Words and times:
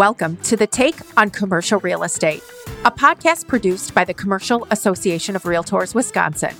Welcome 0.00 0.38
to 0.44 0.56
The 0.56 0.66
Take 0.66 0.96
on 1.18 1.28
Commercial 1.28 1.78
Real 1.80 2.04
Estate, 2.04 2.42
a 2.86 2.90
podcast 2.90 3.46
produced 3.46 3.92
by 3.92 4.02
the 4.02 4.14
Commercial 4.14 4.66
Association 4.70 5.36
of 5.36 5.42
Realtors 5.42 5.94
Wisconsin. 5.94 6.54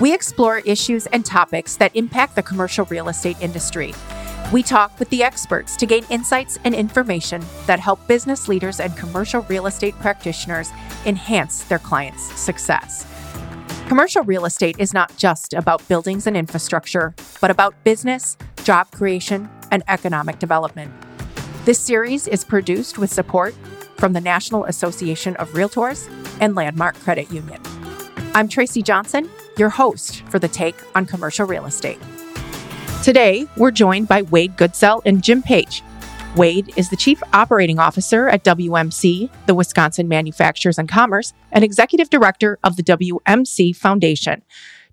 We 0.00 0.14
explore 0.14 0.58
issues 0.58 1.06
and 1.06 1.26
topics 1.26 1.74
that 1.78 1.96
impact 1.96 2.36
the 2.36 2.44
commercial 2.44 2.84
real 2.84 3.08
estate 3.08 3.36
industry. 3.40 3.92
We 4.52 4.62
talk 4.62 4.96
with 5.00 5.10
the 5.10 5.24
experts 5.24 5.74
to 5.78 5.84
gain 5.84 6.04
insights 6.10 6.56
and 6.62 6.76
information 6.76 7.42
that 7.66 7.80
help 7.80 8.06
business 8.06 8.46
leaders 8.46 8.78
and 8.78 8.96
commercial 8.96 9.42
real 9.48 9.66
estate 9.66 9.98
practitioners 9.98 10.70
enhance 11.06 11.64
their 11.64 11.80
clients' 11.80 12.22
success. 12.40 13.04
Commercial 13.88 14.22
real 14.22 14.44
estate 14.44 14.76
is 14.78 14.94
not 14.94 15.16
just 15.16 15.54
about 15.54 15.86
buildings 15.88 16.28
and 16.28 16.36
infrastructure, 16.36 17.16
but 17.40 17.50
about 17.50 17.74
business, 17.82 18.36
job 18.62 18.92
creation, 18.92 19.50
and 19.72 19.82
economic 19.88 20.38
development. 20.38 20.94
This 21.64 21.80
series 21.80 22.28
is 22.28 22.44
produced 22.44 22.98
with 22.98 23.10
support 23.10 23.54
from 23.96 24.12
the 24.12 24.20
National 24.20 24.66
Association 24.66 25.34
of 25.36 25.48
Realtors 25.52 26.10
and 26.38 26.54
Landmark 26.54 26.94
Credit 26.96 27.32
Union. 27.32 27.58
I'm 28.34 28.48
Tracy 28.48 28.82
Johnson, 28.82 29.30
your 29.56 29.70
host 29.70 30.20
for 30.28 30.38
the 30.38 30.46
Take 30.46 30.74
on 30.94 31.06
Commercial 31.06 31.46
Real 31.46 31.64
Estate. 31.64 31.98
Today, 33.02 33.46
we're 33.56 33.70
joined 33.70 34.08
by 34.08 34.20
Wade 34.20 34.58
Goodsell 34.58 35.00
and 35.06 35.24
Jim 35.24 35.42
Paetsch. 35.42 35.80
Wade 36.36 36.70
is 36.76 36.90
the 36.90 36.96
Chief 36.96 37.22
Operating 37.32 37.78
Officer 37.78 38.28
at 38.28 38.44
WMC, 38.44 39.30
the 39.46 39.54
Wisconsin 39.54 40.06
Manufacturers 40.06 40.78
and 40.78 40.86
Commerce, 40.86 41.32
and 41.50 41.64
Executive 41.64 42.10
Director 42.10 42.58
of 42.62 42.76
the 42.76 42.82
WMC 42.82 43.74
Foundation, 43.74 44.42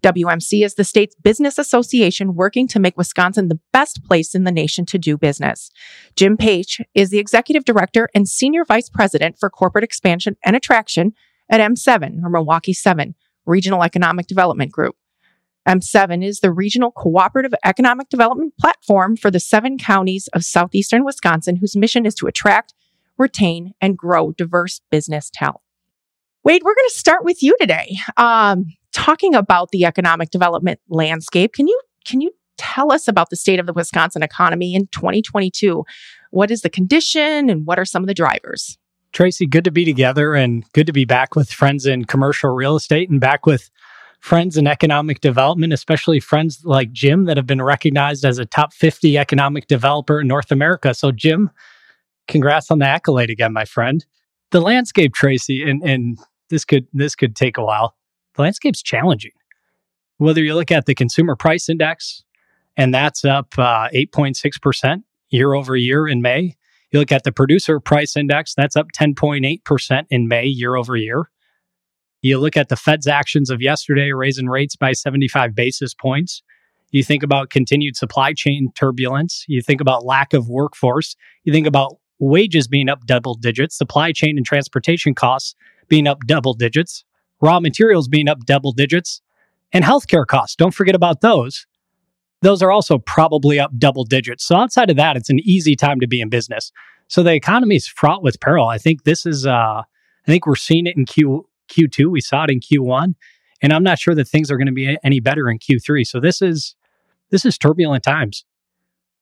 WMC 0.04 0.66
is 0.66 0.76
the 0.76 0.84
state's 0.84 1.16
business 1.16 1.58
association 1.58 2.36
working 2.36 2.68
to 2.68 2.80
make 2.80 2.98
Wisconsin 2.98 3.48
the 3.48 3.60
best 3.72 4.04
place 4.04 4.34
in 4.34 4.44
the 4.44 4.52
nation 4.52 4.86
to 4.88 4.98
do 4.98 5.18
business. 5.18 5.72
Jim 6.16 6.38
Paetsch 6.38 6.82
is 6.96 7.10
the 7.10 7.20
executive 7.20 7.66
director 7.66 8.10
and 8.16 8.28
senior 8.28 8.66
vice 8.66 8.90
president 8.90 9.38
for 9.40 9.50
corporate 9.50 9.84
expansion 9.84 10.38
and 10.44 10.56
attraction 10.56 11.14
at 11.50 11.60
M7 11.60 12.24
or 12.24 12.30
Milwaukee 12.30 12.74
7 12.74 13.16
Regional 13.46 13.84
Economic 13.84 14.28
Development 14.28 14.72
Group. 14.72 14.96
M7 15.68 16.26
is 16.26 16.40
the 16.40 16.52
regional 16.52 16.92
cooperative 16.92 17.54
economic 17.64 18.10
development 18.10 18.54
platform 18.60 19.16
for 19.16 19.30
the 19.30 19.40
seven 19.40 19.78
counties 19.78 20.28
of 20.34 20.44
southeastern 20.44 21.06
Wisconsin, 21.06 21.58
whose 21.58 21.76
mission 21.76 22.06
is 22.06 22.16
to 22.16 22.28
attract, 22.28 22.74
retain, 23.18 23.74
and 23.80 23.98
grow 23.98 24.32
diverse 24.32 24.82
business 24.90 25.30
talent. 25.32 25.62
Wade, 26.44 26.64
we're 26.64 26.74
going 26.74 26.90
to 26.90 26.98
start 26.98 27.24
with 27.24 27.44
you 27.44 27.56
today. 27.60 27.98
Um, 28.18 28.66
talking 28.92 29.36
about 29.36 29.70
the 29.72 29.86
economic 29.86 30.30
development 30.30 30.80
landscape, 30.90 31.54
can 31.54 31.68
you 31.68 31.80
can 32.06 32.22
you 32.22 32.32
tell 32.58 32.92
us 32.92 33.08
about 33.08 33.30
the 33.30 33.36
state 33.36 33.60
of 33.60 33.66
the 33.66 33.74
Wisconsin 33.74 34.24
economy 34.24 34.76
in 34.76 34.88
2022? 34.88 35.84
What 36.32 36.52
is 36.52 36.62
the 36.62 36.70
condition 36.70 37.50
and 37.50 37.66
what 37.66 37.80
are 37.80 37.86
some 37.86 38.04
of 38.04 38.08
the 38.08 38.14
drivers? 38.14 38.78
Tracy, 39.14 39.46
good 39.46 39.66
to 39.66 39.72
be 39.72 39.84
together 39.84 40.36
and 40.36 40.64
good 40.74 40.88
to 40.88 40.94
be 40.94 41.06
back 41.06 41.36
with 41.36 41.52
friends 41.52 41.86
in 41.86 42.06
commercial 42.06 42.52
real 42.52 42.76
estate 42.76 43.10
and 43.10 43.20
back 43.20 43.46
with 43.46 43.70
friends 44.20 44.56
in 44.56 44.68
economic 44.68 45.20
development, 45.20 45.74
especially 45.74 46.20
friends 46.20 46.62
like 46.64 46.92
Jim 46.92 47.26
that 47.26 47.36
have 47.36 47.48
been 47.48 47.62
recognized 47.62 48.24
as 48.24 48.38
a 48.38 48.46
top 48.46 48.74
50 48.74 49.18
economic 49.18 49.68
developer 49.68 50.22
in 50.22 50.28
North 50.28 50.52
America. 50.52 50.94
So, 50.94 51.12
Jim, 51.12 51.50
congrats 52.28 52.72
on 52.72 52.80
the 52.80 52.88
accolade 52.88 53.32
again, 53.32 53.52
my 53.52 53.66
friend. 53.66 54.06
The 54.52 54.62
landscape, 54.62 55.14
Tracy, 55.14 55.68
and, 55.68 55.82
and 55.82 56.18
this 56.50 56.64
could 56.64 56.86
this 56.94 57.16
could 57.16 57.36
take 57.36 57.58
a 57.58 57.64
while 57.64 57.96
the 58.36 58.42
landscape's 58.42 58.82
challenging. 58.82 59.32
Whether 60.18 60.44
you 60.44 60.56
look 60.56 60.72
at 60.72 60.86
the 60.86 60.96
consumer 60.96 61.36
price 61.36 61.68
index, 61.70 62.24
and 62.78 62.94
that's 62.94 63.26
up 63.26 63.58
uh, 63.58 63.90
8.6% 63.90 65.04
year 65.30 65.54
over 65.54 65.76
year 65.76 66.08
in 66.08 66.22
May. 66.22 66.56
You 66.92 67.00
look 67.00 67.12
at 67.12 67.24
the 67.24 67.32
producer 67.32 67.80
price 67.80 68.18
index, 68.18 68.54
that's 68.54 68.76
up 68.76 68.88
10.8% 68.98 70.06
in 70.10 70.28
May 70.28 70.46
year 70.46 70.76
over 70.76 70.96
year. 70.96 71.30
You 72.22 72.38
look 72.38 72.56
at 72.56 72.70
the 72.70 72.76
Fed's 72.76 73.08
actions 73.08 73.50
of 73.50 73.62
yesterday, 73.62 74.12
raising 74.12 74.48
rates 74.48 74.76
by 74.76 74.92
75 74.92 75.56
basis 75.56 75.94
points. 75.94 76.44
You 76.92 77.04
think 77.04 77.24
about 77.24 77.50
continued 77.50 77.96
supply 77.96 78.34
chain 78.34 78.72
turbulence. 78.76 79.46
You 79.48 79.62
think 79.62 79.82
about 79.82 80.06
lack 80.06 80.34
of 80.34 80.50
workforce. 80.50 81.16
You 81.46 81.54
think 81.54 81.66
about 81.66 81.98
wages 82.20 82.68
being 82.68 82.90
up 82.90 83.06
double 83.06 83.34
digits, 83.34 83.78
supply 83.78 84.12
chain 84.12 84.38
and 84.38 84.46
transportation 84.46 85.16
costs 85.16 85.56
being 85.88 86.06
up 86.06 86.20
double 86.28 86.54
digits 86.54 87.04
raw 87.42 87.60
materials 87.60 88.08
being 88.08 88.28
up 88.28 88.46
double 88.46 88.72
digits, 88.72 89.22
and 89.74 89.84
healthcare 89.86 90.26
costs. 90.26 90.56
Don't 90.56 90.74
forget 90.74 90.96
about 90.96 91.22
those. 91.22 91.66
Those 92.42 92.62
are 92.62 92.72
also 92.72 92.98
probably 92.98 93.60
up 93.60 93.72
double 93.78 94.04
digits. 94.04 94.46
So 94.46 94.56
outside 94.56 94.90
of 94.90 94.98
that, 94.98 95.16
it's 95.16 95.30
an 95.30 95.40
easy 95.40 95.76
time 95.76 96.00
to 96.00 96.08
be 96.08 96.22
in 96.22 96.30
business. 96.30 96.72
So 97.08 97.24
the 97.24 97.34
economy 97.34 97.76
is 97.76 97.88
fraught 97.88 98.24
with 98.24 98.40
peril. 98.40 98.68
I 98.68 98.78
think 98.78 99.04
this 99.04 99.26
is 99.26 99.46
uh 99.46 99.84
I 100.28 100.32
think 100.32 100.46
we're 100.46 100.56
seeing 100.56 100.88
it 100.88 100.98
in 100.98 101.06
Q 101.06 101.48
Q2. 101.70 102.12
We 102.12 102.22
saw 102.22 102.44
it 102.44 102.52
in 102.52 102.60
Q1. 102.60 103.16
And 103.62 103.72
I'm 103.74 103.84
not 103.84 104.00
sure 104.00 104.16
that 104.16 104.28
things 104.28 104.50
are 104.50 104.58
going 104.58 104.68
to 104.68 104.74
be 104.74 104.98
any 105.04 105.20
better 105.20 105.50
in 105.50 105.60
Q3. 105.60 106.06
So 106.06 106.20
this 106.20 106.42
is 106.42 106.76
this 107.30 107.46
is 107.46 107.58
turbulent 107.58 108.04
times. 108.04 108.44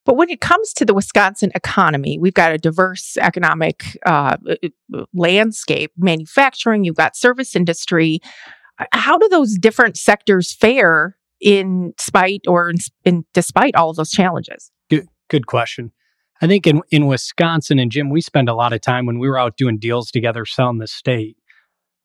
But 0.10 0.18
when 0.18 0.32
it 0.32 0.42
comes 0.42 0.74
to 0.74 0.86
the 0.86 0.96
Wisconsin 0.96 1.52
economy, 1.54 2.18
we've 2.18 2.34
got 2.34 2.52
a 2.52 2.58
diverse 2.58 3.16
economic 3.18 3.96
uh, 4.08 4.38
uh, 4.52 5.06
landscape, 5.14 5.92
manufacturing, 6.00 6.84
you've 6.84 6.96
got 6.96 7.16
service 7.16 7.56
industry. 7.56 8.20
How 8.92 9.20
do 9.20 9.30
those 9.30 9.56
different 9.60 9.98
sectors 9.98 10.52
fare 10.52 11.16
in 11.40 11.94
spite 12.00 12.42
or 12.48 12.72
in, 12.72 12.78
in 13.06 13.26
despite 13.36 13.76
all 13.76 13.92
of 13.92 13.98
those 13.98 14.10
challenges? 14.10 14.72
Good, 14.90 15.08
good 15.28 15.46
question. 15.46 15.92
I 16.42 16.48
think 16.48 16.66
in, 16.66 16.82
in 16.90 17.06
Wisconsin 17.06 17.78
and 17.78 17.92
Jim, 17.92 18.10
we 18.10 18.22
spend 18.22 18.50
a 18.50 18.56
lot 18.56 18.74
of 18.74 18.82
time 18.82 19.06
when 19.06 19.20
we 19.20 19.30
were 19.30 19.38
out 19.38 19.58
doing 19.58 19.78
deals 19.78 20.10
together 20.10 20.44
selling 20.44 20.80
the 20.80 20.88
state. 20.88 21.38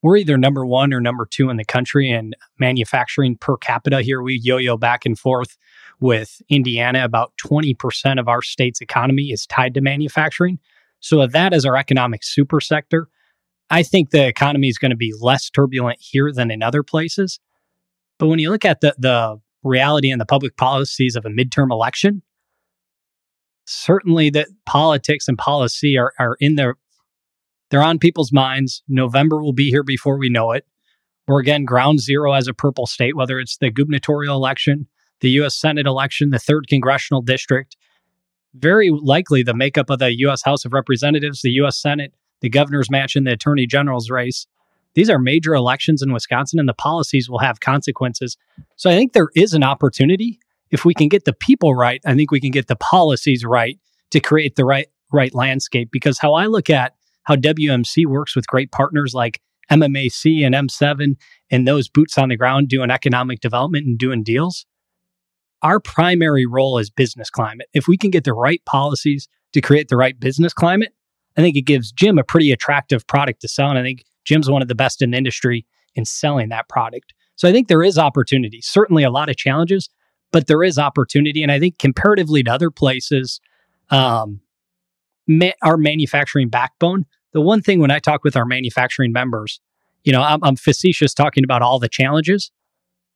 We're 0.04 0.18
either 0.18 0.38
number 0.38 0.64
one 0.64 0.94
or 0.94 1.00
number 1.00 1.26
two 1.28 1.50
in 1.50 1.56
the 1.56 1.64
country 1.64 2.10
in 2.10 2.34
manufacturing 2.60 3.36
per 3.36 3.56
capita. 3.56 4.02
Here 4.02 4.22
we 4.22 4.38
yo 4.40 4.58
yo 4.58 4.76
back 4.76 5.04
and 5.04 5.18
forth 5.18 5.56
with 5.98 6.40
Indiana, 6.48 7.04
about 7.04 7.32
20% 7.44 8.20
of 8.20 8.28
our 8.28 8.42
state's 8.42 8.80
economy 8.80 9.30
is 9.32 9.46
tied 9.46 9.74
to 9.74 9.80
manufacturing. 9.80 10.60
So, 11.00 11.26
that 11.26 11.52
is 11.52 11.64
our 11.64 11.76
economic 11.76 12.22
super 12.22 12.60
sector, 12.60 13.08
I 13.70 13.82
think 13.82 14.10
the 14.10 14.26
economy 14.26 14.68
is 14.68 14.78
going 14.78 14.90
to 14.90 14.96
be 14.96 15.12
less 15.20 15.50
turbulent 15.50 15.98
here 16.00 16.30
than 16.32 16.50
in 16.50 16.62
other 16.62 16.82
places. 16.82 17.40
But 18.18 18.28
when 18.28 18.38
you 18.38 18.50
look 18.50 18.64
at 18.64 18.80
the, 18.80 18.94
the 18.98 19.40
reality 19.62 20.10
and 20.10 20.20
the 20.20 20.26
public 20.26 20.56
policies 20.56 21.16
of 21.16 21.24
a 21.24 21.30
midterm 21.30 21.70
election, 21.70 22.22
certainly 23.66 24.30
that 24.30 24.48
politics 24.66 25.28
and 25.28 25.38
policy 25.38 25.96
are, 25.96 26.12
are 26.18 26.36
in 26.40 26.56
there. 26.56 26.76
They're 27.74 27.82
on 27.82 27.98
people's 27.98 28.32
minds. 28.32 28.84
November 28.86 29.42
will 29.42 29.52
be 29.52 29.68
here 29.68 29.82
before 29.82 30.16
we 30.16 30.28
know 30.28 30.52
it. 30.52 30.64
We're 31.26 31.40
again 31.40 31.64
ground 31.64 31.98
zero 31.98 32.32
as 32.32 32.46
a 32.46 32.54
purple 32.54 32.86
state, 32.86 33.16
whether 33.16 33.40
it's 33.40 33.56
the 33.56 33.68
gubernatorial 33.68 34.36
election, 34.36 34.86
the 35.20 35.30
U.S. 35.30 35.56
Senate 35.56 35.84
election, 35.84 36.30
the 36.30 36.38
third 36.38 36.68
congressional 36.68 37.20
district, 37.20 37.76
very 38.54 38.90
likely 38.90 39.42
the 39.42 39.56
makeup 39.56 39.90
of 39.90 39.98
the 39.98 40.16
U.S. 40.18 40.44
House 40.44 40.64
of 40.64 40.72
Representatives, 40.72 41.42
the 41.42 41.50
U.S. 41.50 41.76
Senate, 41.76 42.14
the 42.42 42.48
governor's 42.48 42.92
mansion, 42.92 43.24
the 43.24 43.32
attorney 43.32 43.66
general's 43.66 44.08
race. 44.08 44.46
These 44.94 45.10
are 45.10 45.18
major 45.18 45.52
elections 45.52 46.00
in 46.00 46.12
Wisconsin, 46.12 46.60
and 46.60 46.68
the 46.68 46.74
policies 46.74 47.28
will 47.28 47.40
have 47.40 47.58
consequences. 47.58 48.36
So 48.76 48.88
I 48.88 48.94
think 48.94 49.14
there 49.14 49.30
is 49.34 49.52
an 49.52 49.64
opportunity. 49.64 50.38
If 50.70 50.84
we 50.84 50.94
can 50.94 51.08
get 51.08 51.24
the 51.24 51.32
people 51.32 51.74
right, 51.74 52.00
I 52.06 52.14
think 52.14 52.30
we 52.30 52.40
can 52.40 52.52
get 52.52 52.68
the 52.68 52.76
policies 52.76 53.44
right 53.44 53.80
to 54.12 54.20
create 54.20 54.54
the 54.54 54.64
right 54.64 54.86
right 55.12 55.34
landscape. 55.34 55.88
Because 55.90 56.20
how 56.20 56.34
I 56.34 56.46
look 56.46 56.70
at 56.70 56.94
how 57.24 57.36
WMC 57.36 58.06
works 58.06 58.36
with 58.36 58.46
great 58.46 58.72
partners 58.72 59.14
like 59.14 59.40
MMAC 59.70 60.44
and 60.44 60.54
M7 60.54 61.16
and 61.50 61.66
those 61.66 61.88
boots 61.88 62.18
on 62.18 62.28
the 62.28 62.36
ground 62.36 62.68
doing 62.68 62.90
economic 62.90 63.40
development 63.40 63.86
and 63.86 63.98
doing 63.98 64.22
deals, 64.22 64.66
our 65.62 65.80
primary 65.80 66.46
role 66.46 66.78
is 66.78 66.90
business 66.90 67.30
climate. 67.30 67.68
If 67.72 67.88
we 67.88 67.96
can 67.96 68.10
get 68.10 68.24
the 68.24 68.34
right 68.34 68.62
policies 68.66 69.28
to 69.52 69.60
create 69.60 69.88
the 69.88 69.96
right 69.96 70.18
business 70.18 70.52
climate, 70.52 70.92
I 71.36 71.40
think 71.40 71.56
it 71.56 71.62
gives 71.62 71.90
Jim 71.90 72.18
a 72.18 72.24
pretty 72.24 72.52
attractive 72.52 73.06
product 73.06 73.40
to 73.40 73.48
sell. 73.48 73.70
And 73.70 73.78
I 73.78 73.82
think 73.82 74.04
Jim's 74.24 74.50
one 74.50 74.62
of 74.62 74.68
the 74.68 74.74
best 74.74 75.02
in 75.02 75.10
the 75.10 75.16
industry 75.16 75.66
in 75.94 76.04
selling 76.04 76.50
that 76.50 76.68
product. 76.68 77.14
So 77.36 77.48
I 77.48 77.52
think 77.52 77.68
there 77.68 77.82
is 77.82 77.98
opportunity, 77.98 78.60
certainly 78.60 79.02
a 79.02 79.10
lot 79.10 79.28
of 79.28 79.36
challenges, 79.36 79.88
but 80.32 80.46
there 80.46 80.62
is 80.62 80.78
opportunity. 80.78 81.42
And 81.42 81.50
I 81.50 81.58
think 81.58 81.78
comparatively 81.78 82.42
to 82.42 82.52
other 82.52 82.70
places, 82.70 83.40
um, 83.90 84.40
ma- 85.26 85.50
our 85.62 85.76
manufacturing 85.76 86.48
backbone, 86.48 87.06
the 87.32 87.40
one 87.40 87.62
thing 87.62 87.80
when 87.80 87.90
I 87.90 87.98
talk 87.98 88.24
with 88.24 88.36
our 88.36 88.44
manufacturing 88.44 89.12
members, 89.12 89.60
you 90.04 90.12
know, 90.12 90.22
I'm, 90.22 90.42
I'm 90.42 90.56
facetious 90.56 91.14
talking 91.14 91.44
about 91.44 91.62
all 91.62 91.78
the 91.78 91.88
challenges. 91.88 92.50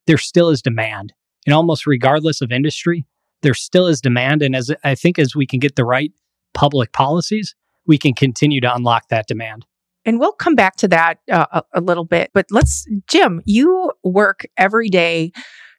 There 0.07 0.19
still 0.19 0.49
is 0.49 0.63
demand 0.63 1.13
and 1.49 1.55
almost 1.55 1.87
regardless 1.87 2.43
of 2.43 2.53
industry, 2.53 3.07
there 3.41 3.55
still 3.55 3.87
is 3.87 4.03
demand. 4.03 4.43
And 4.43 4.55
as 4.55 4.71
I 4.85 4.95
think 4.95 5.19
as 5.19 5.35
we 5.35 5.47
can 5.47 5.61
get 5.61 5.77
the 5.77 5.85
right 5.85 6.13
public 6.53 6.93
policies, 6.93 7.55
we 7.87 7.97
can 7.97 8.13
continue 8.13 8.61
to 8.61 8.75
unlock 8.75 9.09
that 9.09 9.27
demand. 9.27 9.65
And 10.05 10.21
we'll 10.21 10.33
come 10.33 10.55
back 10.55 10.77
to 10.77 10.89
that 10.89 11.21
uh, 11.31 11.47
a, 11.53 11.63
a 11.75 11.81
little 11.81 12.05
bit. 12.05 12.31
But 12.35 12.47
let's, 12.51 12.87
Jim, 13.07 13.41
you 13.47 13.93
work 14.05 14.45
every 14.59 14.91
day 14.91 15.33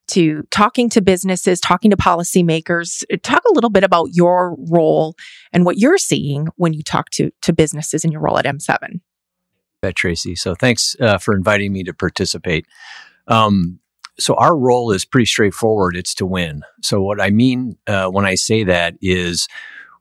to 0.09 0.44
talking 0.51 0.89
to 0.89 1.01
businesses, 1.01 1.59
talking 1.59 1.91
to 1.91 1.97
policymakers. 1.97 3.03
Talk 3.23 3.44
a 3.50 3.53
little 3.53 3.69
bit 3.69 3.83
about 3.83 4.09
your 4.11 4.56
role 4.69 5.15
and 5.53 5.65
what 5.65 5.77
you're 5.77 5.97
seeing 5.97 6.47
when 6.56 6.73
you 6.73 6.83
talk 6.83 7.09
to, 7.11 7.31
to 7.41 7.53
businesses 7.53 8.03
in 8.03 8.11
your 8.11 8.21
role 8.21 8.38
at 8.38 8.45
M7. 8.45 9.01
Bet, 9.81 9.95
Tracy. 9.95 10.35
So 10.35 10.56
thanks 10.56 10.95
uh, 11.00 11.17
for 11.17 11.33
inviting 11.33 11.71
me 11.71 11.83
to 11.83 11.94
participate. 11.94 12.65
Um, 13.27 13.79
so 14.17 14.35
our 14.35 14.57
role 14.57 14.91
is 14.91 15.06
pretty 15.06 15.25
straightforward. 15.25 15.95
It's 15.95 16.13
to 16.15 16.25
win. 16.25 16.63
So 16.81 17.01
what 17.01 17.21
I 17.21 17.29
mean 17.29 17.77
uh, 17.88 18.09
when 18.09 18.25
I 18.25 18.35
say 18.35 18.63
that 18.65 18.95
is 19.01 19.47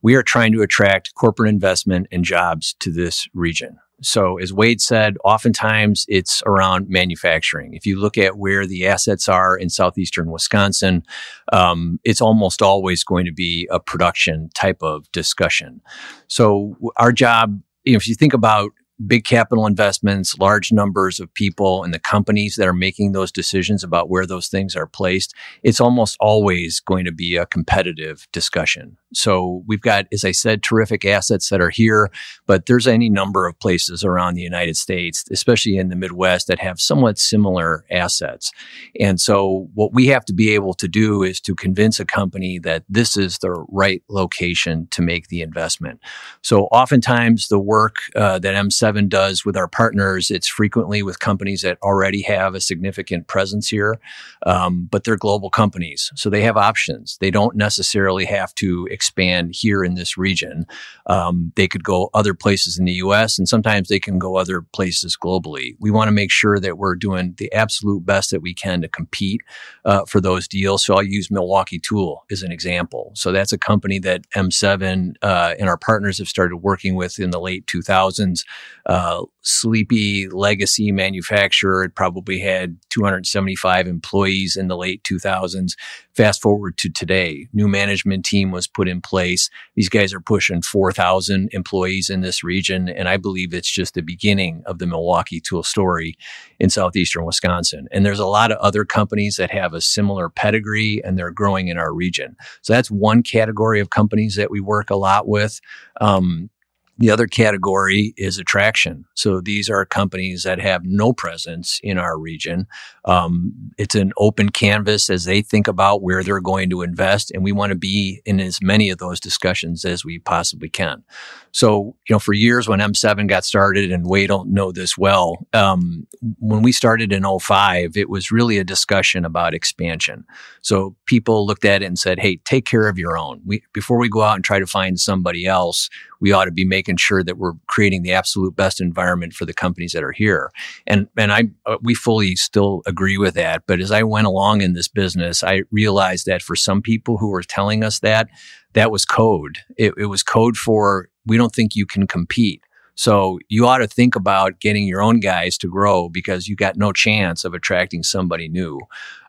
we 0.03 0.15
are 0.15 0.23
trying 0.23 0.53
to 0.53 0.63
attract 0.63 1.15
corporate 1.15 1.49
investment 1.49 2.09
and 2.11 2.25
jobs 2.25 2.75
to 2.81 2.91
this 2.91 3.29
region. 3.35 3.79
So 4.01 4.39
as 4.39 4.53
Wade 4.53 4.81
said, 4.81 5.17
oftentimes 5.25 6.07
it's 6.09 6.43
around 6.47 6.89
manufacturing. 6.89 7.75
If 7.75 7.85
you 7.85 7.99
look 7.99 8.17
at 8.17 8.39
where 8.39 8.67
the 8.67 8.87
assets 8.87 9.29
are 9.29 9.57
in 9.57 9.71
southeastern 9.71 10.31
Wisconsin, 10.31 11.05
um, 11.53 11.99
it's 12.05 12.21
almost 12.21 12.63
always 12.63 13.03
going 13.03 13.25
to 13.25 13.33
be 13.33 13.67
a 13.71 13.81
production 13.81 14.51
type 14.55 14.83
of 14.83 15.11
discussion. 15.13 15.81
So 16.29 16.77
our 16.97 17.13
job, 17.13 17.61
you 17.85 17.93
know, 17.93 17.97
if 17.97 18.07
you 18.07 18.15
think 18.15 18.35
about 18.35 18.71
big 19.07 19.25
capital 19.25 19.67
investments, 19.67 20.37
large 20.39 20.73
numbers 20.73 21.21
of 21.21 21.33
people 21.35 21.85
and 21.85 21.95
the 21.95 22.01
companies 22.01 22.57
that 22.57 22.67
are 22.67 22.73
making 22.73 23.13
those 23.13 23.31
decisions 23.31 23.85
about 23.85 24.11
where 24.11 24.27
those 24.27 24.49
things 24.49 24.75
are 24.75 24.87
placed, 24.87 25.35
it's 25.63 25.81
almost 25.81 26.17
always 26.21 26.81
going 26.81 27.05
to 27.05 27.13
be 27.13 27.37
a 27.37 27.47
competitive 27.47 28.27
discussion. 28.33 28.97
So 29.15 29.63
we've 29.67 29.81
got, 29.81 30.07
as 30.13 30.25
I 30.25 30.33
said, 30.33 30.63
terrific 30.63 31.05
assets 31.05 31.49
that 31.49 31.61
are 31.61 31.71
here, 31.71 32.11
but 32.47 32.67
there's 32.67 32.87
any 32.87 33.09
number 33.09 33.47
of 33.47 33.59
places 33.59 34.05
around 34.05 34.35
the 34.35 34.43
United 34.43 34.77
States, 34.77 35.25
especially 35.31 35.79
in 35.79 35.89
the 35.89 35.97
Midwest, 35.97 36.47
that 36.49 36.59
have 36.59 36.81
somewhat 36.81 37.19
similar 37.19 37.85
assets. 37.91 38.53
And 39.01 39.21
so 39.21 39.69
what 39.75 39.95
we 39.95 40.09
have 40.09 40.25
to 40.27 40.35
be 40.35 40.55
able 40.55 40.75
to 40.75 40.89
do 40.89 41.23
is 41.23 41.41
to 41.43 41.55
convince 41.55 41.99
a 41.99 42.05
company 42.05 42.59
that 42.59 42.85
this 42.89 43.17
is 43.17 43.39
the 43.39 43.51
right 43.71 44.03
location 44.09 44.89
to 44.91 45.01
make 45.01 45.29
the 45.29 45.41
investment. 45.41 46.01
So 46.43 46.65
oftentimes 46.67 47.49
the 47.49 47.59
work 47.59 47.97
uh, 48.15 48.39
that 48.41 48.55
M7 48.55 49.09
does 49.09 49.45
with 49.45 49.57
our 49.57 49.69
partners, 49.69 50.31
it's 50.31 50.49
frequently 50.49 51.03
with 51.03 51.19
companies 51.19 51.63
that 51.63 51.79
already 51.83 52.23
have 52.23 52.55
a 52.55 52.61
significant 52.61 53.27
presence 53.27 53.69
here, 53.69 53.99
um, 54.45 54.89
but 54.91 55.05
they're 55.05 55.17
global 55.17 55.51
companies. 55.51 56.11
So 56.15 56.29
they 56.29 56.43
have 56.43 56.57
options. 56.57 57.17
They 57.21 57.31
don't 57.31 57.57
necessarily 57.57 58.27
have 58.27 58.55
to 58.57 58.87
expand 58.99 59.55
here 59.55 59.85
in 59.85 59.95
this 59.95 60.19
region. 60.19 60.67
Um, 61.07 61.53
they 61.55 61.69
could 61.69 61.85
go 61.85 62.11
other 62.15 62.35
places 62.35 62.77
in 62.79 62.85
the 62.85 62.99
US 63.05 63.39
and 63.39 63.49
sometimes 63.49 63.87
they 63.87 64.01
can 64.01 64.19
go 64.19 64.37
other 64.37 64.63
places 64.73 65.17
globally. 65.17 65.77
We 65.79 65.93
want 65.93 66.09
to 66.09 66.13
make 66.13 66.33
sure 66.33 66.59
that 66.59 66.79
we're 66.79 66.97
doing 66.97 67.35
the 67.39 67.53
absolute 67.53 68.05
best 68.05 68.33
that 68.33 68.43
we 68.43 68.55
can 68.55 68.83
to 68.83 68.89
compete 68.89 69.43
uh, 69.85 70.05
for 70.07 70.21
those 70.21 70.49
deals. 70.49 70.85
So 70.85 70.95
I'll 70.95 71.05
use 71.05 71.31
Milwaukee 71.31 71.79
Tool 71.79 72.25
as 72.29 72.43
an 72.43 72.51
example. 72.51 73.13
So 73.15 73.31
that's 73.31 73.53
a 73.53 73.59
company 73.59 74.01
that 74.01 74.29
M7 74.31 75.15
uh, 75.23 75.55
and 75.61 75.69
our 75.69 75.79
partners 75.79 76.19
have 76.19 76.29
started 76.29 76.57
working 76.57 76.97
with 76.97 77.21
in 77.21 77.31
the 77.31 77.41
late 77.41 77.67
2000s. 77.67 78.45
Uh, 78.87 79.23
sleepy 79.49 80.29
legacy 80.29 80.93
manufacturer. 80.93 81.83
It 81.83 81.95
probably 81.95 82.39
had 82.39 82.77
275 82.91 83.87
employees 83.87 84.57
in 84.57 84.69
the 84.69 84.77
late 84.77 85.03
2000s. 85.05 85.73
Fast 86.15 86.43
forward 86.43 86.77
to 86.79 86.91
today, 86.91 87.47
new 87.55 87.67
management 87.67 88.27
team 88.27 88.51
was 88.51 88.67
put 88.67 88.89
in 88.89 89.01
place. 89.01 89.49
These 89.75 89.89
guys 89.89 90.13
are 90.13 90.21
pushing 90.21 90.61
4,000 90.61 91.49
employees 91.53 92.11
in 92.11 92.21
this 92.21 92.45
region. 92.45 92.89
And 92.89 93.09
I 93.09 93.17
believe 93.17 93.55
it's 93.55 93.71
just 93.71 93.95
the 93.95 94.03
beginning 94.03 94.63
of 94.67 94.79
the 94.79 94.87
Milwaukee 94.87 95.41
tool 95.41 95.63
story 95.63 96.17
in 96.61 96.69
southeastern 96.69 97.25
Wisconsin. 97.25 97.89
And 97.91 98.05
there's 98.05 98.19
a 98.19 98.27
lot 98.27 98.53
of 98.53 98.59
other 98.59 98.85
companies 98.85 99.37
that 99.37 99.51
have 99.51 99.73
a 99.73 99.81
similar 99.81 100.29
pedigree 100.29 101.01
and 101.05 101.17
they're 101.17 101.31
growing 101.31 101.69
in 101.69 101.79
our 101.79 101.95
region. 101.95 102.37
So 102.61 102.75
that's 102.75 102.91
one 102.91 103.23
category 103.23 103.81
of 103.81 103.91
companies 103.91 104.37
that 104.37 104.51
we 104.51 104.61
work 104.61 104.91
a 104.91 104.97
lot 104.97 105.27
with. 105.27 105.61
Um, 106.01 106.51
the 106.99 107.11
other 107.11 107.27
category 107.27 108.13
is 108.17 108.39
attraction. 108.39 109.05
So 109.15 109.41
these 109.41 109.71
are 109.71 109.85
companies 109.85 110.43
that 110.43 110.61
have 110.61 110.85
no 110.85 111.13
presence 111.13 111.81
in 111.83 111.97
our 111.97 112.19
region. 112.19 112.67
Um, 113.05 113.53
it's 113.79 113.95
an 113.95 114.13
open 114.19 114.49
canvas 114.49 115.09
as 115.09 115.25
they 115.25 115.41
think 115.41 115.69
about 115.69 116.03
where 116.03 116.25
they're 116.25 116.41
going 116.41 116.71
to 116.71 116.83
invest, 116.83 117.31
and 117.31 117.45
we 117.45 117.53
want 117.53 117.71
to 117.71 117.79
be 117.79 118.21
in 118.27 118.41
as 118.41 118.61
many 118.61 118.91
of 118.91 118.99
those 118.99 119.21
discussions 119.21 119.85
as 119.85 120.05
we 120.05 120.19
possibly 120.19 120.69
can. 120.69 121.05
So, 121.53 121.97
you 122.09 122.15
know, 122.15 122.19
for 122.19 122.33
years 122.33 122.69
when 122.69 122.81
M7 122.81 123.29
got 123.29 123.45
started, 123.45 123.91
and 123.91 124.07
we 124.07 124.27
don't 124.27 124.53
know 124.53 124.73
this 124.73 124.99
well, 124.99 125.47
um, 125.53 126.07
when 126.41 126.63
we 126.63 126.73
started 126.73 127.13
in 127.13 127.25
05, 127.25 127.97
it 127.97 128.11
was 128.11 128.31
really 128.31 128.59
a 128.59 128.65
discussion 128.65 129.25
about 129.25 129.55
expansion. 129.55 130.25
So 130.63 130.97
people 131.07 131.47
looked 131.47 131.65
at 131.65 131.83
it 131.83 131.87
and 131.87 131.99
said, 131.99 132.19
"Hey, 132.19 132.37
take 132.45 132.67
care 132.67 132.89
of 132.89 132.99
your 132.99 133.17
own. 133.17 133.41
We, 133.47 133.63
before 133.73 133.99
we 133.99 134.09
go 134.09 134.23
out 134.23 134.35
and 134.35 134.45
try 134.45 134.59
to 134.59 134.67
find 134.67 135.01
somebody 135.01 135.47
else, 135.47 135.89
we 136.21 136.33
ought 136.33 136.47
to 136.47 136.51
be 136.51 136.65
making 136.65 136.88
sure 136.97 137.23
that 137.23 137.39
we're 137.39 137.55
creating 137.67 138.03
the 138.03 138.13
absolute 138.13 138.57
best 138.57 138.81
environment 138.81 139.33
for 139.33 139.45
the 139.45 139.53
companies 139.53 139.93
that 139.93 140.05
are 140.05 140.13
here." 140.13 140.51
And 140.87 141.09
and 141.17 141.33
I 141.33 141.45
uh, 141.67 141.79
we 141.83 141.95
fully 141.95 142.37
still 142.37 142.83
agree 142.87 143.19
with 143.19 143.35
that. 143.35 143.65
But 143.67 143.81
as 143.81 143.91
I 143.91 144.03
went 144.03 144.27
along 144.27 144.63
in 144.63 144.73
this 144.73 144.89
business, 144.89 145.43
I 145.45 145.63
realized 145.71 146.27
that 146.27 146.43
for 146.43 146.57
some 146.57 146.83
people 146.83 147.19
who 147.19 147.29
were 147.29 147.43
telling 147.43 147.85
us 147.85 148.01
that, 148.01 148.29
that 148.73 148.91
was 148.91 149.05
code. 149.05 149.59
It, 149.77 149.95
it 149.97 150.07
was 150.07 150.23
code 150.23 150.57
for 150.57 151.09
we 151.27 151.37
don't 151.37 151.55
think 151.55 151.75
you 151.75 151.87
can 151.87 152.07
compete. 152.07 152.63
So 152.95 153.39
you 153.49 153.67
ought 153.67 153.79
to 153.79 153.87
think 153.87 154.17
about 154.17 154.59
getting 154.59 154.87
your 154.87 155.03
own 155.03 155.21
guys 155.21 155.57
to 155.59 155.69
grow 155.69 156.09
because 156.09 156.49
you 156.49 156.57
got 156.57 156.77
no 156.77 156.93
chance 156.93 157.45
of 157.45 157.55
attracting 157.55 158.03
somebody 158.03 158.49
new. 158.49 158.81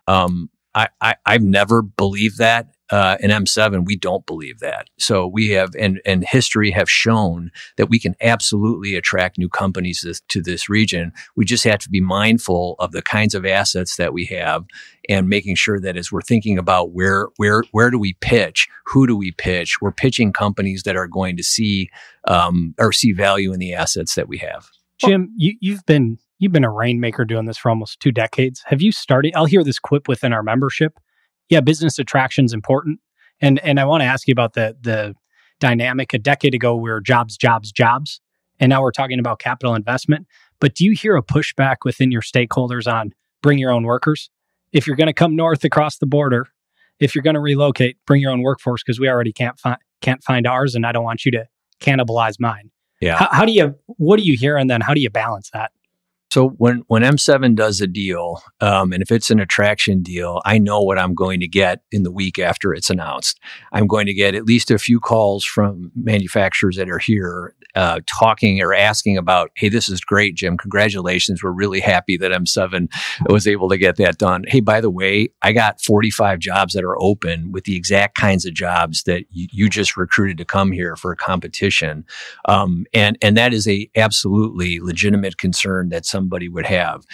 Um, 0.07 0.49
I, 0.73 0.89
I, 1.01 1.15
I've 1.25 1.43
never 1.43 1.83
believed 1.83 2.39
that 2.39 2.69
uh, 2.89 3.17
in 3.19 3.29
M7, 3.29 3.85
we 3.85 3.95
don't 3.95 4.25
believe 4.25 4.59
that. 4.59 4.89
So 4.97 5.27
we 5.27 5.49
have, 5.49 5.75
and, 5.77 6.01
and 6.05 6.23
history 6.23 6.71
have 6.71 6.89
shown 6.89 7.51
that 7.77 7.89
we 7.89 7.99
can 7.99 8.15
absolutely 8.21 8.95
attract 8.95 9.37
new 9.37 9.49
companies 9.49 10.01
this, 10.03 10.21
to 10.29 10.41
this 10.41 10.69
region. 10.69 11.11
We 11.35 11.45
just 11.45 11.63
have 11.65 11.79
to 11.79 11.89
be 11.89 12.01
mindful 12.01 12.75
of 12.79 12.91
the 12.91 13.01
kinds 13.01 13.35
of 13.35 13.45
assets 13.45 13.97
that 13.97 14.13
we 14.13 14.25
have 14.25 14.65
and 15.07 15.29
making 15.29 15.55
sure 15.55 15.79
that 15.79 15.97
as 15.97 16.11
we're 16.11 16.21
thinking 16.21 16.57
about 16.57 16.91
where, 16.91 17.27
where, 17.37 17.63
where 17.71 17.91
do 17.91 17.99
we 17.99 18.13
pitch? 18.21 18.67
Who 18.85 19.05
do 19.05 19.15
we 19.15 19.31
pitch? 19.31 19.81
We're 19.81 19.91
pitching 19.91 20.33
companies 20.33 20.83
that 20.83 20.95
are 20.95 21.07
going 21.07 21.37
to 21.37 21.43
see, 21.43 21.89
um, 22.27 22.73
or 22.79 22.91
see 22.91 23.11
value 23.11 23.53
in 23.53 23.59
the 23.59 23.73
assets 23.73 24.15
that 24.15 24.27
we 24.27 24.39
have. 24.39 24.67
Jim, 24.97 25.31
you, 25.37 25.55
you've 25.61 25.85
been, 25.85 26.17
you've 26.39 26.51
been 26.51 26.63
a 26.63 26.71
rainmaker 26.71 27.23
doing 27.23 27.45
this 27.45 27.57
for 27.57 27.69
almost 27.69 27.99
two 27.99 28.11
decades. 28.11 28.63
Have 28.65 28.81
you 28.81 28.91
started? 28.91 29.33
I'll 29.35 29.45
hear 29.45 29.63
this 29.63 29.79
quip 29.79 30.07
within 30.07 30.33
our 30.33 30.43
membership 30.43 30.99
yeah, 31.49 31.61
business 31.61 31.99
attraction 31.99 32.45
is 32.45 32.53
important. 32.53 32.99
And 33.41 33.59
and 33.59 33.79
I 33.79 33.85
want 33.85 34.01
to 34.01 34.05
ask 34.05 34.27
you 34.27 34.31
about 34.31 34.53
the 34.53 34.75
the 34.79 35.15
dynamic. 35.59 36.13
A 36.13 36.19
decade 36.19 36.55
ago, 36.55 36.75
we 36.75 36.89
were 36.89 37.01
jobs, 37.01 37.37
jobs, 37.37 37.71
jobs, 37.71 38.21
and 38.59 38.69
now 38.69 38.81
we're 38.81 38.91
talking 38.91 39.19
about 39.19 39.39
capital 39.39 39.75
investment. 39.75 40.27
But 40.59 40.75
do 40.75 40.85
you 40.85 40.91
hear 40.91 41.15
a 41.15 41.23
pushback 41.23 41.77
within 41.83 42.11
your 42.11 42.21
stakeholders 42.21 42.91
on 42.91 43.13
bring 43.41 43.57
your 43.57 43.71
own 43.71 43.83
workers? 43.83 44.29
If 44.71 44.85
you're 44.85 44.95
going 44.95 45.07
to 45.07 45.13
come 45.13 45.35
north 45.35 45.63
across 45.63 45.97
the 45.97 46.05
border, 46.05 46.47
if 46.99 47.15
you're 47.15 47.23
going 47.23 47.35
to 47.35 47.39
relocate, 47.39 47.97
bring 48.05 48.21
your 48.21 48.31
own 48.31 48.41
workforce 48.41 48.83
because 48.83 48.99
we 48.99 49.09
already 49.09 49.33
can't 49.33 49.57
find 49.59 49.77
can't 50.01 50.23
find 50.23 50.45
ours, 50.47 50.75
and 50.75 50.85
I 50.85 50.91
don't 50.91 51.03
want 51.03 51.25
you 51.25 51.31
to 51.31 51.45
cannibalize 51.81 52.35
mine. 52.39 52.71
Yeah. 53.01 53.17
How, 53.17 53.29
how 53.31 53.45
do 53.45 53.51
you? 53.51 53.75
What 53.85 54.17
do 54.17 54.23
you 54.23 54.37
hear, 54.37 54.57
and 54.57 54.69
then 54.69 54.81
how 54.81 54.93
do 54.93 55.01
you 55.01 55.09
balance 55.09 55.49
that? 55.53 55.71
So 56.31 56.49
when 56.49 56.83
when 56.87 57.01
M7 57.01 57.55
does 57.55 57.81
a 57.81 57.87
deal, 57.87 58.43
um, 58.61 58.93
and 58.93 59.01
if 59.01 59.11
it's 59.11 59.31
an 59.31 59.39
attraction 59.39 60.03
deal, 60.03 60.41
I 60.45 60.59
know 60.59 60.81
what 60.81 60.99
I'm 60.99 61.15
going 61.15 61.39
to 61.39 61.47
get 61.47 61.81
in 61.91 62.03
the 62.03 62.11
week 62.11 62.37
after 62.37 62.71
it's 62.73 62.91
announced. 62.91 63.39
I'm 63.71 63.87
going 63.87 64.05
to 64.05 64.13
get 64.13 64.35
at 64.35 64.45
least 64.45 64.69
a 64.69 64.77
few 64.77 64.99
calls 64.99 65.43
from 65.43 65.91
manufacturers 65.95 66.75
that 66.77 66.89
are 66.89 66.99
here 66.99 67.55
uh, 67.75 68.01
talking 68.05 68.61
or 68.61 68.75
asking 68.75 69.17
about, 69.17 69.49
"Hey, 69.55 69.69
this 69.69 69.89
is 69.89 70.01
great, 70.01 70.35
Jim. 70.35 70.55
Congratulations. 70.55 71.41
We're 71.41 71.51
really 71.51 71.79
happy 71.79 72.15
that 72.17 72.31
M7 72.31 72.89
was 73.27 73.47
able 73.47 73.69
to 73.69 73.77
get 73.77 73.95
that 73.97 74.19
done. 74.19 74.43
Hey, 74.47 74.59
by 74.59 74.81
the 74.81 74.89
way, 74.91 75.29
I 75.41 75.51
got 75.51 75.81
45 75.81 76.39
jobs 76.39 76.73
that 76.73 76.83
are 76.83 77.01
open 77.01 77.51
with 77.51 77.63
the 77.63 77.75
exact 77.75 78.15
kinds 78.15 78.45
of 78.45 78.53
jobs 78.53 79.03
that 79.03 79.23
you, 79.31 79.47
you 79.51 79.69
just 79.69 79.97
recruited 79.97 80.37
to 80.37 80.45
come 80.45 80.71
here 80.71 80.95
for 80.95 81.11
a 81.11 81.15
competition, 81.15 82.05
um, 82.45 82.85
and 82.93 83.17
and 83.23 83.35
that 83.35 83.51
is 83.51 83.67
a 83.67 83.89
absolutely 83.95 84.79
legitimate 84.79 85.37
concern 85.37 85.89
that 85.89 86.05
somebody 86.19 86.49
would 86.49 86.65
have. 86.65 87.05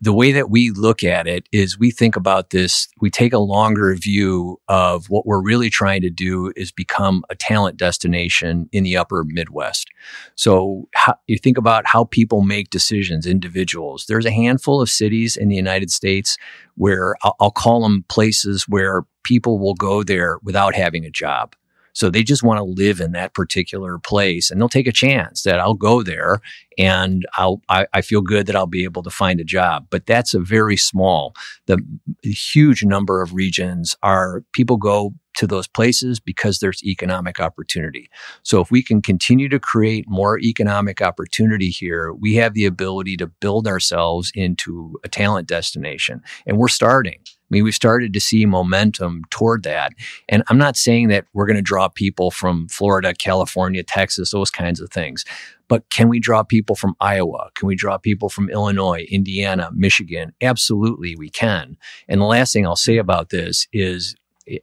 The 0.00 0.12
way 0.12 0.32
that 0.32 0.50
we 0.50 0.70
look 0.70 1.02
at 1.02 1.26
it 1.26 1.48
is 1.52 1.78
we 1.78 1.90
think 1.90 2.16
about 2.16 2.50
this, 2.50 2.86
we 3.00 3.10
take 3.10 3.32
a 3.32 3.38
longer 3.38 3.94
view 3.94 4.60
of 4.68 5.06
what 5.08 5.26
we're 5.26 5.42
really 5.42 5.70
trying 5.70 6.02
to 6.02 6.10
do 6.10 6.52
is 6.54 6.70
become 6.70 7.24
a 7.30 7.34
talent 7.34 7.78
destination 7.78 8.68
in 8.72 8.84
the 8.84 8.96
upper 8.96 9.24
Midwest. 9.26 9.88
So 10.34 10.88
how, 10.94 11.14
you 11.26 11.38
think 11.38 11.56
about 11.56 11.86
how 11.86 12.04
people 12.04 12.42
make 12.42 12.68
decisions, 12.70 13.26
individuals. 13.26 14.04
There's 14.06 14.26
a 14.26 14.30
handful 14.30 14.82
of 14.82 14.90
cities 14.90 15.36
in 15.36 15.48
the 15.48 15.56
United 15.56 15.90
States 15.90 16.36
where 16.76 17.16
I'll, 17.22 17.36
I'll 17.40 17.50
call 17.50 17.82
them 17.82 18.04
places 18.08 18.68
where 18.68 19.04
people 19.24 19.58
will 19.58 19.74
go 19.74 20.02
there 20.02 20.38
without 20.42 20.74
having 20.74 21.04
a 21.04 21.10
job. 21.10 21.54
So 21.92 22.10
they 22.10 22.22
just 22.22 22.42
want 22.42 22.58
to 22.58 22.64
live 22.64 23.00
in 23.00 23.12
that 23.12 23.34
particular 23.34 23.98
place 23.98 24.50
and 24.50 24.60
they'll 24.60 24.68
take 24.68 24.86
a 24.86 24.92
chance 24.92 25.42
that 25.42 25.60
I'll 25.60 25.74
go 25.74 26.02
there 26.02 26.40
and 26.78 27.26
I'll, 27.36 27.60
I, 27.68 27.86
I, 27.92 28.00
feel 28.00 28.22
good 28.22 28.46
that 28.46 28.56
I'll 28.56 28.66
be 28.66 28.84
able 28.84 29.02
to 29.02 29.10
find 29.10 29.40
a 29.40 29.44
job. 29.44 29.86
But 29.90 30.06
that's 30.06 30.32
a 30.32 30.40
very 30.40 30.76
small, 30.76 31.34
the 31.66 31.78
huge 32.22 32.82
number 32.82 33.20
of 33.20 33.34
regions 33.34 33.94
are 34.02 34.42
people 34.52 34.78
go 34.78 35.12
to 35.36 35.46
those 35.46 35.66
places 35.66 36.20
because 36.20 36.58
there's 36.58 36.84
economic 36.84 37.40
opportunity. 37.40 38.08
So 38.42 38.60
if 38.60 38.70
we 38.70 38.82
can 38.82 39.02
continue 39.02 39.48
to 39.48 39.58
create 39.58 40.08
more 40.08 40.38
economic 40.38 41.00
opportunity 41.00 41.70
here, 41.70 42.12
we 42.12 42.34
have 42.36 42.54
the 42.54 42.66
ability 42.66 43.16
to 43.18 43.26
build 43.26 43.66
ourselves 43.66 44.30
into 44.34 44.98
a 45.04 45.08
talent 45.08 45.48
destination. 45.48 46.22
And 46.46 46.58
we're 46.58 46.68
starting. 46.68 47.20
I 47.52 47.56
mean, 47.56 47.64
we've 47.64 47.74
started 47.74 48.14
to 48.14 48.20
see 48.20 48.46
momentum 48.46 49.24
toward 49.28 49.62
that. 49.64 49.92
And 50.26 50.42
I'm 50.48 50.56
not 50.56 50.74
saying 50.74 51.08
that 51.08 51.26
we're 51.34 51.44
going 51.44 51.56
to 51.56 51.62
draw 51.62 51.88
people 51.88 52.30
from 52.30 52.66
Florida, 52.68 53.12
California, 53.12 53.82
Texas, 53.82 54.30
those 54.30 54.50
kinds 54.50 54.80
of 54.80 54.88
things. 54.88 55.26
But 55.68 55.90
can 55.90 56.08
we 56.08 56.18
draw 56.18 56.44
people 56.44 56.76
from 56.76 56.94
Iowa? 56.98 57.50
Can 57.54 57.66
we 57.66 57.76
draw 57.76 57.98
people 57.98 58.30
from 58.30 58.48
Illinois, 58.48 59.06
Indiana, 59.10 59.68
Michigan? 59.74 60.32
Absolutely, 60.40 61.14
we 61.14 61.28
can. 61.28 61.76
And 62.08 62.22
the 62.22 62.26
last 62.26 62.54
thing 62.54 62.66
I'll 62.66 62.74
say 62.74 62.96
about 62.96 63.28
this 63.28 63.68
is 63.70 64.16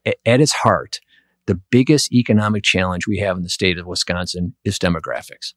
at 0.03 0.41
its 0.41 0.53
heart, 0.53 0.99
the 1.45 1.61
biggest 1.69 2.11
economic 2.11 2.63
challenge 2.63 3.05
we 3.05 3.19
have 3.19 3.37
in 3.37 3.43
the 3.43 3.49
state 3.49 3.77
of 3.77 3.85
Wisconsin 3.85 4.55
is 4.65 4.79
demographics. 4.79 5.53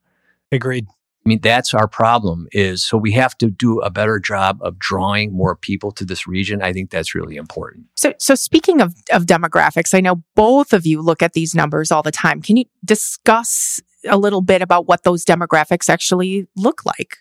Agreed. 0.50 0.86
I 1.24 1.28
mean, 1.28 1.40
that's 1.40 1.72
our 1.72 1.86
problem 1.86 2.48
is 2.50 2.84
so 2.84 2.96
we 2.96 3.12
have 3.12 3.38
to 3.38 3.48
do 3.48 3.80
a 3.80 3.90
better 3.90 4.18
job 4.18 4.58
of 4.60 4.78
drawing 4.78 5.32
more 5.32 5.54
people 5.54 5.92
to 5.92 6.04
this 6.04 6.26
region. 6.26 6.62
I 6.62 6.72
think 6.72 6.90
that's 6.90 7.14
really 7.14 7.36
important. 7.36 7.86
So, 7.96 8.12
so 8.18 8.34
speaking 8.34 8.80
of, 8.80 8.94
of 9.12 9.26
demographics, 9.26 9.94
I 9.94 10.00
know 10.00 10.24
both 10.34 10.72
of 10.72 10.84
you 10.84 11.00
look 11.00 11.22
at 11.22 11.34
these 11.34 11.54
numbers 11.54 11.92
all 11.92 12.02
the 12.02 12.10
time. 12.10 12.42
Can 12.42 12.56
you 12.56 12.64
discuss 12.84 13.80
a 14.08 14.18
little 14.18 14.40
bit 14.40 14.62
about 14.62 14.88
what 14.88 15.04
those 15.04 15.24
demographics 15.24 15.88
actually 15.88 16.48
look 16.56 16.84
like? 16.84 17.18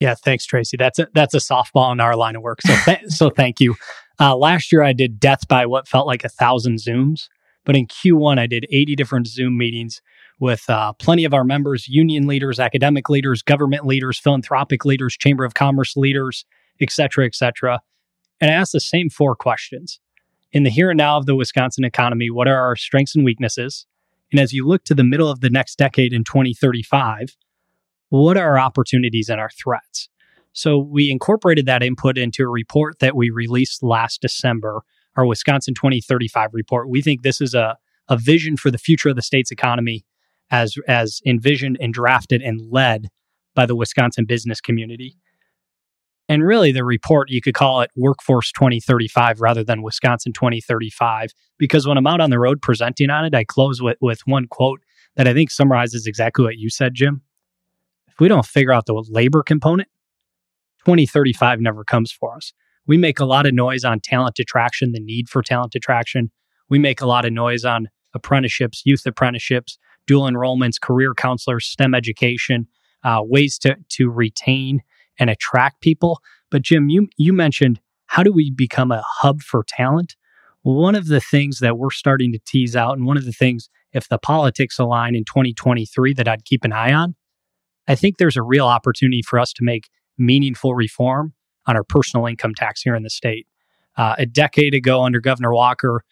Yeah, 0.00 0.14
thanks, 0.14 0.46
Tracy. 0.46 0.78
That's 0.78 0.98
a, 0.98 1.08
that's 1.14 1.34
a 1.34 1.38
softball 1.38 1.92
in 1.92 2.00
our 2.00 2.16
line 2.16 2.36
of 2.36 2.42
work. 2.42 2.60
So, 2.62 2.74
th- 2.84 3.08
so 3.08 3.30
thank 3.30 3.60
you. 3.60 3.76
Uh, 4.18 4.34
last 4.34 4.72
year, 4.72 4.82
I 4.82 4.94
did 4.94 5.20
death 5.20 5.46
by 5.46 5.66
what 5.66 5.88
felt 5.88 6.06
like 6.06 6.24
a 6.24 6.28
thousand 6.28 6.76
Zooms, 6.78 7.28
but 7.66 7.76
in 7.76 7.86
Q1, 7.86 8.38
I 8.38 8.46
did 8.46 8.64
80 8.70 8.96
different 8.96 9.26
Zoom 9.26 9.58
meetings 9.58 10.00
with 10.38 10.70
uh, 10.70 10.94
plenty 10.94 11.24
of 11.24 11.34
our 11.34 11.44
members, 11.44 11.88
union 11.88 12.26
leaders, 12.26 12.58
academic 12.60 13.10
leaders, 13.10 13.42
government 13.42 13.84
leaders, 13.84 14.18
philanthropic 14.18 14.84
leaders, 14.84 15.16
chamber 15.16 15.44
of 15.44 15.54
commerce 15.54 15.96
leaders, 15.96 16.46
et 16.80 16.90
cetera, 16.90 17.26
et 17.26 17.34
cetera. 17.34 17.80
And 18.40 18.50
I 18.50 18.54
asked 18.54 18.72
the 18.72 18.80
same 18.80 19.10
four 19.10 19.34
questions. 19.34 20.00
In 20.52 20.62
the 20.62 20.70
here 20.70 20.90
and 20.90 20.98
now 20.98 21.18
of 21.18 21.26
the 21.26 21.34
Wisconsin 21.34 21.84
economy, 21.84 22.30
what 22.30 22.48
are 22.48 22.58
our 22.58 22.76
strengths 22.76 23.16
and 23.16 23.24
weaknesses? 23.24 23.84
And 24.30 24.40
as 24.40 24.52
you 24.52 24.66
look 24.66 24.84
to 24.84 24.94
the 24.94 25.04
middle 25.04 25.28
of 25.28 25.40
the 25.40 25.50
next 25.50 25.76
decade 25.76 26.12
in 26.12 26.24
2035, 26.24 27.36
what 28.10 28.36
are 28.36 28.50
our 28.50 28.58
opportunities 28.58 29.28
and 29.28 29.40
our 29.40 29.50
threats? 29.50 30.08
So 30.52 30.78
we 30.78 31.10
incorporated 31.10 31.66
that 31.66 31.82
input 31.82 32.16
into 32.16 32.44
a 32.44 32.48
report 32.48 33.00
that 33.00 33.16
we 33.16 33.30
released 33.30 33.82
last 33.82 34.22
December, 34.22 34.82
our 35.16 35.26
Wisconsin 35.26 35.74
2035 35.74 36.50
report. 36.52 36.88
We 36.88 37.02
think 37.02 37.22
this 37.22 37.40
is 37.40 37.54
a, 37.54 37.76
a 38.08 38.16
vision 38.16 38.56
for 38.56 38.70
the 38.70 38.78
future 38.78 39.08
of 39.08 39.16
the 39.16 39.22
state's 39.22 39.50
economy 39.50 40.04
as, 40.50 40.76
as 40.86 41.20
envisioned 41.26 41.78
and 41.80 41.92
drafted 41.92 42.42
and 42.42 42.60
led 42.70 43.08
by 43.54 43.66
the 43.66 43.74
Wisconsin 43.74 44.26
business 44.26 44.60
community. 44.60 45.16
And 46.28 46.44
really, 46.44 46.72
the 46.72 46.84
report, 46.84 47.30
you 47.30 47.40
could 47.40 47.54
call 47.54 47.82
it 47.82 47.90
Workforce 47.96 48.50
2035 48.52 49.40
rather 49.40 49.62
than 49.62 49.82
Wisconsin 49.82 50.32
2035, 50.32 51.30
because 51.56 51.86
when 51.86 51.96
I'm 51.96 52.06
out 52.06 52.20
on 52.20 52.30
the 52.30 52.38
road 52.38 52.60
presenting 52.60 53.10
on 53.10 53.24
it, 53.24 53.34
I 53.34 53.44
close 53.44 53.80
with, 53.80 53.96
with 54.00 54.20
one 54.26 54.48
quote 54.48 54.80
that 55.14 55.28
I 55.28 55.34
think 55.34 55.50
summarizes 55.50 56.06
exactly 56.06 56.44
what 56.44 56.58
you 56.58 56.68
said, 56.68 56.94
Jim. 56.94 57.22
If 58.08 58.18
we 58.18 58.28
don't 58.28 58.44
figure 58.44 58.72
out 58.72 58.86
the 58.86 59.04
labor 59.08 59.42
component, 59.42 59.88
2035 60.84 61.60
never 61.60 61.84
comes 61.84 62.10
for 62.10 62.34
us. 62.34 62.52
We 62.86 62.96
make 62.96 63.20
a 63.20 63.24
lot 63.24 63.46
of 63.46 63.54
noise 63.54 63.84
on 63.84 64.00
talent 64.00 64.38
attraction, 64.38 64.92
the 64.92 65.00
need 65.00 65.28
for 65.28 65.42
talent 65.42 65.74
attraction. 65.74 66.30
We 66.68 66.78
make 66.78 67.00
a 67.00 67.06
lot 67.06 67.24
of 67.24 67.32
noise 67.32 67.64
on 67.64 67.88
apprenticeships, 68.14 68.82
youth 68.84 69.04
apprenticeships, 69.06 69.78
dual 70.06 70.28
enrollments, 70.28 70.80
career 70.80 71.14
counselors, 71.14 71.66
STEM 71.66 71.94
education, 71.94 72.68
uh, 73.04 73.20
ways 73.22 73.58
to 73.58 73.76
to 73.90 74.10
retain 74.10 74.82
and 75.18 75.30
attract 75.30 75.80
people. 75.80 76.20
But 76.50 76.62
Jim, 76.62 76.88
you 76.88 77.08
you 77.16 77.32
mentioned 77.32 77.80
how 78.06 78.22
do 78.22 78.32
we 78.32 78.50
become 78.50 78.92
a 78.92 79.02
hub 79.04 79.42
for 79.42 79.64
talent? 79.66 80.16
One 80.62 80.94
of 80.94 81.06
the 81.06 81.20
things 81.20 81.60
that 81.60 81.78
we're 81.78 81.90
starting 81.90 82.32
to 82.32 82.40
tease 82.44 82.74
out, 82.74 82.96
and 82.96 83.06
one 83.06 83.16
of 83.16 83.24
the 83.24 83.32
things, 83.32 83.68
if 83.92 84.08
the 84.08 84.18
politics 84.18 84.78
align 84.78 85.14
in 85.14 85.24
2023, 85.24 86.14
that 86.14 86.26
I'd 86.26 86.44
keep 86.44 86.64
an 86.64 86.72
eye 86.72 86.92
on, 86.92 87.14
I 87.86 87.94
think 87.94 88.18
there's 88.18 88.36
a 88.36 88.42
real 88.42 88.66
opportunity 88.66 89.22
for 89.22 89.38
us 89.38 89.52
to 89.54 89.64
make 89.64 89.88
meaningful 90.18 90.74
reform 90.74 91.34
on 91.66 91.76
our 91.76 91.84
personal 91.84 92.26
income 92.26 92.54
tax 92.54 92.82
here 92.82 92.94
in 92.94 93.02
the 93.02 93.10
state. 93.10 93.46
Uh, 93.96 94.14
a 94.18 94.26
decade 94.26 94.74
ago, 94.74 95.02
under 95.02 95.20
Governor 95.20 95.54
Walker, 95.54 96.04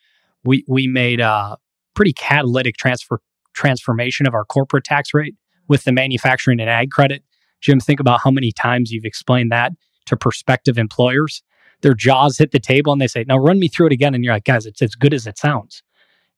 we 0.44 0.64
we 0.68 0.86
made 0.86 1.20
a 1.20 1.56
pretty 1.94 2.12
catalytic 2.12 2.76
transfer 2.76 3.20
transformation 3.52 4.26
of 4.26 4.34
our 4.34 4.44
corporate 4.44 4.84
tax 4.84 5.14
rate 5.14 5.34
with 5.68 5.84
the 5.84 5.92
manufacturing 5.92 6.60
and 6.60 6.68
ag 6.68 6.90
credit. 6.90 7.22
Jim, 7.60 7.80
think 7.80 8.00
about 8.00 8.20
how 8.22 8.30
many 8.30 8.52
times 8.52 8.90
you've 8.90 9.04
explained 9.04 9.52
that 9.52 9.72
to 10.06 10.16
prospective 10.16 10.76
employers. 10.76 11.42
Their 11.82 11.94
jaws 11.94 12.38
hit 12.38 12.50
the 12.50 12.58
table 12.58 12.92
and 12.92 13.00
they 13.00 13.06
say, 13.06 13.24
"Now 13.26 13.38
run 13.38 13.58
me 13.58 13.68
through 13.68 13.86
it 13.86 13.92
again." 13.92 14.14
And 14.14 14.24
you're 14.24 14.34
like, 14.34 14.44
"Guys, 14.44 14.66
it's 14.66 14.82
as 14.82 14.94
good 14.94 15.14
as 15.14 15.26
it 15.26 15.38
sounds." 15.38 15.82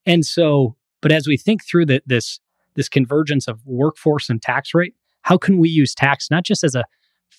And 0.05 0.25
so, 0.25 0.77
but 1.01 1.13
as 1.13 1.27
we 1.27 1.37
think 1.37 1.65
through 1.65 1.87
the, 1.87 2.03
this 2.07 2.41
this 2.75 2.89
convergence 2.89 3.49
of 3.49 3.65
workforce 3.65 4.29
and 4.29 4.41
tax 4.43 4.75
rate, 4.75 4.95
how 5.23 5.39
can 5.39 5.59
we 5.59 5.69
use 5.69 5.95
tax 5.95 6.31
not 6.31 6.45
just 6.45 6.63
as 6.63 6.75
a 6.75 6.85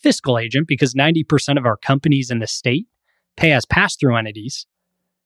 fiscal 0.01 0.37
agent 0.37 0.67
because 0.67 0.93
90% 0.93 1.57
of 1.57 1.65
our 1.65 1.77
companies 1.77 2.29
in 2.29 2.39
the 2.39 2.47
state 2.47 2.87
pay 3.35 3.51
as 3.51 3.65
pass 3.65 3.95
through 3.95 4.15
entities. 4.15 4.65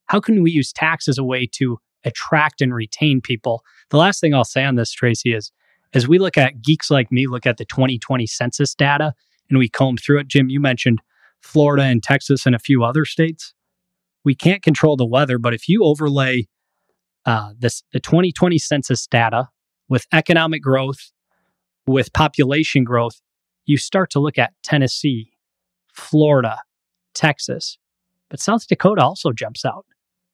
How 0.05 0.19
can 0.19 0.43
we 0.43 0.51
use 0.51 0.73
tax 0.73 1.07
as 1.07 1.17
a 1.17 1.23
way 1.23 1.47
to 1.53 1.79
attract 2.03 2.61
and 2.61 2.73
retain 2.73 3.21
people? 3.21 3.63
The 3.89 3.97
last 3.97 4.19
thing 4.19 4.33
I'll 4.33 4.43
say 4.43 4.63
on 4.63 4.75
this, 4.75 4.91
Tracy, 4.91 5.33
is 5.33 5.51
as 5.93 6.07
we 6.07 6.19
look 6.19 6.37
at 6.37 6.61
geeks 6.61 6.89
like 6.89 7.11
me, 7.11 7.27
look 7.27 7.45
at 7.45 7.57
the 7.57 7.65
2020 7.65 8.25
census 8.27 8.73
data 8.73 9.13
and 9.49 9.59
we 9.59 9.69
comb 9.69 9.97
through 9.97 10.19
it. 10.19 10.27
Jim, 10.27 10.49
you 10.49 10.59
mentioned 10.59 10.99
Florida 11.41 11.83
and 11.83 12.01
Texas 12.01 12.45
and 12.45 12.55
a 12.55 12.59
few 12.59 12.83
other 12.83 13.05
states. 13.05 13.53
We 14.23 14.35
can't 14.35 14.61
control 14.61 14.95
the 14.95 15.05
weather, 15.05 15.37
but 15.37 15.53
if 15.53 15.67
you 15.67 15.83
overlay 15.83 16.47
uh, 17.25 17.53
this 17.57 17.83
the 17.93 17.99
2020 17.99 18.57
census 18.57 19.05
data 19.07 19.49
with 19.89 20.05
economic 20.13 20.61
growth, 20.61 21.11
with 21.85 22.13
population 22.13 22.83
growth, 22.83 23.21
you 23.65 23.77
start 23.77 24.09
to 24.11 24.19
look 24.19 24.37
at 24.37 24.53
Tennessee, 24.63 25.31
Florida, 25.93 26.57
Texas, 27.13 27.77
but 28.29 28.39
South 28.39 28.67
Dakota 28.67 29.03
also 29.03 29.31
jumps 29.31 29.65
out. 29.65 29.85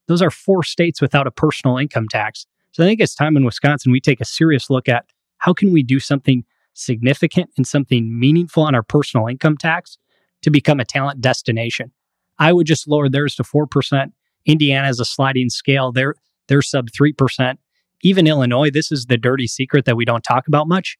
Those 0.07 0.21
are 0.21 0.31
four 0.31 0.63
states 0.63 1.01
without 1.01 1.27
a 1.27 1.31
personal 1.31 1.77
income 1.77 2.07
tax. 2.09 2.45
So 2.71 2.83
I 2.83 2.87
think 2.87 2.99
it's 3.01 3.15
time 3.15 3.35
in 3.35 3.45
Wisconsin 3.45 3.91
we 3.91 3.99
take 3.99 4.21
a 4.21 4.25
serious 4.25 4.69
look 4.69 4.87
at 4.87 5.05
how 5.39 5.53
can 5.53 5.71
we 5.71 5.83
do 5.83 5.99
something 5.99 6.43
significant 6.73 7.49
and 7.57 7.65
something 7.65 8.19
meaningful 8.19 8.63
on 8.63 8.75
our 8.75 8.83
personal 8.83 9.27
income 9.27 9.57
tax 9.57 9.97
to 10.43 10.51
become 10.51 10.79
a 10.79 10.85
talent 10.85 11.21
destination. 11.21 11.91
I 12.39 12.53
would 12.53 12.67
just 12.67 12.87
lower 12.87 13.09
theirs 13.09 13.35
to 13.35 13.43
4%. 13.43 14.11
Indiana 14.45 14.85
has 14.85 14.99
a 14.99 15.05
sliding 15.05 15.49
scale. 15.49 15.91
They're, 15.91 16.15
they're 16.47 16.61
sub 16.61 16.89
3%. 16.91 17.57
Even 18.03 18.27
Illinois, 18.27 18.69
this 18.69 18.91
is 18.91 19.07
the 19.07 19.17
dirty 19.17 19.47
secret 19.47 19.85
that 19.85 19.97
we 19.97 20.05
don't 20.05 20.23
talk 20.23 20.47
about 20.47 20.67
much. 20.67 20.97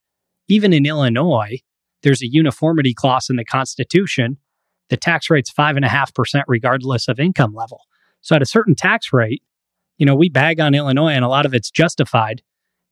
Even 0.48 0.74
in 0.74 0.86
Illinois, 0.86 1.60
there's 2.04 2.22
a 2.22 2.27
uniformity 2.27 2.94
clause 2.94 3.30
in 3.30 3.36
the 3.36 3.46
Constitution. 3.46 4.38
The 4.89 4.98
tax 4.98 5.30
rate's 5.30 5.50
five 5.50 5.75
and 5.75 5.86
a 5.86 5.89
half 5.89 6.13
percent 6.13 6.46
regardless 6.48 7.08
of 7.08 7.20
income 7.20 7.54
level. 7.54 7.82
So 8.22 8.36
at 8.36 8.42
a 8.42 8.46
certain 8.46 8.75
tax 8.75 9.12
rate, 9.12 9.44
you 9.98 10.06
know, 10.06 10.16
we 10.16 10.30
bag 10.30 10.60
on 10.60 10.75
Illinois 10.75 11.12
and 11.12 11.25
a 11.25 11.30
lot 11.30 11.46
of 11.46 11.54
it's 11.54 11.72
justified. 11.72 12.42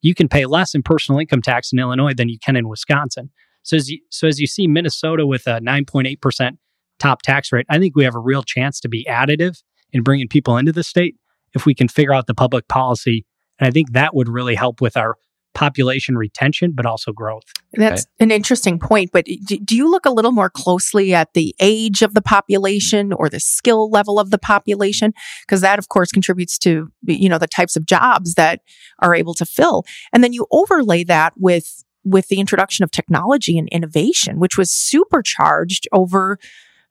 You 0.01 0.15
can 0.15 0.27
pay 0.27 0.45
less 0.45 0.75
in 0.75 0.83
personal 0.83 1.19
income 1.19 1.41
tax 1.41 1.71
in 1.71 1.79
Illinois 1.79 2.13
than 2.13 2.29
you 2.29 2.37
can 2.39 2.55
in 2.55 2.67
Wisconsin. 2.67 3.31
So 3.63 3.77
as 3.77 3.89
you, 3.89 3.99
so 4.09 4.27
as 4.27 4.39
you 4.39 4.47
see 4.47 4.67
Minnesota 4.67 5.25
with 5.25 5.47
a 5.47 5.59
9.8% 5.59 6.57
top 6.99 7.21
tax 7.21 7.51
rate, 7.51 7.65
I 7.69 7.79
think 7.79 7.95
we 7.95 8.03
have 8.03 8.15
a 8.15 8.19
real 8.19 8.43
chance 8.43 8.79
to 8.81 8.89
be 8.89 9.05
additive 9.09 9.63
in 9.91 10.03
bringing 10.03 10.27
people 10.27 10.57
into 10.57 10.71
the 10.71 10.83
state 10.83 11.15
if 11.53 11.65
we 11.65 11.73
can 11.73 11.87
figure 11.87 12.13
out 12.13 12.27
the 12.27 12.35
public 12.35 12.67
policy. 12.67 13.25
And 13.59 13.67
I 13.67 13.71
think 13.71 13.93
that 13.93 14.13
would 14.13 14.29
really 14.29 14.55
help 14.55 14.81
with 14.81 14.97
our 14.97 15.15
population 15.55 16.17
retention, 16.17 16.73
but 16.75 16.85
also 16.85 17.11
growth. 17.11 17.43
That's 17.73 18.03
okay. 18.03 18.25
an 18.25 18.31
interesting 18.31 18.77
point. 18.77 19.11
But 19.11 19.25
do 19.25 19.75
you 19.75 19.89
look 19.89 20.05
a 20.05 20.11
little 20.11 20.31
more 20.31 20.49
closely 20.49 21.15
at 21.15 21.33
the 21.33 21.55
age 21.59 22.01
of 22.01 22.13
the 22.13 22.21
population 22.21 23.11
or 23.13 23.29
the 23.29 23.39
skill 23.39 23.89
level 23.89 24.19
of 24.19 24.29
the 24.29 24.37
population? 24.37 25.13
Because 25.41 25.61
that, 25.61 25.79
of 25.79 25.89
course, 25.89 26.11
contributes 26.11 26.59
to, 26.59 26.91
you 27.07 27.29
know, 27.29 27.39
the 27.39 27.47
types 27.47 27.75
of 27.75 27.85
jobs 27.85 28.35
that 28.35 28.61
are 28.99 29.15
able 29.15 29.33
to 29.33 29.45
fill. 29.45 29.83
And 30.13 30.23
then 30.23 30.33
you 30.33 30.45
overlay 30.51 31.03
that 31.05 31.33
with, 31.37 31.83
with 32.03 32.27
the 32.27 32.39
introduction 32.39 32.83
of 32.83 32.91
technology 32.91 33.57
and 33.57 33.67
innovation, 33.69 34.39
which 34.39 34.57
was 34.57 34.69
supercharged 34.69 35.87
over 35.91 36.37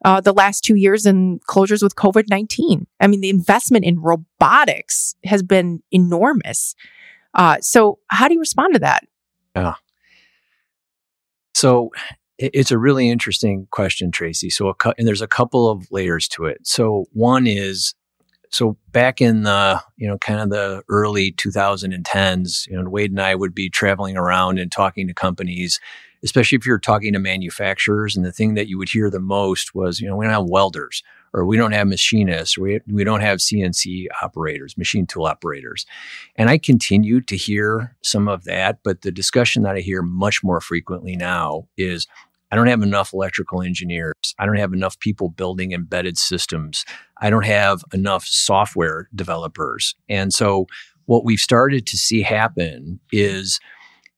uh, 0.04 0.20
the 0.20 0.32
last 0.32 0.64
two 0.64 0.74
years 0.74 1.06
in 1.06 1.38
closures 1.48 1.82
with 1.82 1.94
COVID 1.96 2.24
19. 2.28 2.86
I 3.00 3.06
mean, 3.06 3.20
the 3.20 3.30
investment 3.30 3.84
in 3.84 4.00
robotics 4.00 5.14
has 5.24 5.42
been 5.42 5.82
enormous. 5.92 6.74
Uh, 7.34 7.58
so, 7.60 7.98
how 8.08 8.28
do 8.28 8.34
you 8.34 8.40
respond 8.40 8.74
to 8.74 8.80
that? 8.80 9.04
Yeah. 9.56 9.74
So, 11.54 11.90
it's 12.38 12.70
a 12.70 12.78
really 12.78 13.08
interesting 13.08 13.68
question, 13.70 14.10
Tracy. 14.10 14.50
So, 14.50 14.74
and 14.98 15.06
there's 15.06 15.22
a 15.22 15.28
couple 15.28 15.68
of 15.70 15.90
layers 15.90 16.28
to 16.28 16.46
it. 16.46 16.66
So, 16.66 17.06
one 17.12 17.46
is 17.46 17.94
so 18.54 18.76
back 18.92 19.20
in 19.20 19.42
the 19.42 19.82
you 19.96 20.08
know 20.08 20.16
kind 20.18 20.40
of 20.40 20.50
the 20.50 20.82
early 20.88 21.32
2010s 21.32 22.68
you 22.68 22.80
know 22.80 22.88
wade 22.88 23.10
and 23.10 23.20
i 23.20 23.34
would 23.34 23.54
be 23.54 23.68
traveling 23.68 24.16
around 24.16 24.58
and 24.58 24.70
talking 24.70 25.06
to 25.06 25.14
companies 25.14 25.80
especially 26.22 26.56
if 26.56 26.64
you're 26.64 26.78
talking 26.78 27.12
to 27.12 27.18
manufacturers 27.18 28.16
and 28.16 28.24
the 28.24 28.32
thing 28.32 28.54
that 28.54 28.68
you 28.68 28.78
would 28.78 28.88
hear 28.88 29.10
the 29.10 29.20
most 29.20 29.74
was 29.74 30.00
you 30.00 30.08
know 30.08 30.16
we 30.16 30.24
don't 30.24 30.32
have 30.32 30.44
welders 30.44 31.02
or 31.34 31.44
we 31.44 31.56
don't 31.56 31.72
have 31.72 31.86
machinists 31.86 32.56
we, 32.56 32.80
we 32.86 33.04
don't 33.04 33.20
have 33.20 33.38
cnc 33.40 34.06
operators 34.22 34.78
machine 34.78 35.06
tool 35.06 35.26
operators 35.26 35.84
and 36.36 36.48
i 36.48 36.56
continue 36.56 37.20
to 37.20 37.36
hear 37.36 37.96
some 38.02 38.28
of 38.28 38.44
that 38.44 38.78
but 38.82 39.02
the 39.02 39.12
discussion 39.12 39.62
that 39.64 39.76
i 39.76 39.80
hear 39.80 40.00
much 40.00 40.42
more 40.42 40.60
frequently 40.60 41.16
now 41.16 41.66
is 41.76 42.06
I 42.52 42.56
don't 42.56 42.68
have 42.68 42.82
enough 42.82 43.12
electrical 43.12 43.62
engineers. 43.62 44.14
I 44.38 44.46
don't 44.46 44.58
have 44.58 44.72
enough 44.72 44.96
people 45.00 45.28
building 45.28 45.72
embedded 45.72 46.16
systems. 46.16 46.84
I 47.20 47.28
don't 47.28 47.46
have 47.46 47.82
enough 47.92 48.24
software 48.24 49.08
developers. 49.12 49.96
And 50.08 50.32
so 50.32 50.68
what 51.06 51.24
we've 51.24 51.40
started 51.40 51.84
to 51.88 51.96
see 51.96 52.22
happen 52.22 53.00
is 53.10 53.58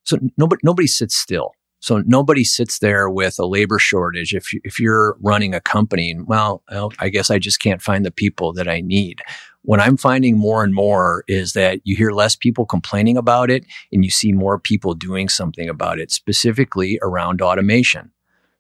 so 0.05 0.19
nobody 0.37 0.61
nobody 0.63 0.87
sits 0.87 1.17
still. 1.17 1.53
So 1.81 2.03
nobody 2.07 2.43
sits 2.43 2.79
there 2.79 3.09
with 3.09 3.39
a 3.39 3.47
labor 3.47 3.79
shortage. 3.79 4.35
If 4.35 4.49
if 4.65 4.81
you're 4.81 5.17
running 5.21 5.55
a 5.55 5.61
company, 5.61 6.17
well, 6.25 6.63
I 6.99 7.09
guess 7.09 7.31
I 7.31 7.39
just 7.39 7.61
can't 7.61 7.83
find 7.83 8.05
the 8.05 8.11
people 8.11 8.53
that 8.55 8.69
I 8.69 8.81
need. 8.81 9.21
What 9.63 9.81
I'm 9.81 9.97
finding 9.97 10.39
more 10.39 10.63
and 10.63 10.73
more 10.73 11.25
is 11.27 11.53
that 11.53 11.81
you 11.85 11.97
hear 11.97 12.13
less 12.13 12.37
people 12.37 12.67
complaining 12.67 13.17
about 13.17 13.51
it 13.51 13.67
and 13.93 14.05
you 14.05 14.11
see 14.11 14.33
more 14.33 14.61
people 14.61 14.95
doing 14.95 15.29
something 15.29 15.69
about 15.69 15.99
it, 15.99 16.13
specifically 16.13 17.01
around 17.03 17.43
automation. 17.43 18.13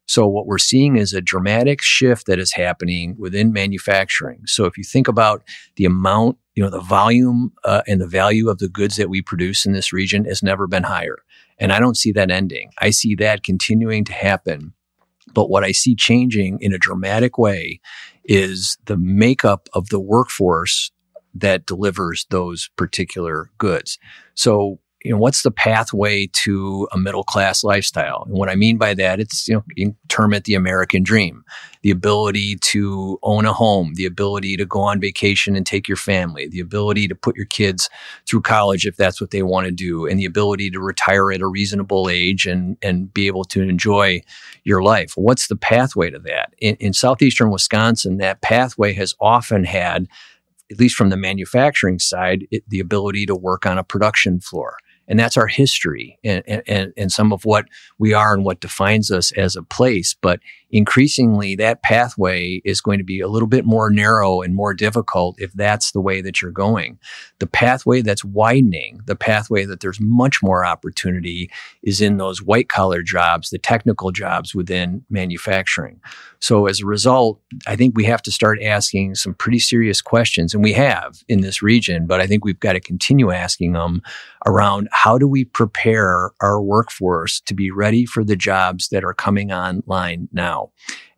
So 0.06 0.26
what 0.26 0.46
we're 0.46 0.58
seeing 0.58 0.96
is 0.96 1.12
a 1.12 1.20
dramatic 1.20 1.82
shift 1.82 2.26
that 2.26 2.38
is 2.38 2.52
happening 2.52 3.16
within 3.18 3.52
manufacturing. 3.52 4.42
So 4.46 4.64
if 4.64 4.78
you 4.78 4.84
think 4.84 5.08
about 5.08 5.42
the 5.76 5.84
amount, 5.84 6.38
you 6.54 6.62
know, 6.62 6.70
the 6.70 6.80
volume 6.80 7.52
uh, 7.64 7.82
and 7.86 8.00
the 8.00 8.06
value 8.06 8.48
of 8.48 8.58
the 8.58 8.68
goods 8.68 8.96
that 8.96 9.10
we 9.10 9.20
produce 9.20 9.66
in 9.66 9.72
this 9.72 9.92
region 9.92 10.24
has 10.24 10.42
never 10.42 10.66
been 10.66 10.84
higher. 10.84 11.18
And 11.58 11.72
I 11.72 11.80
don't 11.80 11.96
see 11.96 12.12
that 12.12 12.30
ending. 12.30 12.70
I 12.78 12.90
see 12.90 13.14
that 13.16 13.42
continuing 13.42 14.04
to 14.04 14.12
happen. 14.12 14.72
But 15.34 15.50
what 15.50 15.64
I 15.64 15.72
see 15.72 15.94
changing 15.94 16.58
in 16.60 16.72
a 16.72 16.78
dramatic 16.78 17.36
way 17.36 17.80
is 18.24 18.78
the 18.86 18.96
makeup 18.96 19.68
of 19.74 19.88
the 19.88 20.00
workforce 20.00 20.92
that 21.34 21.66
delivers 21.66 22.26
those 22.30 22.70
particular 22.76 23.50
goods. 23.58 23.98
So 24.34 24.78
you 25.06 25.12
know, 25.12 25.18
what's 25.18 25.42
the 25.42 25.52
pathway 25.52 26.26
to 26.32 26.88
a 26.90 26.98
middle 26.98 27.22
class 27.22 27.62
lifestyle? 27.62 28.24
And 28.26 28.34
what 28.34 28.48
I 28.48 28.56
mean 28.56 28.76
by 28.76 28.92
that, 28.94 29.20
it's, 29.20 29.46
you 29.46 29.54
know, 29.54 29.64
you 29.76 29.94
term 30.08 30.34
it 30.34 30.42
the 30.44 30.56
American 30.56 31.04
dream, 31.04 31.44
the 31.82 31.92
ability 31.92 32.56
to 32.56 33.16
own 33.22 33.46
a 33.46 33.52
home, 33.52 33.92
the 33.94 34.04
ability 34.04 34.56
to 34.56 34.66
go 34.66 34.80
on 34.80 35.00
vacation 35.00 35.54
and 35.54 35.64
take 35.64 35.86
your 35.86 35.96
family, 35.96 36.48
the 36.48 36.58
ability 36.58 37.06
to 37.06 37.14
put 37.14 37.36
your 37.36 37.46
kids 37.46 37.88
through 38.26 38.40
college 38.40 38.84
if 38.84 38.96
that's 38.96 39.20
what 39.20 39.30
they 39.30 39.44
want 39.44 39.66
to 39.66 39.70
do, 39.70 40.06
and 40.06 40.18
the 40.18 40.24
ability 40.24 40.70
to 40.70 40.80
retire 40.80 41.30
at 41.30 41.40
a 41.40 41.46
reasonable 41.46 42.08
age 42.10 42.44
and, 42.44 42.76
and 42.82 43.14
be 43.14 43.28
able 43.28 43.44
to 43.44 43.62
enjoy 43.62 44.20
your 44.64 44.82
life. 44.82 45.12
What's 45.14 45.46
the 45.46 45.54
pathway 45.54 46.10
to 46.10 46.18
that? 46.18 46.52
In, 46.58 46.74
in 46.80 46.92
southeastern 46.92 47.52
Wisconsin, 47.52 48.16
that 48.16 48.40
pathway 48.40 48.92
has 48.94 49.14
often 49.20 49.62
had 49.62 50.08
at 50.68 50.80
least 50.80 50.96
from 50.96 51.10
the 51.10 51.16
manufacturing 51.16 52.00
side, 52.00 52.44
it, 52.50 52.64
the 52.68 52.80
ability 52.80 53.24
to 53.24 53.36
work 53.36 53.64
on 53.66 53.78
a 53.78 53.84
production 53.84 54.40
floor 54.40 54.78
and 55.08 55.18
that's 55.18 55.36
our 55.36 55.46
history 55.46 56.18
and, 56.24 56.42
and, 56.66 56.92
and 56.96 57.12
some 57.12 57.32
of 57.32 57.44
what 57.44 57.66
we 57.98 58.12
are 58.12 58.34
and 58.34 58.44
what 58.44 58.60
defines 58.60 59.10
us 59.10 59.32
as 59.32 59.56
a 59.56 59.62
place. 59.62 60.14
But 60.20 60.40
increasingly, 60.76 61.56
that 61.56 61.82
pathway 61.82 62.60
is 62.62 62.82
going 62.82 62.98
to 62.98 63.04
be 63.04 63.20
a 63.20 63.28
little 63.28 63.48
bit 63.48 63.64
more 63.64 63.90
narrow 63.90 64.42
and 64.42 64.54
more 64.54 64.74
difficult 64.74 65.34
if 65.40 65.50
that's 65.54 65.92
the 65.92 66.02
way 66.02 66.20
that 66.20 66.42
you're 66.42 66.50
going. 66.50 66.98
The 67.38 67.46
pathway 67.46 68.02
that's 68.02 68.22
widening, 68.22 69.00
the 69.06 69.16
pathway 69.16 69.64
that 69.64 69.80
there's 69.80 70.00
much 70.02 70.42
more 70.42 70.66
opportunity 70.66 71.50
is 71.82 72.02
in 72.02 72.18
those 72.18 72.42
white 72.42 72.68
collar 72.68 73.02
jobs, 73.02 73.48
the 73.48 73.58
technical 73.58 74.12
jobs 74.12 74.54
within 74.54 75.02
manufacturing. 75.08 75.98
So 76.40 76.66
as 76.66 76.82
a 76.82 76.86
result, 76.86 77.40
I 77.66 77.74
think 77.74 77.96
we 77.96 78.04
have 78.04 78.20
to 78.22 78.30
start 78.30 78.62
asking 78.62 79.14
some 79.14 79.32
pretty 79.32 79.58
serious 79.58 80.02
questions, 80.02 80.52
and 80.52 80.62
we 80.62 80.74
have 80.74 81.22
in 81.26 81.40
this 81.40 81.62
region, 81.62 82.06
but 82.06 82.20
I 82.20 82.26
think 82.26 82.44
we've 82.44 82.60
got 82.60 82.74
to 82.74 82.80
continue 82.80 83.30
asking 83.30 83.72
them 83.72 84.02
around 84.44 84.88
how 84.92 85.16
do 85.16 85.26
we 85.26 85.46
prepare 85.46 86.32
our 86.42 86.60
workforce 86.60 87.40
to 87.40 87.54
be 87.54 87.70
ready 87.70 88.04
for 88.04 88.22
the 88.22 88.36
jobs 88.36 88.88
that 88.90 89.04
are 89.04 89.14
coming 89.14 89.50
online 89.52 90.28
now? 90.32 90.65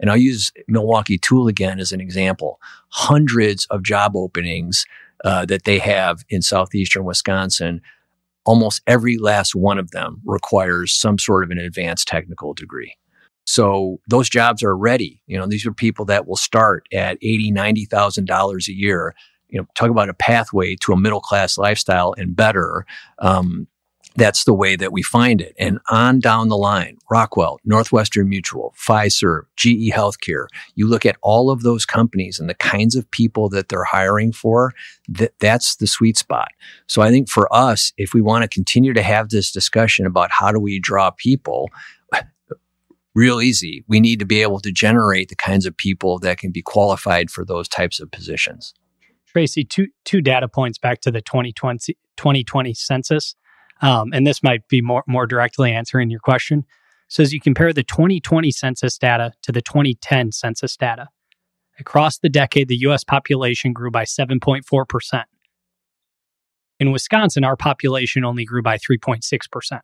And 0.01 0.11
I'll 0.11 0.17
use 0.17 0.53
Milwaukee 0.67 1.19
Tool 1.19 1.49
again 1.49 1.81
as 1.81 1.93
an 1.93 2.01
example. 2.01 2.61
Hundreds 2.91 3.67
of 3.67 3.83
job 3.83 4.13
openings 4.15 4.85
uh, 5.25 5.45
that 5.47 5.65
they 5.65 5.79
have 5.79 6.25
in 6.29 6.43
southeastern 6.43 7.05
Wisconsin. 7.05 7.81
Almost 8.45 8.83
every 8.87 9.19
last 9.19 9.55
one 9.55 9.79
of 9.79 9.91
them 9.91 10.23
requires 10.25 10.93
some 10.93 11.19
sort 11.19 11.45
of 11.45 11.51
an 11.51 11.59
advanced 11.59 12.09
technical 12.09 12.55
degree. 12.55 12.97
So 13.47 13.99
those 14.09 14.29
jobs 14.29 14.63
are 14.63 14.77
ready. 14.77 15.23
You 15.27 15.39
know, 15.39 15.47
these 15.47 15.67
are 15.67 15.73
people 15.73 16.05
that 16.07 16.27
will 16.27 16.37
start 16.37 16.87
at 16.93 17.19
eighty, 17.23 17.51
ninety 17.51 17.87
thousand 17.87 18.27
dollars 18.27 18.69
a 18.69 18.75
year 18.75 19.15
you 19.49 19.59
know, 19.59 19.67
talk 19.75 19.91
about 19.91 20.09
a 20.09 20.15
pathway 20.15 20.77
to 20.77 20.93
a 20.93 20.97
middle 20.97 21.21
class 21.21 21.59
lifestyle 21.59 22.15
and 22.17 22.37
better. 22.37 22.85
Um, 23.19 23.67
that's 24.19 24.45
the 24.45 24.55
way 24.55 24.77
that 24.77 24.93
we 24.93 25.03
find 25.03 25.41
it. 25.41 25.55
And 25.59 25.79
on 25.89 26.21
down 26.21 26.49
the 26.49 26.57
line, 26.57 26.99
Rockwell, 27.11 27.59
Northwestern 27.65 28.29
Mutual, 28.29 28.75
Fiserv, 28.77 29.43
GE 29.57 29.93
Healthcare, 29.93 30.47
you 30.75 30.87
look 30.87 31.07
at 31.07 31.17
all 31.23 31.51
of 31.51 31.63
those 31.63 31.87
companies 31.87 32.39
and 32.39 32.49
the 32.49 32.55
kinds 32.55 32.97
of 32.97 33.11
people 33.11 33.49
that 33.51 33.69
they're 33.69 33.85
hiring 33.85 34.33
for, 34.33 34.73
that, 35.09 35.33
that's 35.39 35.77
the 35.77 35.87
sweet 35.87 36.17
spot. 36.17 36.49
So 36.87 37.01
I 37.01 37.11
think 37.11 37.29
for 37.29 37.53
us, 37.55 37.93
if 37.97 38.13
we 38.13 38.21
want 38.21 38.43
to 38.43 38.49
continue 38.49 38.93
to 38.93 39.03
have 39.03 39.29
this 39.31 39.53
discussion 39.53 40.05
about 40.05 40.31
how 40.33 40.53
do 40.53 40.59
we 40.59 40.81
draw 40.81 41.11
people, 41.11 41.71
real 43.15 43.41
easy. 43.41 43.85
We 43.89 43.99
need 43.99 44.21
to 44.21 44.27
be 44.27 44.43
able 44.43 44.61
to 44.61 44.71
generate 44.71 45.29
the 45.29 45.35
kinds 45.35 45.67
of 45.67 45.77
people 45.77 46.21
that 46.21 46.39
can 46.39 46.53
be 46.53 46.63
qualified 46.63 47.31
for 47.31 47.45
those 47.45 47.69
types 47.69 47.99
of 47.99 48.11
positions. 48.13 48.75
Tracy, 49.27 49.65
two 49.65 49.89
two 50.05 50.21
data 50.21 50.49
points 50.49 50.79
back 50.79 51.01
to 51.01 51.11
the 51.11 51.21
2020, 51.21 51.95
2020 52.17 52.75
census, 52.75 53.35
um, 53.81 54.13
and 54.13 54.27
this 54.27 54.43
might 54.43 54.67
be 54.69 54.81
more 54.81 55.05
more 55.07 55.27
directly 55.27 55.73
answering 55.73 56.11
your 56.11 56.21
question. 56.21 56.65
So 57.09 57.23
as 57.23 57.33
you 57.33 57.41
compare 57.41 57.73
the 57.73 57.83
2020 57.83 58.51
census 58.51 58.99
data 58.99 59.33
to 59.43 59.53
the 59.53 59.63
2010 59.63 60.33
census 60.33 60.77
data, 60.77 61.09
across 61.79 62.19
the 62.19 62.29
decade, 62.29 62.69
the 62.69 62.81
U.S. 62.81 63.03
population 63.05 63.73
grew 63.73 63.91
by 63.91 64.05
7.4 64.05 64.89
percent. 64.89 65.27
In 66.81 66.93
Wisconsin, 66.93 67.45
our 67.45 67.57
population 67.57 68.25
only 68.25 68.45
grew 68.45 68.63
by 68.63 68.77
3.6 68.77 69.23
percent. 69.51 69.83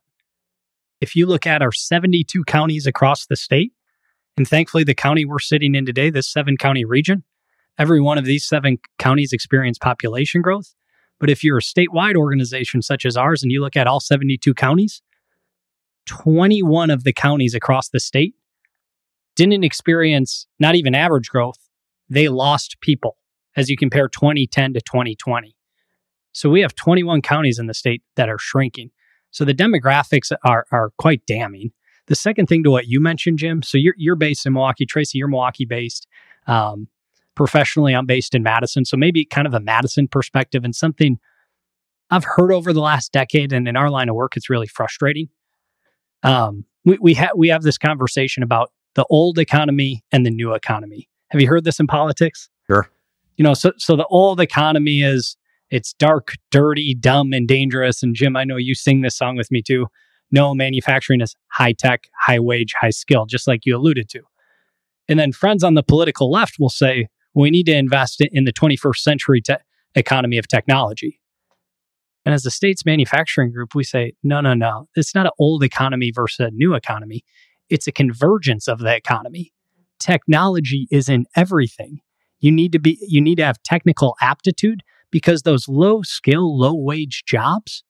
If 1.01 1.15
you 1.15 1.25
look 1.25 1.45
at 1.45 1.61
our 1.61 1.71
72 1.71 2.43
counties 2.45 2.87
across 2.87 3.25
the 3.25 3.35
state, 3.35 3.73
and 4.37 4.47
thankfully 4.47 4.83
the 4.83 4.95
county 4.95 5.25
we're 5.25 5.39
sitting 5.39 5.75
in 5.75 5.85
today, 5.85 6.09
this 6.09 6.31
seven 6.31 6.57
county 6.57 6.85
region, 6.85 7.23
Every 7.77 7.99
one 7.99 8.17
of 8.17 8.25
these 8.25 8.45
seven 8.45 8.77
counties 8.97 9.33
experienced 9.33 9.81
population 9.81 10.41
growth. 10.41 10.73
But 11.19 11.29
if 11.29 11.43
you're 11.43 11.57
a 11.57 11.61
statewide 11.61 12.15
organization 12.15 12.81
such 12.81 13.05
as 13.05 13.15
ours 13.15 13.41
and 13.41 13.51
you 13.51 13.61
look 13.61 13.75
at 13.75 13.87
all 13.87 13.99
72 13.99 14.53
counties, 14.53 15.01
21 16.05 16.89
of 16.89 17.03
the 17.03 17.13
counties 17.13 17.55
across 17.55 17.89
the 17.89 17.99
state 17.99 18.35
didn't 19.35 19.63
experience 19.63 20.47
not 20.59 20.75
even 20.75 20.95
average 20.95 21.29
growth. 21.29 21.57
They 22.09 22.29
lost 22.29 22.77
people 22.81 23.17
as 23.55 23.69
you 23.69 23.77
compare 23.77 24.07
2010 24.07 24.73
to 24.73 24.81
2020. 24.81 25.55
So 26.31 26.49
we 26.49 26.61
have 26.61 26.75
21 26.75 27.21
counties 27.21 27.59
in 27.59 27.67
the 27.67 27.73
state 27.73 28.03
that 28.15 28.29
are 28.29 28.37
shrinking. 28.37 28.91
So 29.31 29.45
the 29.45 29.53
demographics 29.53 30.31
are, 30.43 30.65
are 30.71 30.91
quite 30.97 31.25
damning. 31.25 31.71
The 32.07 32.15
second 32.15 32.47
thing 32.47 32.63
to 32.63 32.71
what 32.71 32.87
you 32.87 33.01
mentioned, 33.01 33.39
Jim, 33.39 33.61
so 33.63 33.77
you're, 33.77 33.95
you're 33.97 34.15
based 34.15 34.45
in 34.45 34.53
Milwaukee. 34.53 34.85
Tracy, 34.85 35.17
you're 35.17 35.27
Milwaukee 35.27 35.65
based. 35.65 36.07
Um, 36.45 36.87
professionally, 37.35 37.93
I'm 37.93 38.05
based 38.05 38.35
in 38.35 38.43
Madison. 38.43 38.85
So 38.85 38.97
maybe 38.97 39.25
kind 39.25 39.47
of 39.47 39.53
a 39.53 39.59
Madison 39.59 40.07
perspective 40.07 40.63
and 40.63 40.75
something 40.75 41.19
I've 42.09 42.23
heard 42.23 42.51
over 42.51 42.73
the 42.73 42.81
last 42.81 43.11
decade. 43.11 43.51
And 43.53 43.67
in 43.67 43.75
our 43.75 43.89
line 43.89 44.09
of 44.09 44.15
work, 44.15 44.37
it's 44.37 44.49
really 44.49 44.67
frustrating. 44.67 45.29
Um, 46.23 46.65
we, 46.83 46.97
we, 47.01 47.13
ha- 47.15 47.31
we 47.35 47.49
have 47.49 47.63
this 47.63 47.77
conversation 47.77 48.43
about 48.43 48.71
the 48.95 49.05
old 49.09 49.39
economy 49.39 50.03
and 50.11 50.25
the 50.25 50.31
new 50.31 50.53
economy. 50.53 51.09
Have 51.29 51.41
you 51.41 51.47
heard 51.47 51.63
this 51.63 51.79
in 51.79 51.87
politics? 51.87 52.49
Sure. 52.67 52.89
You 53.37 53.43
know, 53.43 53.53
so, 53.53 53.73
so 53.77 53.95
the 53.95 54.05
old 54.05 54.39
economy 54.39 55.01
is 55.01 55.35
it's 55.69 55.93
dark, 55.93 56.35
dirty, 56.51 56.95
dumb, 56.95 57.33
and 57.33 57.47
dangerous. 57.47 58.03
And 58.03 58.15
Jim, 58.15 58.35
I 58.37 58.43
know 58.43 58.57
you 58.57 58.75
sing 58.75 59.01
this 59.01 59.17
song 59.17 59.35
with 59.35 59.51
me 59.51 59.61
too. 59.61 59.87
No, 60.31 60.53
manufacturing 60.53 61.21
is 61.21 61.35
high 61.47 61.73
tech, 61.73 62.07
high 62.19 62.39
wage, 62.39 62.73
high 62.79 62.91
skill, 62.91 63.25
just 63.25 63.47
like 63.47 63.65
you 63.65 63.75
alluded 63.75 64.09
to. 64.09 64.21
And 65.07 65.19
then 65.19 65.31
friends 65.31 65.63
on 65.63 65.73
the 65.73 65.83
political 65.83 66.31
left 66.31 66.55
will 66.59 66.69
say, 66.69 67.09
we 67.35 67.49
need 67.49 67.65
to 67.65 67.75
invest 67.75 68.21
in 68.21 68.45
the 68.45 68.53
21st 68.53 68.97
century 68.97 69.41
te- 69.41 69.55
economy 69.95 70.37
of 70.37 70.47
technology. 70.47 71.19
And 72.25 72.33
as 72.33 72.43
the 72.43 72.51
state's 72.51 72.85
manufacturing 72.85 73.51
group, 73.51 73.75
we 73.75 73.83
say, 73.83 74.13
no, 74.23 74.41
no, 74.41 74.53
no. 74.53 74.87
It's 74.95 75.13
not 75.13 75.27
an 75.27 75.31
old 75.37 75.63
economy 75.63 76.11
versus 76.11 76.39
a 76.39 76.51
new 76.51 76.73
economy. 76.73 77.23
It's 77.69 77.87
a 77.87 77.91
convergence 77.91 78.67
of 78.67 78.79
the 78.79 78.95
economy. 78.95 79.53
Technology 79.99 80.87
is 80.89 81.07
in 81.07 81.25
everything. 81.35 81.99
You 82.39 82.51
need 82.51 82.71
to 82.73 82.79
be 82.79 82.97
you 83.01 83.21
need 83.21 83.35
to 83.35 83.45
have 83.45 83.61
technical 83.63 84.15
aptitude 84.21 84.81
because 85.11 85.43
those 85.43 85.67
low 85.69 86.01
skill, 86.01 86.57
low 86.57 86.75
wage 86.75 87.23
jobs 87.25 87.83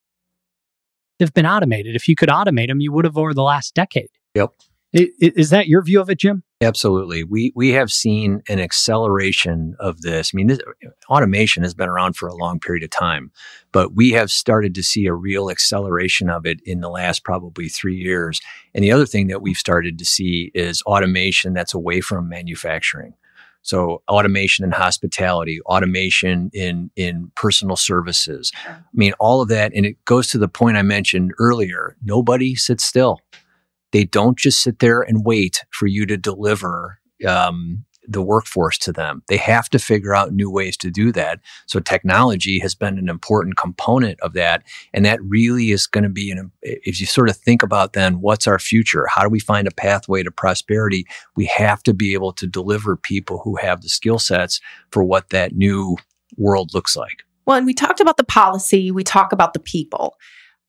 they've 1.19 1.33
been 1.33 1.45
automated. 1.45 1.95
If 1.95 2.07
you 2.07 2.15
could 2.15 2.29
automate 2.29 2.67
them, 2.67 2.79
you 2.79 2.91
would 2.91 3.05
have 3.05 3.17
over 3.17 3.33
the 3.33 3.43
last 3.43 3.73
decade. 3.73 4.09
Yep. 4.35 4.51
Is 4.95 5.49
that 5.49 5.67
your 5.67 5.83
view 5.83 5.99
of 5.99 6.09
it, 6.09 6.19
Jim? 6.19 6.43
Absolutely. 6.61 7.25
We 7.25 7.51
we 7.53 7.71
have 7.71 7.91
seen 7.91 8.41
an 8.47 8.61
acceleration 8.61 9.75
of 9.79 10.01
this. 10.01 10.31
I 10.33 10.37
mean, 10.37 10.47
this, 10.47 10.59
automation 11.09 11.63
has 11.63 11.73
been 11.73 11.89
around 11.89 12.15
for 12.15 12.29
a 12.29 12.35
long 12.35 12.61
period 12.61 12.83
of 12.83 12.91
time, 12.91 13.31
but 13.73 13.93
we 13.93 14.11
have 14.11 14.31
started 14.31 14.73
to 14.75 14.83
see 14.83 15.05
a 15.05 15.13
real 15.13 15.49
acceleration 15.51 16.29
of 16.29 16.45
it 16.45 16.61
in 16.65 16.79
the 16.79 16.89
last 16.89 17.25
probably 17.25 17.67
3 17.67 17.93
years. 17.93 18.39
And 18.73 18.85
the 18.85 18.91
other 18.93 19.05
thing 19.05 19.27
that 19.27 19.41
we've 19.41 19.57
started 19.57 19.99
to 19.99 20.05
see 20.05 20.49
is 20.55 20.81
automation 20.83 21.53
that's 21.53 21.73
away 21.73 21.99
from 21.99 22.29
manufacturing. 22.29 23.15
So 23.63 24.01
automation 24.07 24.63
in 24.63 24.71
hospitality, 24.71 25.59
automation 25.63 26.51
in 26.53 26.89
in 26.95 27.31
personal 27.35 27.75
services. 27.75 28.53
I 28.65 28.77
mean, 28.93 29.11
all 29.19 29.41
of 29.41 29.49
that, 29.49 29.73
and 29.75 29.85
it 29.85 29.97
goes 30.05 30.29
to 30.29 30.37
the 30.37 30.47
point 30.47 30.77
I 30.77 30.83
mentioned 30.83 31.33
earlier. 31.37 31.97
Nobody 32.01 32.55
sits 32.55 32.85
still. 32.85 33.19
They 33.95 34.03
don't 34.03 34.37
just 34.37 34.61
sit 34.61 34.79
there 34.79 35.01
and 35.01 35.25
wait 35.25 35.63
for 35.71 35.87
you 35.87 36.05
to 36.07 36.17
deliver 36.17 36.99
um, 37.25 37.85
the 38.05 38.21
workforce 38.21 38.77
to 38.79 38.91
them. 38.91 39.23
They 39.29 39.37
have 39.37 39.69
to 39.69 39.79
figure 39.79 40.13
out 40.13 40.33
new 40.33 40.51
ways 40.51 40.75
to 40.79 40.91
do 40.91 41.13
that. 41.13 41.39
So 41.65 41.79
technology 41.79 42.59
has 42.59 42.75
been 42.75 42.97
an 42.97 43.07
important 43.07 43.55
component 43.55 44.19
of 44.19 44.33
that. 44.33 44.63
And 44.93 45.05
that 45.05 45.23
really 45.23 45.71
is 45.71 45.87
going 45.87 46.03
to 46.03 46.09
be 46.09 46.29
an, 46.29 46.51
if 46.61 46.99
you 46.99 47.05
sort 47.05 47.29
of 47.29 47.37
think 47.37 47.63
about 47.63 47.93
then 47.93 48.19
what's 48.19 48.47
our 48.47 48.59
future? 48.59 49.05
How 49.07 49.23
do 49.23 49.29
we 49.29 49.39
find 49.39 49.65
a 49.65 49.71
pathway 49.71 50.23
to 50.23 50.29
prosperity? 50.29 51.05
We 51.37 51.45
have 51.45 51.81
to 51.83 51.93
be 51.93 52.11
able 52.11 52.33
to 52.33 52.47
deliver 52.47 52.97
people 52.97 53.39
who 53.45 53.55
have 53.55 53.79
the 53.79 53.87
skill 53.87 54.19
sets 54.19 54.59
for 54.91 55.05
what 55.05 55.29
that 55.29 55.53
new 55.53 55.95
world 56.35 56.73
looks 56.73 56.97
like. 56.97 57.23
Well, 57.45 57.55
and 57.55 57.65
we 57.65 57.73
talked 57.73 58.01
about 58.01 58.17
the 58.17 58.25
policy, 58.25 58.91
we 58.91 59.05
talk 59.05 59.31
about 59.31 59.53
the 59.53 59.61
people. 59.61 60.17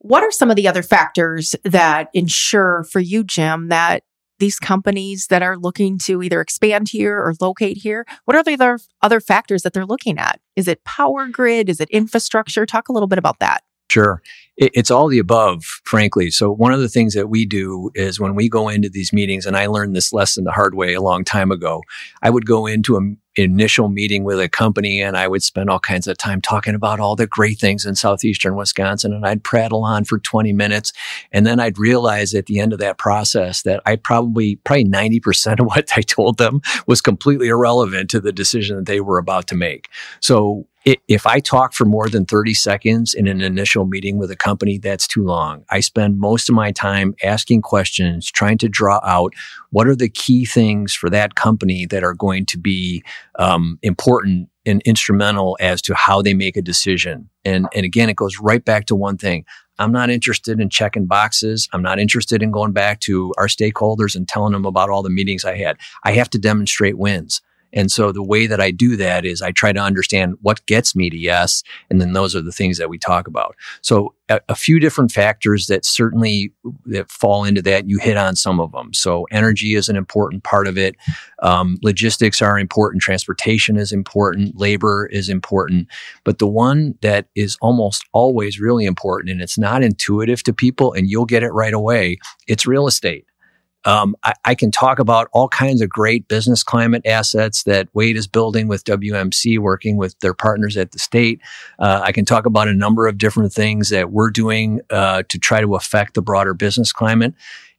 What 0.07 0.23
are 0.23 0.31
some 0.31 0.51
of 0.51 0.57
the 0.57 0.69
other 0.69 0.85
factors 0.85 1.57
that 1.65 2.11
ensure 2.15 2.85
for 2.85 3.01
you, 3.01 3.25
Jim, 3.25 3.71
that 3.71 4.05
these 4.39 4.61
companies 4.61 5.27
that 5.31 5.43
are 5.43 5.57
looking 5.57 5.99
to 6.05 6.23
either 6.23 6.41
expand 6.41 6.91
here 6.91 7.19
or 7.19 7.35
locate 7.41 7.79
here? 7.79 8.07
What 8.25 8.37
are 8.37 8.45
the 8.45 8.53
other, 8.53 8.79
other 9.03 9.19
factors 9.19 9.63
that 9.63 9.73
they're 9.73 9.85
looking 9.85 10.17
at? 10.17 10.39
Is 10.55 10.69
it 10.69 10.85
power 10.85 11.27
grid? 11.27 11.69
Is 11.69 11.81
it 11.81 11.91
infrastructure? 11.91 12.65
Talk 12.65 12.89
a 12.89 12.93
little 12.93 13.09
bit 13.09 13.19
about 13.19 13.41
that. 13.41 13.65
Sure. 13.97 14.21
It's 14.59 14.91
all 14.91 15.09
the 15.09 15.19
above, 15.19 15.65
frankly. 15.85 16.31
So 16.31 16.51
one 16.51 16.71
of 16.71 16.81
the 16.81 16.89
things 16.89 17.15
that 17.15 17.31
we 17.31 17.47
do 17.47 17.91
is 17.95 18.21
when 18.21 18.35
we 18.35 18.51
go 18.51 18.69
into 18.69 18.91
these 18.91 19.11
meetings, 19.11 19.47
and 19.47 19.57
I 19.57 19.69
learned 19.69 19.97
this 19.97 20.13
lesson 20.13 20.45
the 20.45 20.53
hard 20.53 20.75
way 20.75 20.93
a 20.93 21.01
long 21.01 21.25
time 21.25 21.51
ago, 21.51 21.83
I 22.21 22.29
would 22.29 22.45
go 22.45 22.67
into 22.67 22.99
an 22.99 23.17
initial 23.37 23.89
meeting 23.89 24.23
with 24.23 24.39
a 24.39 24.51
company 24.51 25.01
and 25.01 25.17
I 25.17 25.29
would 25.29 25.43
spend 25.43 25.71
all 25.71 25.79
kinds 25.79 26.07
of 26.07 26.19
time 26.19 26.43
talking 26.43 26.75
about 26.75 27.01
all 27.01 27.17
the 27.17 27.27
great 27.27 27.59
things 27.59 27.87
in 27.87 27.95
southeastern 27.95 28.55
Wisconsin 28.55 29.15
and 29.15 29.27
I'd 29.27 29.45
prattle 29.45 29.83
on 29.83 30.05
for 30.05 30.19
20 30.19 30.53
minutes. 30.53 30.93
And 31.33 31.47
then 31.47 31.59
I'd 31.59 31.79
realize 31.79 32.35
at 32.35 32.45
the 32.45 32.61
end 32.61 32.75
of 32.75 32.79
that 32.81 32.99
process 32.99 33.63
that 33.63 33.81
I 33.87 33.97
probably, 33.97 34.57
probably 34.57 34.85
90% 34.85 35.61
of 35.61 35.67
what 35.67 35.91
I 35.97 36.03
told 36.03 36.37
them 36.37 36.61
was 36.87 37.01
completely 37.01 37.49
irrelevant 37.49 38.11
to 38.11 38.21
the 38.21 38.33
decision 38.33 38.77
that 38.77 38.87
they 38.87 39.01
were 39.01 39.17
about 39.17 39.47
to 39.47 39.55
make. 39.55 39.89
So 40.21 40.67
if 41.09 41.27
I 41.27 41.41
talk 41.41 41.73
for 41.75 41.85
more 41.85 42.09
than 42.09 42.25
30 42.25 42.55
seconds 42.55 43.13
in 43.13 43.27
an 43.27 43.41
initial 43.41 43.87
meeting 43.87 44.19
with 44.19 44.31
a 44.31 44.37
company, 44.37 44.79
that's 44.79 45.09
too 45.09 45.25
long. 45.25 45.65
I 45.69 45.81
spend 45.81 46.21
most 46.21 46.49
of 46.49 46.55
my 46.55 46.71
time 46.71 47.15
asking 47.25 47.63
questions, 47.63 48.31
trying 48.31 48.59
to 48.59 48.69
draw 48.69 49.01
out 49.03 49.35
what 49.71 49.89
are 49.89 49.97
the 49.97 50.09
key 50.09 50.45
things 50.45 50.95
for 50.95 51.11
that 51.11 51.35
company 51.35 51.87
that 51.87 52.05
are 52.05 52.15
going 52.15 52.47
to 52.47 52.59
be 52.59 53.03
um, 53.39 53.81
important 53.83 54.49
and 54.65 54.81
instrumental 54.83 55.57
as 55.61 55.83
to 55.83 55.95
how 55.95 56.23
they 56.23 56.35
make 56.35 56.57
a 56.57 56.63
decision. 56.63 57.29
And, 57.45 57.67
and 57.75 57.85
again, 57.85 58.09
it 58.09 58.17
goes 58.17 58.39
right 58.41 58.65
back 58.65 58.87
to 58.87 58.97
one 58.97 59.17
thing. 59.17 59.45
I'm 59.79 59.93
not 59.93 60.09
interested 60.09 60.61
in 60.61 60.71
checking 60.71 61.07
boxes. 61.07 61.69
I'm 61.73 61.83
not 61.83 61.99
interested 61.99 62.43
in 62.43 62.51
going 62.51 62.73
back 62.73 63.01
to 63.01 63.35
our 63.39 63.47
stakeholders 63.47 64.15
and 64.15 64.27
telling 64.27 64.53
them 64.53 64.65
about 64.65 64.91
all 64.91 65.03
the 65.03 65.11
meetings 65.11 65.45
I 65.45 65.57
had. 65.57 65.79
I 66.05 66.13
have 66.13 66.31
to 66.31 66.39
demonstrate 66.39 66.97
wins. 66.97 67.41
And 67.77 67.93
so 67.93 68.11
the 68.11 68.23
way 68.23 68.47
that 68.47 68.61
I 68.61 68.71
do 68.73 68.97
that 68.97 69.25
is 69.27 69.43
I 69.43 69.53
try 69.53 69.73
to 69.73 69.79
understand 69.79 70.37
what 70.41 70.65
gets 70.65 70.97
me 70.97 71.11
to 71.11 71.17
yes. 71.17 71.63
And 71.91 72.01
then 72.01 72.15
those 72.15 72.35
are 72.35 72.41
the 72.41 72.51
things 72.51 72.79
that 72.79 72.89
we 72.89 72.99
talk 72.99 73.29
about. 73.29 73.55
So 73.83 74.15
a, 74.31 74.41
a, 74.49 74.55
few 74.55 74.81
different 74.81 75.13
factors 75.13 75.67
that 75.67 75.85
certainly 75.85 76.53
that 76.87 77.11
fall 77.11 77.45
into 77.45 77.61
that. 77.63 77.89
You 77.89 77.99
hit 77.99 78.17
on 78.17 78.35
some 78.35 78.61
of 78.61 78.73
them. 78.73 78.95
So 78.95 79.27
energy 79.31 79.75
is 79.75 79.89
an 79.89 79.97
important 79.97 80.43
part 80.43 80.67
of 80.67 80.79
it. 80.79 80.97
Um, 81.43 81.77
logistics 81.83 82.41
are 82.41 82.59
important. 82.59 83.03
Transportation 83.03 83.77
is 83.77 83.93
important. 83.93 84.59
Labor 84.59 85.07
is 85.13 85.29
important. 85.29 85.89
But 86.25 86.39
the 86.39 86.47
one 86.47 86.95
that 87.03 87.27
is 87.35 87.59
almost 87.61 88.05
always 88.13 88.59
really 88.59 88.87
important 88.87 89.31
and 89.31 89.43
it's 89.43 89.59
not 89.59 89.83
intuitive 89.83 90.43
to 90.45 90.53
people 90.53 90.95
and 90.95 91.11
you'll 91.11 91.27
get 91.27 91.43
it 91.43 91.53
right 91.53 91.75
away. 91.75 92.19
It's 92.49 92.67
real 92.67 92.87
estate. 92.87 93.27
Um, 93.87 94.17
I, 94.25 94.35
I, 94.45 94.55
can 94.57 94.73
talk 94.73 94.99
about 94.99 95.29
all 95.33 95.49
kinds 95.49 95.81
of 95.81 95.89
great 95.89 96.27
business 96.27 96.65
climate 96.65 97.07
assets 97.07 97.63
that 97.63 97.89
Wade 97.95 98.17
is 98.17 98.27
building 98.27 98.67
with 98.67 98.85
WMC, 98.85 99.61
working 99.61 99.97
with 99.97 100.19
their 100.19 100.35
partners 100.35 100.77
at 100.77 100.91
the 100.91 100.99
state. 100.99 101.41
Uh, 101.79 102.01
I 102.03 102.11
can 102.11 102.25
talk 102.25 102.47
about 102.47 102.67
a 102.67 102.75
number 102.75 103.07
of 103.07 103.17
different 103.17 103.53
things 103.53 103.91
that 103.91 104.11
we're 104.11 104.31
doing 104.31 104.81
uh, 104.91 105.23
to 105.29 105.39
try 105.39 105.61
to 105.61 105.77
affect 105.77 106.15
the 106.15 106.23
broader 106.23 106.53
business 106.53 106.93
climate. 106.93 107.33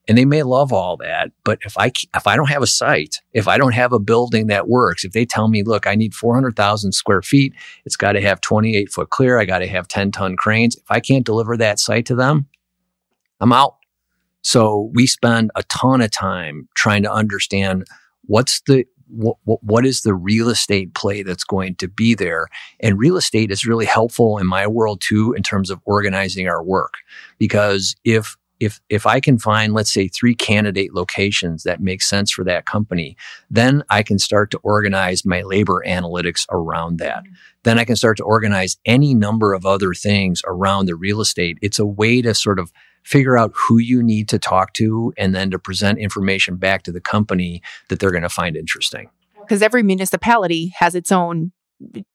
And 0.07 0.17
they 0.17 0.23
may 0.23 0.43
love 0.43 0.71
all 0.71 0.95
that, 0.97 1.33
but 1.43 1.59
if 1.65 1.77
I 1.77 1.91
if 2.15 2.27
I 2.27 2.37
don't 2.37 2.49
have 2.49 2.61
a 2.61 2.67
site, 2.67 3.17
if 3.33 3.49
I 3.49 3.57
don't 3.57 3.73
have 3.73 3.91
a 3.91 3.99
building 3.99 4.47
that 4.47 4.69
works, 4.69 5.03
if 5.03 5.11
they 5.11 5.25
tell 5.25 5.49
me, 5.49 5.63
look, 5.63 5.85
I 5.85 5.95
need 5.95 6.13
four 6.13 6.33
hundred 6.33 6.55
thousand 6.55 6.93
square 6.93 7.21
feet, 7.21 7.53
it's 7.83 7.97
got 7.97 8.13
to 8.13 8.21
have 8.21 8.39
twenty 8.39 8.77
eight 8.77 8.89
foot 8.89 9.09
clear, 9.09 9.37
I 9.37 9.43
got 9.43 9.59
to 9.59 9.67
have 9.67 9.89
ten 9.89 10.13
ton 10.13 10.37
cranes. 10.37 10.77
If 10.77 10.89
I 10.89 11.01
can't 11.01 11.25
deliver 11.25 11.57
that 11.57 11.77
site 11.77 12.05
to 12.05 12.15
them, 12.15 12.47
I'm 13.41 13.51
out. 13.51 13.76
So 14.47 14.91
we 14.93 15.07
spend 15.07 15.51
a 15.55 15.63
ton 15.63 15.99
of 15.99 16.09
time 16.09 16.69
trying 16.73 17.03
to 17.03 17.11
understand 17.11 17.85
what's 18.27 18.61
the 18.61 18.85
what, 19.09 19.35
what 19.43 19.85
is 19.85 20.01
the 20.01 20.13
real 20.13 20.47
estate 20.47 20.93
play 20.93 21.21
that's 21.21 21.43
going 21.43 21.75
to 21.75 21.89
be 21.89 22.15
there? 22.15 22.47
And 22.79 22.97
real 22.97 23.17
estate 23.17 23.51
is 23.51 23.65
really 23.65 23.85
helpful 23.85 24.37
in 24.37 24.47
my 24.47 24.65
world 24.65 25.01
too, 25.01 25.33
in 25.33 25.43
terms 25.43 25.69
of 25.69 25.81
organizing 25.83 26.47
our 26.47 26.63
work. 26.63 26.93
Because 27.37 27.93
if 28.05 28.37
if 28.59 28.81
if 28.89 29.05
I 29.05 29.19
can 29.19 29.37
find, 29.37 29.73
let's 29.73 29.93
say, 29.93 30.07
three 30.07 30.35
candidate 30.35 30.93
locations 30.93 31.63
that 31.63 31.81
make 31.81 32.01
sense 32.01 32.31
for 32.31 32.43
that 32.45 32.65
company, 32.65 33.15
then 33.49 33.83
I 33.89 34.03
can 34.03 34.19
start 34.19 34.51
to 34.51 34.59
organize 34.59 35.25
my 35.25 35.41
labor 35.41 35.83
analytics 35.85 36.45
around 36.49 36.99
that. 36.99 37.23
Mm-hmm. 37.23 37.33
Then 37.63 37.79
I 37.79 37.85
can 37.85 37.95
start 37.95 38.17
to 38.17 38.23
organize 38.23 38.77
any 38.85 39.13
number 39.13 39.53
of 39.53 39.65
other 39.65 39.93
things 39.93 40.41
around 40.45 40.85
the 40.85 40.95
real 40.95 41.21
estate. 41.21 41.57
It's 41.61 41.79
a 41.79 41.85
way 41.85 42.21
to 42.21 42.33
sort 42.33 42.59
of 42.59 42.71
figure 43.03 43.37
out 43.37 43.53
who 43.55 43.77
you 43.77 44.03
need 44.03 44.27
to 44.29 44.39
talk 44.39 44.73
to 44.73 45.13
and 45.17 45.33
then 45.33 45.51
to 45.51 45.59
present 45.59 45.97
information 45.99 46.57
back 46.57 46.83
to 46.83 46.91
the 46.91 46.99
company 46.99 47.61
that 47.89 47.99
they're 47.99 48.11
going 48.11 48.23
to 48.23 48.29
find 48.29 48.57
interesting. 48.57 49.09
Because 49.39 49.61
every 49.61 49.81
municipality 49.81 50.73
has 50.77 50.93
its 50.93 51.09
own 51.11 51.53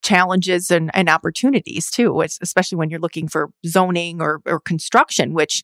challenges 0.03 0.71
and, 0.71 0.91
and 0.93 1.09
opportunities 1.09 1.91
too, 1.91 2.21
especially 2.21 2.77
when 2.77 2.91
you're 2.91 3.01
looking 3.01 3.29
for 3.29 3.51
zoning 3.67 4.21
or, 4.21 4.41
or 4.45 4.61
construction, 4.61 5.33
which 5.33 5.63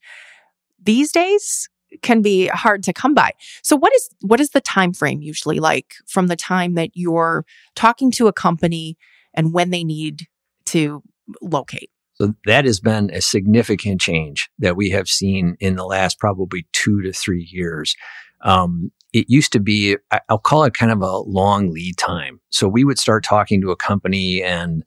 these 0.82 1.12
days 1.12 1.68
can 2.02 2.22
be 2.22 2.46
hard 2.48 2.82
to 2.82 2.92
come 2.92 3.14
by. 3.14 3.32
So 3.62 3.76
what 3.76 3.92
is 3.94 4.10
what 4.20 4.40
is 4.40 4.50
the 4.50 4.60
time 4.60 4.92
frame 4.92 5.22
usually 5.22 5.58
like 5.58 5.94
from 6.06 6.26
the 6.26 6.36
time 6.36 6.74
that 6.74 6.90
you're 6.94 7.44
talking 7.74 8.10
to 8.12 8.28
a 8.28 8.32
company 8.32 8.96
and 9.34 9.52
when 9.52 9.70
they 9.70 9.84
need 9.84 10.26
to 10.66 11.02
locate? 11.40 11.90
So 12.14 12.34
that 12.46 12.64
has 12.64 12.80
been 12.80 13.10
a 13.12 13.20
significant 13.20 14.00
change 14.00 14.50
that 14.58 14.76
we 14.76 14.90
have 14.90 15.08
seen 15.08 15.56
in 15.60 15.76
the 15.76 15.84
last 15.84 16.18
probably 16.18 16.66
two 16.72 17.00
to 17.02 17.12
three 17.12 17.48
years. 17.50 17.94
Um, 18.42 18.90
it 19.12 19.30
used 19.30 19.52
to 19.52 19.60
be, 19.60 19.96
I'll 20.28 20.38
call 20.38 20.64
it 20.64 20.74
kind 20.74 20.92
of 20.92 21.00
a 21.00 21.18
long 21.18 21.70
lead 21.70 21.96
time. 21.96 22.40
So 22.50 22.68
we 22.68 22.84
would 22.84 22.98
start 22.98 23.24
talking 23.24 23.60
to 23.60 23.70
a 23.70 23.76
company 23.76 24.42
and 24.42 24.84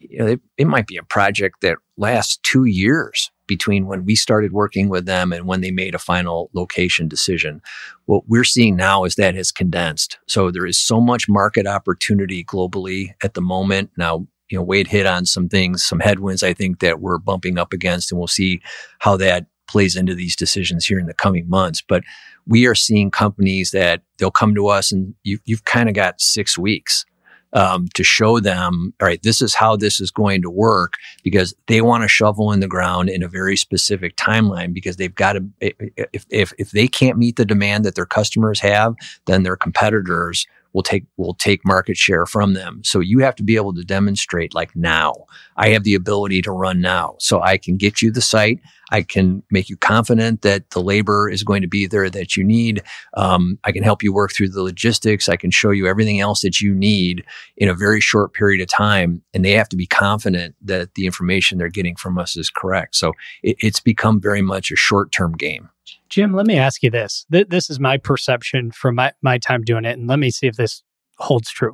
you 0.00 0.18
know, 0.18 0.26
it, 0.26 0.40
it 0.58 0.66
might 0.66 0.88
be 0.88 0.96
a 0.96 1.04
project 1.04 1.60
that 1.60 1.78
lasts 1.96 2.38
two 2.42 2.64
years 2.64 3.30
between 3.46 3.86
when 3.86 4.04
we 4.04 4.14
started 4.14 4.52
working 4.52 4.88
with 4.88 5.06
them 5.06 5.32
and 5.32 5.46
when 5.46 5.60
they 5.60 5.70
made 5.70 5.94
a 5.94 5.98
final 5.98 6.50
location 6.54 7.08
decision. 7.08 7.60
What 8.06 8.24
we're 8.26 8.44
seeing 8.44 8.76
now 8.76 9.04
is 9.04 9.16
that 9.16 9.34
has 9.34 9.52
condensed. 9.52 10.18
So 10.26 10.50
there 10.50 10.66
is 10.66 10.78
so 10.78 11.00
much 11.00 11.28
market 11.28 11.66
opportunity 11.66 12.44
globally 12.44 13.14
at 13.22 13.34
the 13.34 13.40
moment. 13.40 13.90
Now, 13.96 14.26
you 14.48 14.58
know, 14.58 14.62
Wade 14.62 14.88
hit 14.88 15.06
on 15.06 15.24
some 15.26 15.48
things, 15.48 15.84
some 15.84 16.00
headwinds 16.00 16.42
I 16.42 16.52
think 16.52 16.80
that 16.80 17.00
we're 17.00 17.18
bumping 17.18 17.58
up 17.58 17.72
against, 17.72 18.12
and 18.12 18.18
we'll 18.18 18.28
see 18.28 18.60
how 18.98 19.16
that 19.16 19.46
plays 19.66 19.96
into 19.96 20.14
these 20.14 20.36
decisions 20.36 20.84
here 20.84 20.98
in 20.98 21.06
the 21.06 21.14
coming 21.14 21.48
months. 21.48 21.82
But 21.86 22.04
we 22.46 22.66
are 22.66 22.74
seeing 22.74 23.10
companies 23.10 23.70
that 23.70 24.02
they'll 24.18 24.30
come 24.30 24.54
to 24.54 24.68
us 24.68 24.92
and 24.92 25.14
you, 25.22 25.38
you've 25.44 25.64
kind 25.64 25.88
of 25.88 25.94
got 25.94 26.20
six 26.20 26.58
weeks 26.58 27.06
um, 27.52 27.88
to 27.94 28.02
show 28.02 28.40
them, 28.40 28.94
all 29.00 29.06
right, 29.06 29.22
this 29.22 29.42
is 29.42 29.54
how 29.54 29.76
this 29.76 30.00
is 30.00 30.10
going 30.10 30.42
to 30.42 30.50
work 30.50 30.94
because 31.22 31.54
they 31.66 31.80
want 31.80 32.02
to 32.02 32.08
shovel 32.08 32.52
in 32.52 32.60
the 32.60 32.68
ground 32.68 33.08
in 33.08 33.22
a 33.22 33.28
very 33.28 33.56
specific 33.56 34.16
timeline 34.16 34.72
because 34.72 34.96
they've 34.96 35.14
got 35.14 35.34
to, 35.34 35.44
if, 35.60 36.24
if, 36.30 36.52
if 36.58 36.70
they 36.70 36.88
can't 36.88 37.18
meet 37.18 37.36
the 37.36 37.44
demand 37.44 37.84
that 37.84 37.94
their 37.94 38.06
customers 38.06 38.60
have, 38.60 38.94
then 39.26 39.42
their 39.42 39.56
competitors 39.56 40.46
will 40.72 40.82
take 40.82 41.04
will 41.16 41.34
take 41.34 41.64
market 41.64 41.96
share 41.96 42.26
from 42.26 42.54
them. 42.54 42.82
So 42.84 43.00
you 43.00 43.18
have 43.20 43.34
to 43.36 43.42
be 43.42 43.56
able 43.56 43.74
to 43.74 43.84
demonstrate 43.84 44.54
like 44.54 44.74
now. 44.74 45.14
I 45.56 45.68
have 45.70 45.84
the 45.84 45.94
ability 45.94 46.42
to 46.42 46.52
run 46.52 46.80
now. 46.80 47.16
So 47.18 47.42
I 47.42 47.58
can 47.58 47.76
get 47.76 48.00
you 48.00 48.10
the 48.10 48.20
site. 48.20 48.60
I 48.90 49.02
can 49.02 49.42
make 49.50 49.70
you 49.70 49.76
confident 49.76 50.42
that 50.42 50.68
the 50.70 50.82
labor 50.82 51.28
is 51.28 51.42
going 51.42 51.62
to 51.62 51.68
be 51.68 51.86
there 51.86 52.10
that 52.10 52.36
you 52.36 52.44
need. 52.44 52.82
Um, 53.14 53.58
I 53.64 53.72
can 53.72 53.82
help 53.82 54.02
you 54.02 54.12
work 54.12 54.32
through 54.32 54.50
the 54.50 54.62
logistics. 54.62 55.30
I 55.30 55.36
can 55.36 55.50
show 55.50 55.70
you 55.70 55.86
everything 55.86 56.20
else 56.20 56.42
that 56.42 56.60
you 56.60 56.74
need 56.74 57.24
in 57.56 57.68
a 57.70 57.74
very 57.74 58.00
short 58.00 58.34
period 58.34 58.60
of 58.60 58.68
time. 58.68 59.22
And 59.32 59.44
they 59.44 59.52
have 59.52 59.68
to 59.70 59.76
be 59.76 59.86
confident 59.86 60.54
that 60.62 60.94
the 60.94 61.06
information 61.06 61.56
they're 61.56 61.68
getting 61.68 61.96
from 61.96 62.18
us 62.18 62.36
is 62.36 62.50
correct. 62.50 62.94
So 62.94 63.14
it, 63.42 63.56
it's 63.60 63.80
become 63.80 64.20
very 64.20 64.42
much 64.42 64.70
a 64.70 64.76
short 64.76 65.10
term 65.10 65.32
game. 65.32 65.70
Jim, 66.08 66.34
let 66.34 66.46
me 66.46 66.56
ask 66.56 66.82
you 66.82 66.90
this. 66.90 67.26
Th- 67.30 67.48
this 67.48 67.70
is 67.70 67.80
my 67.80 67.96
perception 67.96 68.70
from 68.70 68.96
my, 68.96 69.12
my 69.22 69.38
time 69.38 69.62
doing 69.62 69.84
it, 69.84 69.98
and 69.98 70.08
let 70.08 70.18
me 70.18 70.30
see 70.30 70.46
if 70.46 70.56
this 70.56 70.82
holds 71.18 71.50
true. 71.50 71.72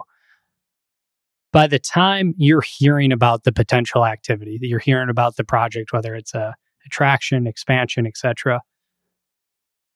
By 1.52 1.66
the 1.66 1.78
time 1.78 2.34
you're 2.36 2.62
hearing 2.62 3.10
about 3.10 3.44
the 3.44 3.52
potential 3.52 4.04
activity, 4.04 4.58
that 4.60 4.66
you're 4.66 4.78
hearing 4.78 5.08
about 5.08 5.36
the 5.36 5.44
project, 5.44 5.92
whether 5.92 6.14
it's 6.14 6.34
a 6.34 6.54
attraction, 6.84 7.46
expansion, 7.46 8.06
etc., 8.06 8.62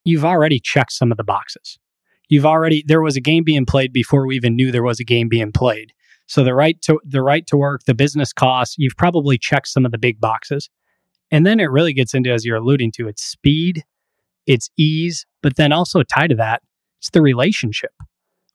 you've 0.05 0.25
already 0.25 0.59
checked 0.59 0.93
some 0.93 1.11
of 1.11 1.19
the 1.19 1.25
boxes. 1.25 1.79
You've 2.29 2.47
already 2.47 2.83
there 2.87 3.03
was 3.03 3.17
a 3.17 3.21
game 3.21 3.45
being 3.45 3.67
played 3.67 3.93
before 3.93 4.27
we 4.27 4.37
even 4.37 4.57
knew 4.57 4.73
there 4.73 4.83
was 4.83 5.01
a 5.01 5.05
game 5.05 5.29
being 5.29 5.53
played. 5.53 5.93
So 6.27 6.43
the 6.43 6.55
right 6.55 6.81
to 6.83 6.99
the 7.05 7.23
right 7.23 7.47
to 7.49 7.57
work, 7.57 7.83
the 7.87 7.95
business 7.95 8.33
costs, 8.33 8.77
you've 8.79 8.97
probably 8.97 9.37
checked 9.37 9.69
some 9.69 9.85
of 9.85 9.93
the 9.93 9.99
big 9.99 10.21
boxes. 10.21 10.71
And 11.31 11.47
then 11.47 11.61
it 11.61 11.71
really 11.71 11.93
gets 11.93 12.15
into, 12.15 12.31
as 12.31 12.45
you're 12.45 12.57
alluding 12.57 12.93
to, 12.93 13.09
it's 13.09 13.23
speed 13.23 13.85
it's 14.47 14.71
ease, 14.77 15.27
but 15.43 15.57
then 15.57 15.73
also 15.73 16.03
tied 16.03 16.29
to 16.29 16.37
that, 16.37 16.63
it's 17.01 17.11
the 17.11 17.23
relationship. 17.23 17.93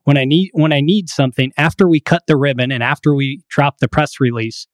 When 0.04 0.18
I 0.18 0.26
need 0.26 0.52
when 0.54 0.72
I 0.72 0.80
need 0.80 1.10
something 1.10 1.52
after 1.58 1.88
we 1.88 2.00
cut 2.00 2.24
the 2.28 2.38
ribbon 2.38 2.72
and 2.72 2.82
after 2.82 3.14
we 3.14 3.42
drop 3.50 3.80
the 3.80 3.90
press 3.90 4.20
release, 4.20 4.68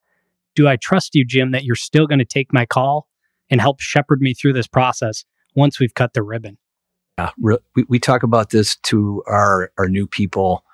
do 0.54 0.68
I 0.68 0.76
trust 0.76 1.14
you, 1.14 1.24
Jim, 1.24 1.50
that 1.50 1.64
you're 1.64 1.74
still 1.74 2.06
going 2.06 2.20
to 2.20 2.24
take 2.24 2.52
my 2.52 2.66
call 2.66 3.08
and 3.50 3.60
help 3.60 3.80
shepherd 3.80 4.20
me 4.20 4.32
through 4.32 4.52
this 4.52 4.68
process 4.68 5.24
once 5.56 5.80
we've 5.80 5.94
cut 5.94 6.14
the 6.14 6.22
ribbon? 6.22 6.56
Yeah, 7.18 7.30
we, 7.40 7.84
we 7.88 7.98
talk 7.98 8.22
about 8.22 8.50
this 8.50 8.76
to 8.84 9.22
our 9.26 9.72
our 9.76 9.88
new 9.88 10.06
people 10.06 10.64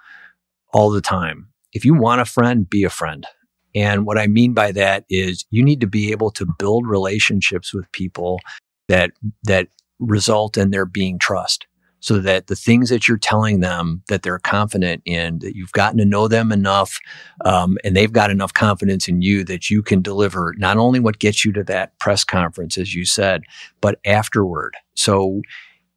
all 0.72 0.90
the 0.90 1.00
time. 1.00 1.48
If 1.72 1.84
you 1.84 1.94
want 1.94 2.20
a 2.20 2.24
friend, 2.26 2.68
be 2.68 2.84
a 2.84 2.90
friend. 2.90 3.26
And 3.74 4.04
what 4.04 4.18
I 4.18 4.26
mean 4.26 4.52
by 4.52 4.72
that 4.72 5.04
is 5.08 5.44
you 5.50 5.62
need 5.62 5.80
to 5.80 5.86
be 5.86 6.10
able 6.10 6.30
to 6.32 6.46
build 6.58 6.86
relationships 6.86 7.72
with 7.72 7.90
people 7.92 8.40
that 8.88 9.12
that 9.44 9.68
result 10.00 10.56
in 10.56 10.70
there 10.70 10.86
being 10.86 11.18
trust 11.18 11.66
so 12.00 12.18
that 12.18 12.46
the 12.46 12.56
things 12.56 12.88
that 12.88 13.06
you're 13.06 13.18
telling 13.18 13.60
them 13.60 14.02
that 14.08 14.22
they're 14.22 14.38
confident 14.38 15.02
in 15.04 15.38
that 15.40 15.54
you've 15.54 15.72
gotten 15.72 15.98
to 15.98 16.04
know 16.04 16.26
them 16.26 16.50
enough 16.50 16.98
um, 17.44 17.78
and 17.84 17.94
they've 17.94 18.12
got 18.12 18.30
enough 18.30 18.52
confidence 18.52 19.06
in 19.06 19.22
you 19.22 19.44
that 19.44 19.70
you 19.70 19.82
can 19.82 20.02
deliver 20.02 20.54
not 20.58 20.78
only 20.78 20.98
what 20.98 21.18
gets 21.18 21.44
you 21.44 21.52
to 21.52 21.62
that 21.62 21.96
press 21.98 22.24
conference 22.24 22.76
as 22.76 22.94
you 22.94 23.04
said 23.04 23.42
but 23.80 24.00
afterward. 24.04 24.74
So 24.94 25.42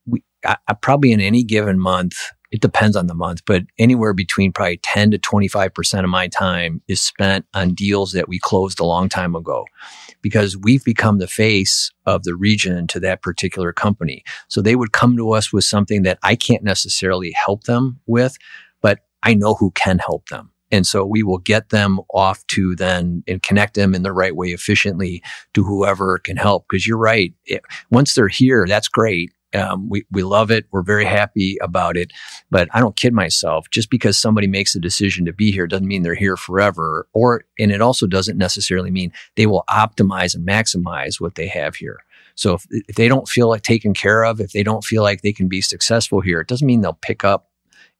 we 0.06 0.22
I, 0.46 0.58
I 0.68 0.74
probably 0.74 1.12
in 1.12 1.22
any 1.22 1.44
given 1.44 1.80
month 1.80 2.16
it 2.52 2.62
depends 2.62 2.96
on 2.96 3.08
the 3.08 3.16
month, 3.16 3.42
but 3.48 3.64
anywhere 3.80 4.14
between 4.14 4.54
probably 4.54 4.78
10 4.78 5.10
to 5.10 5.18
25% 5.18 6.04
of 6.04 6.10
my 6.12 6.28
time 6.28 6.84
is 6.88 7.02
spent 7.02 7.48
on 7.56 7.74
deals 7.74 8.12
that 8.12 8.30
we 8.30 8.38
closed 8.38 8.80
a 8.80 8.86
long 8.86 9.10
time 9.10 9.36
ago 9.36 9.66
because 10.24 10.58
we've 10.58 10.84
become 10.84 11.20
the 11.20 11.28
face 11.28 11.92
of 12.08 12.24
the 12.24 12.36
region 12.36 12.88
to 12.88 13.00
that 13.02 13.22
particular 13.22 13.72
company. 13.72 14.24
So 14.48 14.62
they 14.62 14.76
would 14.76 14.94
come 14.94 15.16
to 15.18 15.34
us 15.34 15.54
with 15.54 15.66
something 15.66 16.02
that 16.04 16.18
I 16.24 16.36
can't 16.36 16.64
necessarily 16.64 17.32
help 17.46 17.66
them 17.66 18.00
with, 18.08 18.38
but 18.82 19.02
I 19.22 19.36
know 19.36 19.54
who 19.54 19.70
can 19.72 20.00
help 20.00 20.30
them. 20.30 20.50
And 20.72 20.88
so 20.88 21.06
we 21.06 21.22
will 21.22 21.38
get 21.38 21.70
them 21.70 22.00
off 22.16 22.48
to 22.48 22.76
then 22.76 23.24
and 23.28 23.44
connect 23.44 23.76
them 23.76 23.94
in 23.94 24.02
the 24.02 24.12
right 24.12 24.36
way 24.36 24.48
efficiently 24.48 25.22
to 25.54 25.64
whoever 25.64 26.18
can 26.18 26.36
help. 26.36 26.66
Because 26.68 26.88
you're 26.88 26.98
right. 26.98 27.32
It, 27.46 27.62
once 27.92 28.16
they're 28.16 28.28
here, 28.28 28.66
that's 28.68 28.88
great. 28.88 29.32
Um, 29.54 29.90
we, 29.90 30.06
we 30.12 30.24
love 30.24 30.52
it. 30.52 30.66
We're 30.72 30.84
very 30.84 31.06
happy 31.06 31.58
about 31.62 31.98
it. 31.98 32.12
But 32.50 32.68
I 32.74 32.80
don't 32.80 32.96
kid 32.96 33.14
myself. 33.14 33.70
Just 33.70 33.90
because 33.90 34.18
somebody 34.18 34.48
makes 34.48 34.76
a 34.76 34.80
decision 34.80 35.26
to 35.26 35.34
be 35.34 35.52
here 35.52 35.68
doesn't 35.68 35.88
mean 35.88 36.04
they're 36.04 36.16
here 36.16 36.38
forever. 36.38 37.08
Or, 37.14 37.44
and 37.60 37.72
it 37.72 37.82
also 37.82 38.08
doesn't 38.08 38.38
necessarily 38.38 38.92
mean 38.92 39.12
they 39.36 39.46
will 39.46 39.64
optimize 39.70 40.36
and 40.36 40.48
maximize 40.48 41.22
what 41.22 41.36
they 41.36 41.48
have 41.48 41.76
here. 41.76 42.00
So 42.36 42.56
if, 42.56 42.66
if 42.70 42.96
they 42.96 43.08
don't 43.08 43.28
feel 43.28 43.48
like 43.48 43.62
taken 43.62 43.94
care 43.94 44.24
of, 44.24 44.40
if 44.40 44.52
they 44.52 44.64
don't 44.64 44.84
feel 44.84 45.04
like 45.04 45.22
they 45.22 45.34
can 45.34 45.48
be 45.48 45.62
successful 45.62 46.22
here, 46.22 46.42
it 46.42 46.48
doesn't 46.48 46.66
mean 46.66 46.82
they'll 46.82 46.94
pick 46.94 47.24
up 47.24 47.50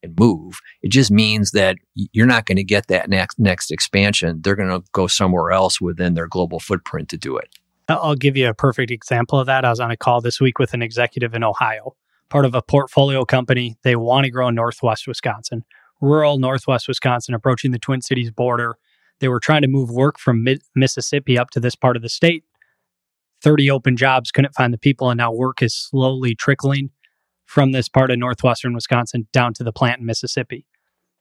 and 0.02 0.18
move. 0.20 0.60
It 0.82 0.90
just 0.90 1.12
means 1.12 1.52
that 1.52 1.78
you're 1.96 2.26
not 2.26 2.46
going 2.46 2.58
to 2.58 2.64
get 2.64 2.88
that 2.88 3.10
next 3.10 3.40
next 3.40 3.72
expansion. 3.72 4.42
They're 4.42 4.56
going 4.56 4.70
to 4.70 4.86
go 4.92 5.08
somewhere 5.08 5.52
else 5.52 5.80
within 5.80 6.14
their 6.14 6.28
global 6.28 6.60
footprint 6.60 7.10
to 7.10 7.18
do 7.18 7.38
it. 7.38 7.50
Uh, 7.90 8.00
I'll 8.02 8.16
give 8.16 8.38
you 8.38 8.48
a 8.48 8.54
perfect 8.54 8.92
example 8.92 9.40
of 9.40 9.48
that. 9.48 9.66
I 9.66 9.70
was 9.70 9.80
on 9.80 9.92
a 9.92 9.98
call 9.98 10.22
this 10.22 10.40
week 10.40 10.60
with 10.60 10.74
an 10.74 10.82
executive 10.82 11.34
in 11.34 11.44
Ohio, 11.44 11.96
part 12.30 12.46
of 12.46 12.56
a 12.56 12.62
portfolio 12.62 13.26
company. 13.26 13.78
They 13.84 13.96
want 13.96 14.26
to 14.26 14.32
grow 14.32 14.48
in 14.48 14.56
Northwest 14.56 15.08
Wisconsin, 15.08 15.64
rural 16.02 16.38
Northwest 16.40 16.88
Wisconsin, 16.88 17.34
approaching 17.34 17.72
the 17.72 17.80
Twin 17.80 18.02
Cities 18.02 18.32
border. 18.32 18.76
They 19.20 19.28
were 19.28 19.40
trying 19.40 19.62
to 19.62 19.68
move 19.68 19.90
work 19.90 20.18
from 20.18 20.44
mid- 20.44 20.64
Mississippi 20.76 21.38
up 21.38 21.50
to 21.52 21.60
this 21.60 21.76
part 21.76 21.96
of 21.96 22.02
the 22.02 22.10
state. 22.10 22.44
30 23.42 23.70
open 23.70 23.98
jobs, 23.98 24.32
couldn't 24.32 24.56
find 24.56 24.74
the 24.74 24.78
people, 24.78 25.10
and 25.10 25.18
now 25.18 25.32
work 25.32 25.62
is 25.62 25.76
slowly 25.76 26.34
trickling 26.34 26.92
from 27.46 27.74
this 27.74 27.90
part 27.90 28.10
of 28.10 28.18
northwestern 28.18 28.74
Wisconsin 28.74 29.28
down 29.34 29.54
to 29.54 29.64
the 29.64 29.74
plant 29.74 30.00
in 30.00 30.06
Mississippi. 30.06 30.66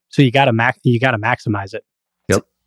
So 0.09 0.23
you 0.23 0.31
got 0.31 0.45
to 0.45 0.53
mac- 0.53 0.79
you 0.85 1.01
got 1.01 1.11
to 1.11 1.19
maximize 1.19 1.75
it. 1.75 1.85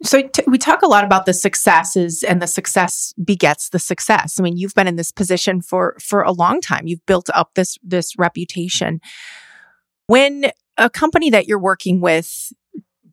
So 0.04 0.22
t- 0.28 0.44
we 0.46 0.58
talk 0.58 0.82
a 0.82 0.88
lot 0.88 1.06
about 1.06 1.26
the 1.26 1.34
successes 1.34 2.22
and 2.22 2.42
the 2.42 2.48
success 2.48 3.14
begets 3.24 3.70
the 3.70 3.80
success. 3.80 4.40
I 4.40 4.44
mean, 4.44 4.58
you've 4.58 4.74
been 4.74 4.88
in 4.88 4.98
this 4.98 5.12
position 5.12 5.62
for 5.62 5.96
for 6.00 6.22
a 6.22 6.32
long 6.32 6.62
time. 6.62 6.88
You've 6.88 7.06
built 7.06 7.30
up 7.34 7.52
this 7.56 7.78
this 7.82 8.18
reputation. 8.18 9.00
When 10.08 10.52
a 10.78 10.90
company 10.90 11.30
that 11.30 11.48
you're 11.48 11.60
working 11.60 12.02
with 12.02 12.52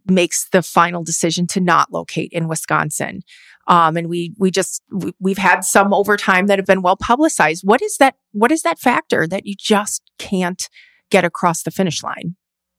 makes 0.07 0.49
the 0.51 0.63
final 0.63 1.05
decision 1.05 1.47
to 1.47 1.61
not 1.61 1.93
locate 1.93 2.33
in 2.33 2.49
Wisconsin, 2.49 3.21
um, 3.69 3.97
and 3.97 4.09
we 4.09 4.35
we 4.37 4.51
just 4.51 4.83
we, 4.91 5.13
we've 5.21 5.39
had 5.39 5.61
some 5.61 5.95
over 5.95 6.17
time 6.17 6.49
that 6.49 6.59
have 6.59 6.67
been 6.67 6.83
well 6.83 6.97
publicized. 6.97 7.63
What 7.65 7.81
is 7.81 7.97
that? 7.99 8.17
What 8.33 8.51
is 8.51 8.63
that 8.63 8.81
factor 8.81 9.29
that 9.29 9.47
you 9.47 9.55
just 9.57 10.03
can't 10.19 10.69
get 11.11 11.25
across 11.25 11.63
the 11.63 11.71
finish 11.71 12.03
line? 12.03 12.35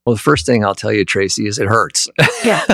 Well, 0.05 0.15
the 0.15 0.21
first 0.21 0.45
thing 0.45 0.65
I'll 0.65 0.75
tell 0.75 0.91
you, 0.91 1.05
Tracy, 1.05 1.47
is 1.47 1.59
it 1.59 1.67
hurts. 1.67 2.07
Yeah. 2.43 2.65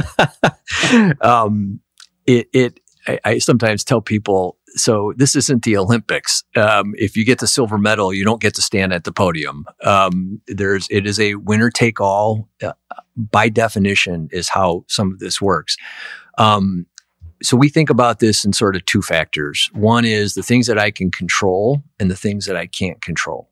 um, 1.21 1.79
it, 2.25 2.47
it, 2.53 2.79
I, 3.07 3.19
I, 3.23 3.37
sometimes 3.37 3.83
tell 3.83 4.01
people, 4.01 4.57
so 4.69 5.13
this 5.15 5.35
isn't 5.35 5.63
the 5.63 5.77
Olympics. 5.77 6.43
Um, 6.55 6.93
if 6.97 7.15
you 7.15 7.25
get 7.25 7.39
the 7.39 7.47
silver 7.47 7.77
medal, 7.77 8.13
you 8.13 8.23
don't 8.23 8.41
get 8.41 8.55
to 8.55 8.61
stand 8.61 8.93
at 8.93 9.03
the 9.03 9.11
podium. 9.11 9.65
Um, 9.83 10.41
there's, 10.47 10.87
it 10.89 11.05
is 11.05 11.19
a 11.19 11.35
winner 11.35 11.69
take 11.69 12.01
all. 12.01 12.49
Uh, 12.63 12.73
by 13.15 13.49
definition, 13.49 14.29
is 14.31 14.49
how 14.49 14.85
some 14.87 15.11
of 15.11 15.19
this 15.19 15.41
works. 15.41 15.75
Um, 16.37 16.85
so 17.41 17.57
we 17.57 17.69
think 17.69 17.89
about 17.89 18.19
this 18.19 18.43
in 18.43 18.53
sort 18.53 18.75
of 18.75 18.85
two 18.85 19.01
factors. 19.01 19.69
One 19.73 20.05
is 20.05 20.33
the 20.33 20.43
things 20.43 20.67
that 20.67 20.77
I 20.77 20.91
can 20.91 21.11
control 21.11 21.83
and 21.99 22.09
the 22.09 22.15
things 22.15 22.45
that 22.45 22.55
I 22.55 22.65
can't 22.65 23.01
control. 23.01 23.49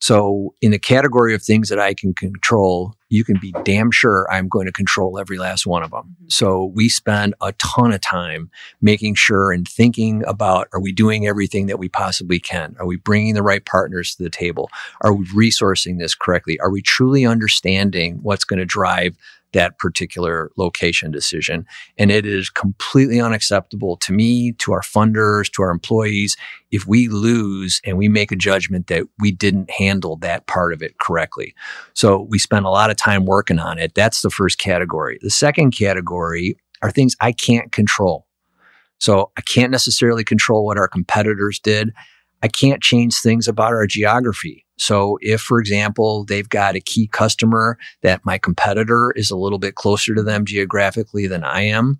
So 0.00 0.54
in 0.60 0.70
the 0.70 0.78
category 0.78 1.34
of 1.34 1.42
things 1.42 1.68
that 1.68 1.80
I 1.80 1.92
can 1.92 2.14
control, 2.14 2.94
you 3.08 3.24
can 3.24 3.38
be 3.40 3.52
damn 3.64 3.90
sure 3.90 4.26
I'm 4.30 4.48
going 4.48 4.66
to 4.66 4.72
control 4.72 5.18
every 5.18 5.38
last 5.38 5.66
one 5.66 5.82
of 5.82 5.90
them. 5.90 6.04
Mm-hmm. 6.04 6.28
So 6.28 6.72
we 6.74 6.88
spend 6.88 7.34
a 7.40 7.52
ton 7.54 7.92
of 7.92 8.00
time 8.00 8.50
making 8.80 9.14
sure 9.16 9.50
and 9.50 9.66
thinking 9.66 10.22
about, 10.26 10.68
are 10.72 10.80
we 10.80 10.92
doing 10.92 11.26
everything 11.26 11.66
that 11.66 11.78
we 11.78 11.88
possibly 11.88 12.38
can? 12.38 12.76
Are 12.78 12.86
we 12.86 12.96
bringing 12.96 13.34
the 13.34 13.42
right 13.42 13.64
partners 13.64 14.14
to 14.14 14.22
the 14.22 14.30
table? 14.30 14.70
Are 15.00 15.14
we 15.14 15.26
resourcing 15.26 15.98
this 15.98 16.14
correctly? 16.14 16.60
Are 16.60 16.70
we 16.70 16.82
truly 16.82 17.26
understanding 17.26 18.18
what's 18.22 18.44
going 18.44 18.60
to 18.60 18.66
drive 18.66 19.16
that 19.52 19.78
particular 19.78 20.50
location 20.56 21.10
decision. 21.10 21.66
And 21.96 22.10
it 22.10 22.26
is 22.26 22.50
completely 22.50 23.20
unacceptable 23.20 23.96
to 23.98 24.12
me, 24.12 24.52
to 24.52 24.72
our 24.72 24.82
funders, 24.82 25.50
to 25.52 25.62
our 25.62 25.70
employees, 25.70 26.36
if 26.70 26.86
we 26.86 27.08
lose 27.08 27.80
and 27.84 27.96
we 27.96 28.08
make 28.08 28.30
a 28.30 28.36
judgment 28.36 28.88
that 28.88 29.04
we 29.18 29.32
didn't 29.32 29.70
handle 29.70 30.16
that 30.16 30.46
part 30.46 30.72
of 30.72 30.82
it 30.82 30.98
correctly. 30.98 31.54
So 31.94 32.26
we 32.28 32.38
spend 32.38 32.66
a 32.66 32.70
lot 32.70 32.90
of 32.90 32.96
time 32.96 33.24
working 33.24 33.58
on 33.58 33.78
it. 33.78 33.94
That's 33.94 34.22
the 34.22 34.30
first 34.30 34.58
category. 34.58 35.18
The 35.22 35.30
second 35.30 35.70
category 35.70 36.56
are 36.82 36.90
things 36.90 37.16
I 37.20 37.32
can't 37.32 37.72
control. 37.72 38.26
So 38.98 39.30
I 39.36 39.40
can't 39.42 39.70
necessarily 39.70 40.24
control 40.24 40.66
what 40.66 40.76
our 40.78 40.88
competitors 40.88 41.58
did. 41.58 41.92
I 42.42 42.48
can't 42.48 42.82
change 42.82 43.20
things 43.20 43.48
about 43.48 43.72
our 43.72 43.86
geography. 43.86 44.64
So 44.76 45.18
if, 45.20 45.40
for 45.40 45.58
example, 45.58 46.24
they've 46.24 46.48
got 46.48 46.76
a 46.76 46.80
key 46.80 47.08
customer 47.08 47.78
that 48.02 48.24
my 48.24 48.38
competitor 48.38 49.12
is 49.16 49.30
a 49.30 49.36
little 49.36 49.58
bit 49.58 49.74
closer 49.74 50.14
to 50.14 50.22
them 50.22 50.44
geographically 50.44 51.26
than 51.26 51.42
I 51.42 51.62
am, 51.62 51.98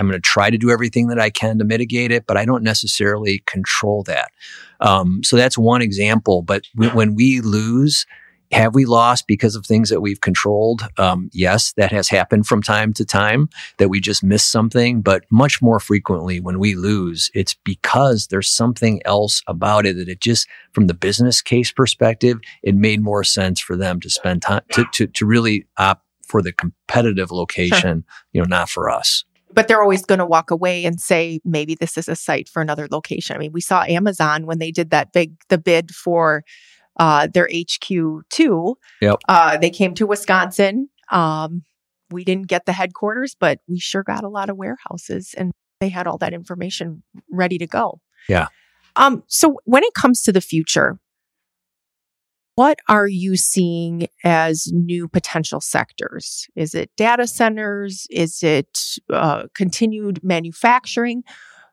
I'm 0.00 0.08
going 0.08 0.20
to 0.20 0.28
try 0.28 0.50
to 0.50 0.58
do 0.58 0.70
everything 0.70 1.06
that 1.08 1.20
I 1.20 1.30
can 1.30 1.58
to 1.58 1.64
mitigate 1.64 2.10
it, 2.10 2.26
but 2.26 2.36
I 2.36 2.44
don't 2.44 2.64
necessarily 2.64 3.44
control 3.46 4.02
that. 4.04 4.32
Um, 4.80 5.22
so 5.22 5.36
that's 5.36 5.56
one 5.56 5.80
example. 5.80 6.42
But 6.42 6.64
when 6.74 7.14
we 7.14 7.40
lose, 7.40 8.04
have 8.52 8.74
we 8.74 8.84
lost 8.84 9.26
because 9.26 9.56
of 9.56 9.64
things 9.64 9.88
that 9.88 10.00
we've 10.00 10.20
controlled? 10.20 10.86
Um, 10.98 11.30
yes, 11.32 11.72
that 11.74 11.90
has 11.90 12.08
happened 12.08 12.46
from 12.46 12.62
time 12.62 12.92
to 12.94 13.04
time 13.04 13.48
that 13.78 13.88
we 13.88 14.00
just 14.00 14.22
miss 14.22 14.44
something, 14.44 15.00
but 15.00 15.24
much 15.30 15.62
more 15.62 15.80
frequently 15.80 16.38
when 16.38 16.58
we 16.58 16.74
lose, 16.74 17.30
it's 17.34 17.54
because 17.64 18.26
there's 18.26 18.48
something 18.48 19.00
else 19.04 19.42
about 19.46 19.86
it 19.86 19.96
that 19.96 20.08
it 20.08 20.20
just, 20.20 20.46
from 20.72 20.86
the 20.86 20.94
business 20.94 21.40
case 21.40 21.72
perspective, 21.72 22.38
it 22.62 22.74
made 22.74 23.00
more 23.00 23.24
sense 23.24 23.58
for 23.58 23.76
them 23.76 24.00
to 24.00 24.10
spend 24.10 24.42
time 24.42 24.62
to, 24.72 24.84
to, 24.92 25.06
to 25.06 25.26
really 25.26 25.66
opt 25.78 26.04
for 26.26 26.42
the 26.42 26.52
competitive 26.52 27.30
location, 27.30 28.04
sure. 28.06 28.28
you 28.32 28.40
know, 28.40 28.46
not 28.46 28.68
for 28.68 28.90
us 28.90 29.24
but 29.54 29.68
they're 29.68 29.82
always 29.82 30.04
going 30.06 30.18
to 30.18 30.24
walk 30.24 30.50
away 30.50 30.86
and 30.86 30.98
say 30.98 31.38
maybe 31.44 31.74
this 31.74 31.98
is 31.98 32.08
a 32.08 32.16
site 32.16 32.48
for 32.48 32.62
another 32.62 32.88
location. 32.90 33.36
I 33.36 33.38
mean, 33.38 33.52
we 33.52 33.60
saw 33.60 33.84
Amazon 33.84 34.46
when 34.46 34.58
they 34.58 34.70
did 34.70 34.88
that 34.90 35.12
big 35.12 35.34
the 35.48 35.58
bid 35.58 35.90
for 35.94 36.42
uh, 36.98 37.28
their 37.32 37.48
HQ 37.48 38.28
too. 38.30 38.76
Yep. 39.00 39.20
Uh, 39.28 39.58
they 39.58 39.70
came 39.70 39.94
to 39.94 40.06
Wisconsin. 40.06 40.88
Um, 41.10 41.62
we 42.10 42.24
didn't 42.24 42.48
get 42.48 42.66
the 42.66 42.72
headquarters, 42.72 43.34
but 43.38 43.60
we 43.68 43.78
sure 43.78 44.02
got 44.02 44.24
a 44.24 44.28
lot 44.28 44.50
of 44.50 44.56
warehouses, 44.56 45.34
and 45.36 45.52
they 45.80 45.88
had 45.88 46.06
all 46.06 46.18
that 46.18 46.34
information 46.34 47.02
ready 47.30 47.58
to 47.58 47.66
go. 47.66 48.00
Yeah. 48.28 48.48
Um. 48.96 49.22
So 49.26 49.56
when 49.64 49.82
it 49.84 49.94
comes 49.94 50.22
to 50.22 50.32
the 50.32 50.42
future, 50.42 50.98
what 52.54 52.80
are 52.88 53.08
you 53.08 53.36
seeing 53.36 54.08
as 54.24 54.68
new 54.72 55.08
potential 55.08 55.60
sectors? 55.60 56.46
Is 56.54 56.74
it 56.74 56.90
data 56.96 57.26
centers? 57.26 58.06
Is 58.10 58.42
it 58.42 58.78
uh, 59.10 59.44
continued 59.54 60.22
manufacturing? 60.22 61.24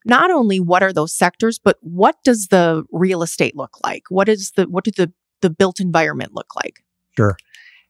Not 0.05 0.31
only 0.31 0.59
what 0.59 0.83
are 0.83 0.93
those 0.93 1.13
sectors, 1.13 1.59
but 1.59 1.77
what 1.81 2.15
does 2.23 2.47
the 2.47 2.83
real 2.91 3.21
estate 3.21 3.55
look 3.55 3.77
like? 3.83 4.03
What 4.09 4.29
is 4.29 4.51
the 4.51 4.65
what 4.67 4.83
do 4.83 4.91
the 4.91 5.11
the 5.41 5.49
built 5.49 5.79
environment 5.79 6.33
look 6.33 6.55
like? 6.55 6.83
Sure. 7.15 7.37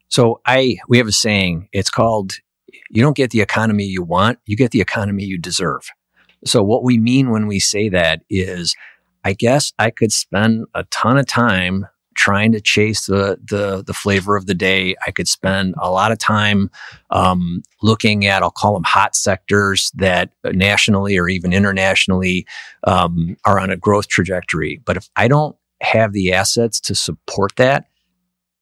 So 0.07 0.41
I 0.45 0.77
we 0.87 0.97
have 0.97 1.07
a 1.07 1.11
saying. 1.11 1.69
It's 1.71 1.89
called 1.89 2.33
"You 2.89 3.03
don't 3.03 3.15
get 3.15 3.31
the 3.31 3.41
economy 3.41 3.85
you 3.85 4.03
want; 4.03 4.39
you 4.45 4.57
get 4.57 4.71
the 4.71 4.81
economy 4.81 5.23
you 5.23 5.37
deserve." 5.37 5.89
So 6.45 6.63
what 6.63 6.83
we 6.83 6.97
mean 6.97 7.31
when 7.31 7.47
we 7.47 7.59
say 7.59 7.89
that 7.89 8.21
is, 8.29 8.75
I 9.23 9.33
guess 9.33 9.73
I 9.77 9.89
could 9.89 10.11
spend 10.11 10.65
a 10.73 10.85
ton 10.85 11.17
of 11.17 11.27
time 11.27 11.85
trying 12.19 12.51
to 12.51 12.59
chase 12.59 13.05
the 13.05 13.39
the 13.49 13.81
the 13.87 13.93
flavor 13.93 14.35
of 14.35 14.45
the 14.45 14.53
day. 14.53 14.93
I 15.07 15.11
could 15.11 15.27
spend 15.27 15.73
a 15.81 15.89
lot 15.89 16.11
of 16.11 16.19
time 16.19 16.69
um, 17.11 17.63
looking 17.81 18.25
at 18.25 18.43
I'll 18.43 18.51
call 18.51 18.73
them 18.73 18.83
hot 18.83 19.15
sectors 19.15 19.89
that 19.95 20.31
nationally 20.43 21.17
or 21.17 21.29
even 21.29 21.53
internationally 21.53 22.45
um, 22.83 23.37
are 23.45 23.57
on 23.57 23.69
a 23.69 23.77
growth 23.77 24.09
trajectory. 24.09 24.81
But 24.85 24.97
if 24.97 25.09
I 25.15 25.29
don't 25.29 25.55
have 25.81 26.11
the 26.11 26.33
assets 26.33 26.81
to 26.81 26.93
support 26.93 27.55
that, 27.55 27.85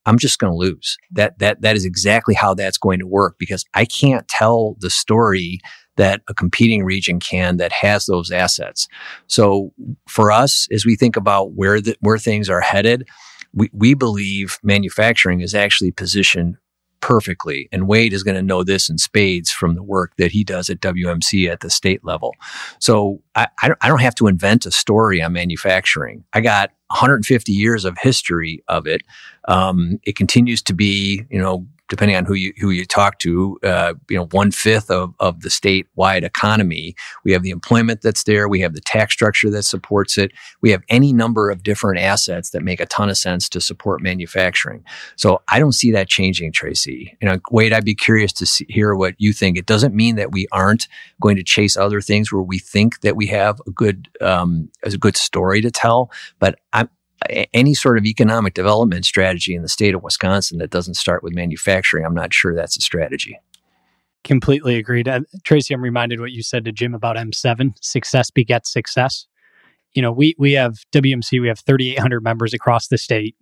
I'm 0.06 0.20
just 0.20 0.38
going 0.38 0.54
to 0.54 0.58
lose. 0.58 0.96
That 1.12 1.40
that 1.40 1.62
that 1.62 1.76
is 1.76 1.84
exactly 1.84 2.36
how 2.36 2.54
that's 2.54 2.78
going 2.78 3.00
to 3.00 3.08
work 3.08 3.38
because 3.40 3.66
I 3.74 3.86
can't 3.86 4.28
tell 4.28 4.76
the 4.80 4.92
story 4.92 5.62
that 5.96 6.22
a 6.30 6.34
competing 6.36 6.84
region 6.84 7.20
can 7.20 7.58
that 7.58 7.72
has 7.72 8.06
those 8.06 8.30
assets. 8.30 8.88
So 9.26 9.74
for 10.08 10.32
us, 10.32 10.68
as 10.72 10.86
we 10.86 10.96
think 10.96 11.16
about 11.16 11.54
where 11.54 11.82
the, 11.82 11.96
where 12.02 12.20
things 12.20 12.52
are 12.52 12.62
headed, 12.62 13.08
we, 13.58 13.70
we 13.74 13.94
believe 13.96 14.60
manufacturing 14.62 15.42
is 15.42 15.56
actually 15.56 15.92
positioned 15.92 16.58
perfectly. 17.00 17.68
And 17.72 17.88
Wade 17.88 18.14
is 18.14 18.24
going 18.24 18.36
to 18.36 18.42
know 18.42 18.64
this 18.64 18.90
in 18.90 18.98
spades 18.98 19.52
from 19.52 19.76
the 19.76 19.84
work 19.84 20.14
that 20.18 20.32
he 20.32 20.44
does 20.44 20.70
at 20.70 20.80
WMC 20.80 21.50
at 21.50 21.62
the 21.62 21.70
state 21.70 22.04
level. 22.04 22.36
So 22.80 23.22
I, 23.36 23.48
I 23.64 23.88
don't 23.88 24.02
have 24.02 24.16
to 24.16 24.28
invent 24.28 24.66
a 24.66 24.72
story 24.72 25.22
on 25.22 25.34
manufacturing. 25.34 26.24
I 26.34 26.42
got 26.42 26.72
150 26.90 27.52
years 27.52 27.84
of 27.86 27.98
history 28.00 28.64
of 28.68 28.88
it. 28.88 29.02
Um, 29.48 30.00
it 30.04 30.16
continues 30.16 30.62
to 30.64 30.74
be, 30.74 31.26
you 31.30 31.40
know, 31.40 31.68
depending 31.90 32.18
on 32.18 32.26
who 32.26 32.34
you 32.34 32.54
who 32.60 32.70
you 32.70 32.86
talk 32.86 33.20
to, 33.20 33.58
uh, 33.64 33.94
you 34.10 34.18
know, 34.18 34.28
one 34.32 34.52
fifth 34.52 34.90
of 34.90 35.14
of 35.20 35.42
the 35.42 35.50
statewide 35.50 36.24
economy. 36.24 36.96
We 37.24 37.32
have 37.32 37.44
the 37.44 37.50
employment 37.50 38.02
that's 38.02 38.24
there. 38.24 38.48
We 38.48 38.62
have 38.62 38.74
the 38.74 38.82
tax 38.82 39.14
structure 39.14 39.50
that 39.50 39.64
supports 39.64 40.18
it. 40.18 40.32
We 40.62 40.72
have 40.72 40.84
any 40.90 41.14
number 41.14 41.50
of 41.50 41.64
different 41.64 42.00
assets 42.00 42.52
that 42.52 42.64
make 42.64 42.80
a 42.80 42.86
ton 42.86 43.10
of 43.10 43.18
sense 43.18 43.50
to 43.50 43.62
support 43.62 44.02
manufacturing. 44.02 44.84
So 45.16 45.42
I 45.48 45.60
don't 45.60 45.74
see 45.74 45.92
that 45.92 46.10
changing, 46.10 46.52
Tracy. 46.52 47.18
You 47.22 47.30
know, 47.30 47.40
Wade, 47.52 47.74
I'd 47.74 47.86
be 47.86 47.96
curious 47.96 48.34
to 48.34 48.46
see, 48.46 48.66
hear 48.70 48.96
what 48.96 49.16
you 49.18 49.34
think. 49.34 49.58
It 49.58 49.66
doesn't 49.66 49.96
mean 49.96 50.16
that 50.16 50.32
we 50.32 50.48
aren't 50.52 50.88
going 51.22 51.36
to 51.38 51.44
chase 51.44 51.78
other 51.78 52.02
things 52.02 52.32
where 52.32 52.42
we 52.42 52.60
think 52.60 53.02
that 53.02 53.16
we 53.16 53.28
have 53.28 53.62
a 53.68 53.72
good 53.72 54.10
um, 54.22 54.70
a 54.84 54.98
good 54.98 55.18
story 55.18 55.62
to 55.62 55.72
tell, 55.72 56.12
but 56.40 56.60
I'm 56.74 56.90
any 57.54 57.74
sort 57.74 57.98
of 57.98 58.06
economic 58.06 58.54
development 58.54 59.06
strategy 59.06 59.56
in 59.56 59.62
the 59.62 59.68
state 59.68 59.96
of 59.96 60.04
Wisconsin 60.04 60.60
that 60.60 60.70
doesn't 60.70 60.96
start 60.96 61.24
with 61.24 61.34
manufacturing, 61.34 62.06
I'm 62.06 62.14
not 62.14 62.34
sure 62.34 62.56
that's 62.56 62.78
a 62.78 62.82
strategy. 62.82 63.40
Completely 64.24 64.76
agreed. 64.76 65.08
Uh, 65.08 65.22
Tracy, 65.44 65.74
I'm 65.74 65.82
reminded 65.82 66.20
what 66.20 66.32
you 66.32 66.44
said 66.44 66.66
to 66.66 66.72
Jim 66.72 66.94
about 66.94 67.16
M7 67.16 67.74
success 67.82 68.30
begets 68.30 68.72
success. 68.72 69.28
You 69.94 70.02
know, 70.02 70.12
we, 70.12 70.36
we 70.38 70.54
have 70.54 70.76
WMC, 70.94 71.42
we 71.42 71.48
have 71.48 71.60
3,800 71.60 72.24
members 72.24 72.54
across 72.54 72.88
the 72.88 72.98
state. 72.98 73.36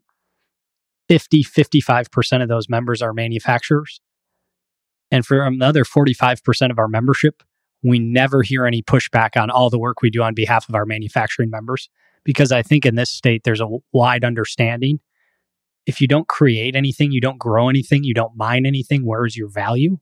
50, 1.10 1.44
55% 1.44 2.42
of 2.42 2.50
those 2.50 2.70
members 2.70 3.02
are 3.02 3.14
manufacturers. 3.14 4.00
And 5.12 5.26
for 5.26 5.44
another 5.44 5.84
45% 5.84 6.72
of 6.72 6.80
our 6.80 6.88
membership, 6.88 7.44
we 7.84 8.00
never 8.00 8.42
hear 8.42 8.66
any 8.66 8.82
pushback 8.82 9.40
on 9.40 9.50
all 9.50 9.70
the 9.70 9.78
work 9.78 10.02
we 10.02 10.10
do 10.10 10.24
on 10.24 10.34
behalf 10.34 10.68
of 10.68 10.76
our 10.76 10.86
manufacturing 10.86 11.50
members 11.50 11.90
because 12.26 12.52
I 12.52 12.62
think 12.62 12.86
in 12.86 12.96
this 12.96 13.10
state, 13.10 13.44
there's 13.46 13.62
a 13.62 13.70
wide 13.94 14.26
understanding. 14.26 15.00
If 15.86 16.02
you 16.02 16.08
don't 16.08 16.28
create 16.28 16.76
anything, 16.76 17.14
you 17.14 17.22
don't 17.22 17.38
grow 17.38 17.70
anything, 17.70 18.04
you 18.04 18.14
don't 18.14 18.36
mine 18.36 18.66
anything, 18.66 19.06
where's 19.06 19.38
your 19.38 19.48
value? 19.48 20.00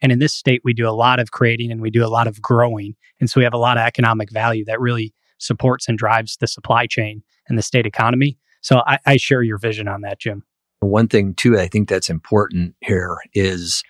And 0.00 0.10
in 0.10 0.18
this 0.18 0.32
state, 0.32 0.62
we 0.64 0.72
do 0.72 0.88
a 0.88 0.90
lot 0.90 1.20
of 1.20 1.30
creating 1.30 1.70
and 1.70 1.80
we 1.80 1.90
do 1.90 2.04
a 2.04 2.08
lot 2.08 2.26
of 2.26 2.40
growing. 2.40 2.96
And 3.20 3.28
so 3.28 3.40
we 3.40 3.44
have 3.44 3.54
a 3.54 3.58
lot 3.58 3.76
of 3.76 3.82
economic 3.82 4.30
value 4.30 4.64
that 4.64 4.80
really 4.80 5.12
supports 5.38 5.88
and 5.88 5.98
drives 5.98 6.36
the 6.36 6.46
supply 6.46 6.86
chain 6.86 7.22
and 7.48 7.58
the 7.58 7.62
state 7.62 7.86
economy. 7.86 8.38
So 8.60 8.82
I, 8.86 8.98
I 9.06 9.16
share 9.16 9.42
your 9.42 9.58
vision 9.58 9.88
on 9.88 10.00
that, 10.02 10.18
Jim. 10.18 10.44
One 10.80 11.08
thing, 11.08 11.34
too, 11.34 11.58
I 11.58 11.66
think 11.66 11.88
that's 11.88 12.08
important 12.08 12.74
here 12.80 13.16
is 13.34 13.82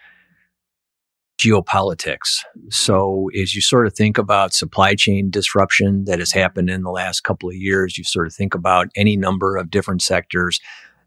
geopolitics. 1.38 2.40
So 2.68 3.30
as 3.40 3.54
you 3.54 3.60
sort 3.60 3.86
of 3.86 3.94
think 3.94 4.18
about 4.18 4.52
supply 4.52 4.94
chain 4.94 5.30
disruption 5.30 6.04
that 6.04 6.18
has 6.18 6.32
happened 6.32 6.68
in 6.68 6.82
the 6.82 6.90
last 6.90 7.22
couple 7.22 7.48
of 7.48 7.54
years, 7.54 7.96
you 7.96 8.04
sort 8.04 8.26
of 8.26 8.34
think 8.34 8.54
about 8.54 8.88
any 8.96 9.16
number 9.16 9.56
of 9.56 9.70
different 9.70 10.02
sectors 10.02 10.60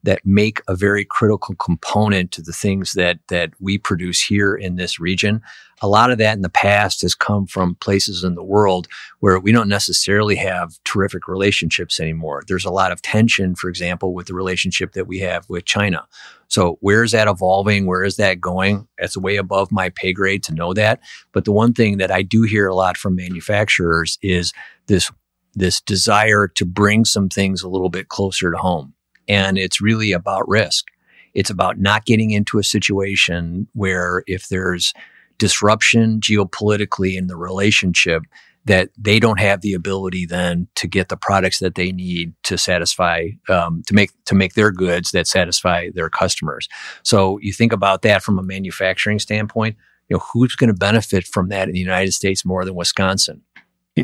that 0.03 0.25
make 0.25 0.61
a 0.67 0.75
very 0.75 1.05
critical 1.05 1.55
component 1.55 2.31
to 2.31 2.41
the 2.41 2.53
things 2.53 2.93
that 2.93 3.19
that 3.27 3.51
we 3.59 3.77
produce 3.77 4.21
here 4.21 4.55
in 4.55 4.75
this 4.75 4.99
region. 4.99 5.41
A 5.83 5.87
lot 5.87 6.11
of 6.11 6.19
that 6.19 6.35
in 6.35 6.41
the 6.41 6.49
past 6.49 7.01
has 7.01 7.15
come 7.15 7.47
from 7.47 7.75
places 7.75 8.23
in 8.23 8.35
the 8.35 8.43
world 8.43 8.87
where 9.19 9.39
we 9.39 9.51
don't 9.51 9.67
necessarily 9.67 10.35
have 10.35 10.77
terrific 10.83 11.27
relationships 11.27 11.99
anymore. 11.99 12.43
There's 12.47 12.65
a 12.65 12.71
lot 12.71 12.91
of 12.91 13.01
tension, 13.01 13.55
for 13.55 13.67
example, 13.67 14.13
with 14.13 14.27
the 14.27 14.35
relationship 14.35 14.93
that 14.93 15.07
we 15.07 15.19
have 15.19 15.49
with 15.49 15.65
China. 15.65 16.07
So 16.49 16.77
where 16.81 17.03
is 17.03 17.11
that 17.11 17.27
evolving? 17.27 17.85
Where 17.85 18.03
is 18.03 18.17
that 18.17 18.41
going? 18.41 18.87
It's 18.97 19.17
way 19.17 19.37
above 19.37 19.71
my 19.71 19.89
pay 19.89 20.13
grade 20.13 20.43
to 20.43 20.53
know 20.53 20.73
that. 20.73 20.99
But 21.31 21.45
the 21.45 21.51
one 21.51 21.73
thing 21.73 21.97
that 21.97 22.11
I 22.11 22.21
do 22.21 22.43
hear 22.43 22.67
a 22.67 22.75
lot 22.75 22.97
from 22.97 23.15
manufacturers 23.15 24.17
is 24.21 24.53
this 24.87 25.11
this 25.53 25.81
desire 25.81 26.47
to 26.47 26.65
bring 26.65 27.03
some 27.03 27.27
things 27.27 27.61
a 27.61 27.67
little 27.67 27.89
bit 27.89 28.07
closer 28.07 28.51
to 28.51 28.57
home. 28.57 28.93
And 29.27 29.57
it's 29.57 29.81
really 29.81 30.11
about 30.11 30.47
risk. 30.47 30.85
It's 31.33 31.49
about 31.49 31.79
not 31.79 32.05
getting 32.05 32.31
into 32.31 32.59
a 32.59 32.63
situation 32.63 33.67
where 33.73 34.23
if 34.27 34.49
there's 34.49 34.93
disruption 35.37 36.19
geopolitically 36.19 37.17
in 37.17 37.27
the 37.27 37.37
relationship, 37.37 38.23
that 38.65 38.89
they 38.97 39.19
don't 39.19 39.39
have 39.39 39.61
the 39.61 39.73
ability 39.73 40.25
then 40.25 40.67
to 40.75 40.87
get 40.87 41.09
the 41.09 41.17
products 41.17 41.59
that 41.59 41.75
they 41.75 41.91
need 41.91 42.33
to 42.43 42.57
satisfy 42.57 43.29
um, 43.49 43.81
to 43.87 43.93
make 43.93 44.11
to 44.25 44.35
make 44.35 44.53
their 44.53 44.71
goods 44.71 45.11
that 45.11 45.27
satisfy 45.27 45.89
their 45.95 46.09
customers. 46.09 46.67
So 47.03 47.39
you 47.41 47.53
think 47.53 47.73
about 47.73 48.03
that 48.03 48.21
from 48.21 48.37
a 48.37 48.43
manufacturing 48.43 49.19
standpoint. 49.19 49.77
You 50.09 50.17
know 50.17 50.23
who's 50.31 50.55
going 50.55 50.67
to 50.67 50.77
benefit 50.77 51.25
from 51.25 51.49
that 51.49 51.69
in 51.69 51.73
the 51.73 51.79
United 51.79 52.11
States 52.11 52.45
more 52.45 52.65
than 52.65 52.75
Wisconsin? 52.75 53.41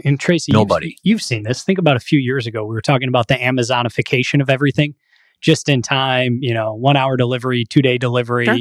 And 0.04 0.20
Tracy, 0.20 0.52
nobody. 0.52 0.88
You've, 0.88 0.98
you've 1.04 1.22
seen 1.22 1.44
this. 1.44 1.64
Think 1.64 1.80
about 1.80 1.96
a 1.96 2.02
few 2.02 2.20
years 2.20 2.48
ago. 2.48 2.66
We 2.66 2.74
were 2.74 2.82
talking 2.82 3.08
about 3.08 3.28
the 3.28 3.36
Amazonification 3.36 4.42
of 4.42 4.50
everything 4.50 4.96
just 5.42 5.70
in 5.70 5.82
time, 5.82 6.40
you 6.42 6.54
know, 6.54 6.74
one 6.74 6.98
hour 6.98 7.18
delivery, 7.18 7.66
two 7.66 7.82
day 7.82 7.98
delivery, 7.98 8.46
sure. 8.46 8.58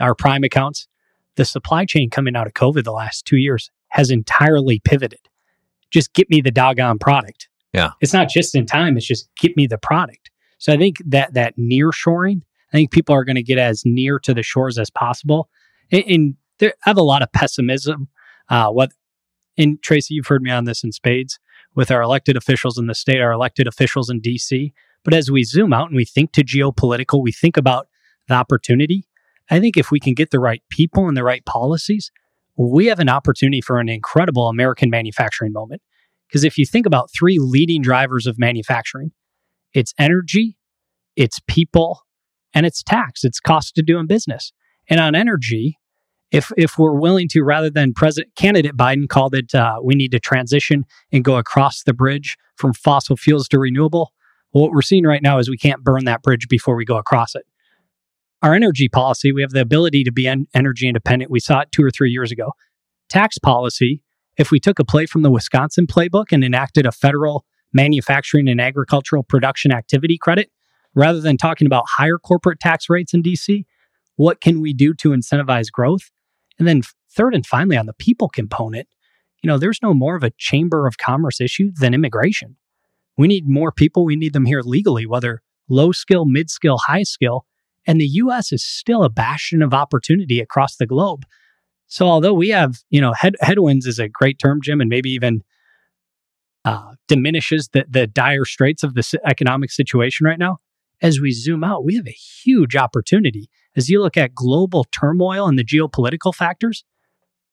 our 0.00 0.14
prime 0.14 0.44
accounts. 0.44 0.86
The 1.36 1.44
supply 1.44 1.84
chain 1.84 2.10
coming 2.10 2.36
out 2.36 2.46
of 2.46 2.54
COVID 2.54 2.84
the 2.84 2.92
last 2.92 3.24
two 3.24 3.36
years 3.36 3.70
has 3.88 4.10
entirely 4.10 4.80
pivoted. 4.80 5.20
Just 5.90 6.12
get 6.12 6.30
me 6.30 6.40
the 6.40 6.50
doggone 6.50 6.98
product. 6.98 7.48
Yeah. 7.72 7.90
It's 8.00 8.12
not 8.12 8.28
just 8.28 8.54
in 8.54 8.66
time, 8.66 8.96
it's 8.96 9.06
just 9.06 9.28
get 9.40 9.56
me 9.56 9.66
the 9.66 9.78
product. 9.78 10.30
So 10.58 10.72
I 10.72 10.76
think 10.76 10.96
that 11.06 11.34
that 11.34 11.54
near 11.56 11.92
shoring, 11.92 12.42
I 12.72 12.76
think 12.76 12.90
people 12.90 13.14
are 13.14 13.24
going 13.24 13.36
to 13.36 13.42
get 13.42 13.58
as 13.58 13.82
near 13.84 14.18
to 14.20 14.34
the 14.34 14.42
shores 14.42 14.78
as 14.78 14.90
possible. 14.90 15.48
And, 15.90 16.04
and 16.06 16.34
there, 16.58 16.74
I 16.84 16.90
have 16.90 16.98
a 16.98 17.02
lot 17.02 17.22
of 17.22 17.32
pessimism. 17.32 18.08
Uh, 18.48 18.68
what, 18.68 18.90
and 19.56 19.80
Tracy, 19.82 20.14
you've 20.14 20.26
heard 20.26 20.42
me 20.42 20.50
on 20.50 20.64
this 20.64 20.84
in 20.84 20.92
spades 20.92 21.38
with 21.74 21.90
our 21.90 22.02
elected 22.02 22.36
officials 22.36 22.78
in 22.78 22.86
the 22.86 22.94
state, 22.94 23.20
our 23.20 23.32
elected 23.32 23.66
officials 23.66 24.10
in 24.10 24.20
DC. 24.20 24.72
But 25.04 25.14
as 25.14 25.30
we 25.30 25.44
zoom 25.44 25.72
out 25.72 25.88
and 25.88 25.96
we 25.96 26.04
think 26.04 26.32
to 26.32 26.44
geopolitical, 26.44 27.22
we 27.22 27.32
think 27.32 27.56
about 27.56 27.88
the 28.28 28.34
opportunity. 28.34 29.04
I 29.50 29.60
think 29.60 29.76
if 29.76 29.90
we 29.90 29.98
can 30.00 30.14
get 30.14 30.30
the 30.30 30.40
right 30.40 30.62
people 30.70 31.08
and 31.08 31.16
the 31.16 31.24
right 31.24 31.44
policies, 31.44 32.10
we 32.56 32.86
have 32.86 33.00
an 33.00 33.08
opportunity 33.08 33.60
for 33.60 33.80
an 33.80 33.88
incredible 33.88 34.48
American 34.48 34.90
manufacturing 34.90 35.52
moment. 35.52 35.82
Because 36.28 36.44
if 36.44 36.58
you 36.58 36.66
think 36.66 36.86
about 36.86 37.10
three 37.10 37.38
leading 37.40 37.82
drivers 37.82 38.26
of 38.26 38.38
manufacturing, 38.38 39.10
it's 39.72 39.94
energy, 39.98 40.56
it's 41.16 41.40
people, 41.48 42.02
and 42.54 42.66
it's 42.66 42.82
tax, 42.82 43.24
it's 43.24 43.40
cost 43.40 43.78
of 43.78 43.86
doing 43.86 44.06
business. 44.06 44.52
And 44.88 45.00
on 45.00 45.14
energy, 45.14 45.78
if 46.30 46.52
if 46.56 46.78
we're 46.78 46.94
willing 46.94 47.28
to, 47.30 47.42
rather 47.42 47.70
than 47.70 47.92
President 47.92 48.34
candidate 48.36 48.76
Biden 48.76 49.08
called 49.08 49.34
it, 49.34 49.54
uh, 49.54 49.78
we 49.82 49.94
need 49.94 50.12
to 50.12 50.20
transition 50.20 50.84
and 51.10 51.24
go 51.24 51.36
across 51.36 51.82
the 51.82 51.92
bridge 51.92 52.36
from 52.56 52.72
fossil 52.72 53.16
fuels 53.16 53.48
to 53.48 53.58
renewable. 53.58 54.12
What 54.52 54.72
we're 54.72 54.82
seeing 54.82 55.04
right 55.04 55.22
now 55.22 55.38
is 55.38 55.48
we 55.48 55.56
can't 55.56 55.84
burn 55.84 56.04
that 56.04 56.22
bridge 56.22 56.48
before 56.48 56.74
we 56.74 56.84
go 56.84 56.96
across 56.96 57.34
it. 57.34 57.44
Our 58.42 58.54
energy 58.54 58.88
policy, 58.88 59.32
we 59.32 59.42
have 59.42 59.50
the 59.50 59.60
ability 59.60 60.02
to 60.04 60.12
be 60.12 60.26
en- 60.26 60.46
energy 60.54 60.88
independent. 60.88 61.30
We 61.30 61.40
saw 61.40 61.60
it 61.60 61.72
two 61.72 61.84
or 61.84 61.90
three 61.90 62.10
years 62.10 62.32
ago. 62.32 62.52
Tax 63.08 63.38
policy, 63.38 64.02
if 64.38 64.50
we 64.50 64.58
took 64.58 64.78
a 64.78 64.84
play 64.84 65.06
from 65.06 65.22
the 65.22 65.30
Wisconsin 65.30 65.86
playbook 65.86 66.26
and 66.32 66.42
enacted 66.42 66.86
a 66.86 66.92
federal 66.92 67.44
manufacturing 67.72 68.48
and 68.48 68.60
agricultural 68.60 69.22
production 69.22 69.72
activity 69.72 70.18
credit, 70.18 70.50
rather 70.94 71.20
than 71.20 71.36
talking 71.36 71.66
about 71.66 71.84
higher 71.86 72.18
corporate 72.18 72.60
tax 72.60 72.88
rates 72.88 73.14
in 73.14 73.22
DC, 73.22 73.64
what 74.16 74.40
can 74.40 74.60
we 74.60 74.72
do 74.72 74.94
to 74.94 75.10
incentivize 75.10 75.70
growth? 75.70 76.10
And 76.58 76.66
then 76.66 76.82
third 77.10 77.34
and 77.34 77.46
finally 77.46 77.76
on 77.76 77.86
the 77.86 77.94
people 77.94 78.28
component, 78.28 78.88
you 79.42 79.48
know, 79.48 79.58
there's 79.58 79.80
no 79.82 79.94
more 79.94 80.16
of 80.16 80.24
a 80.24 80.32
chamber 80.38 80.86
of 80.86 80.98
commerce 80.98 81.40
issue 81.40 81.70
than 81.74 81.94
immigration. 81.94 82.56
We 83.20 83.28
need 83.28 83.46
more 83.46 83.70
people. 83.70 84.06
We 84.06 84.16
need 84.16 84.32
them 84.32 84.46
here 84.46 84.62
legally, 84.62 85.04
whether 85.04 85.42
low 85.68 85.92
skill, 85.92 86.24
mid 86.24 86.48
skill, 86.48 86.78
high 86.78 87.02
skill. 87.02 87.44
And 87.86 88.00
the 88.00 88.06
US 88.06 88.50
is 88.50 88.64
still 88.64 89.04
a 89.04 89.10
bastion 89.10 89.60
of 89.60 89.74
opportunity 89.74 90.40
across 90.40 90.76
the 90.76 90.86
globe. 90.86 91.26
So 91.86 92.06
although 92.06 92.32
we 92.32 92.48
have, 92.48 92.78
you 92.88 92.98
know, 92.98 93.12
head, 93.12 93.34
headwinds 93.42 93.84
is 93.84 93.98
a 93.98 94.08
great 94.08 94.38
term, 94.38 94.60
Jim, 94.62 94.80
and 94.80 94.88
maybe 94.88 95.10
even 95.10 95.42
uh, 96.64 96.94
diminishes 97.08 97.68
the, 97.74 97.84
the 97.86 98.06
dire 98.06 98.46
straits 98.46 98.82
of 98.82 98.94
the 98.94 99.20
economic 99.26 99.70
situation 99.70 100.24
right 100.24 100.38
now, 100.38 100.56
as 101.02 101.20
we 101.20 101.30
zoom 101.30 101.62
out, 101.62 101.84
we 101.84 101.96
have 101.96 102.06
a 102.06 102.16
huge 102.42 102.74
opportunity. 102.74 103.50
As 103.76 103.90
you 103.90 104.00
look 104.00 104.16
at 104.16 104.34
global 104.34 104.84
turmoil 104.84 105.46
and 105.46 105.58
the 105.58 105.64
geopolitical 105.64 106.34
factors, 106.34 106.84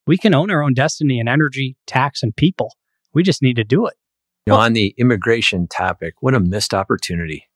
we 0.05 0.17
can 0.17 0.33
own 0.33 0.49
our 0.49 0.63
own 0.63 0.73
destiny 0.73 1.19
in 1.19 1.27
energy, 1.27 1.75
tax, 1.87 2.23
and 2.23 2.33
people. 2.33 2.73
We 3.13 3.21
just 3.21 3.41
need 3.41 3.57
to 3.57 3.65
do 3.65 3.85
it. 3.85 3.95
You 4.47 4.53
know, 4.53 4.59
on 4.59 4.73
the 4.73 4.95
immigration 4.97 5.67
topic, 5.67 6.15
what 6.21 6.33
a 6.33 6.39
missed 6.39 6.73
opportunity. 6.73 7.49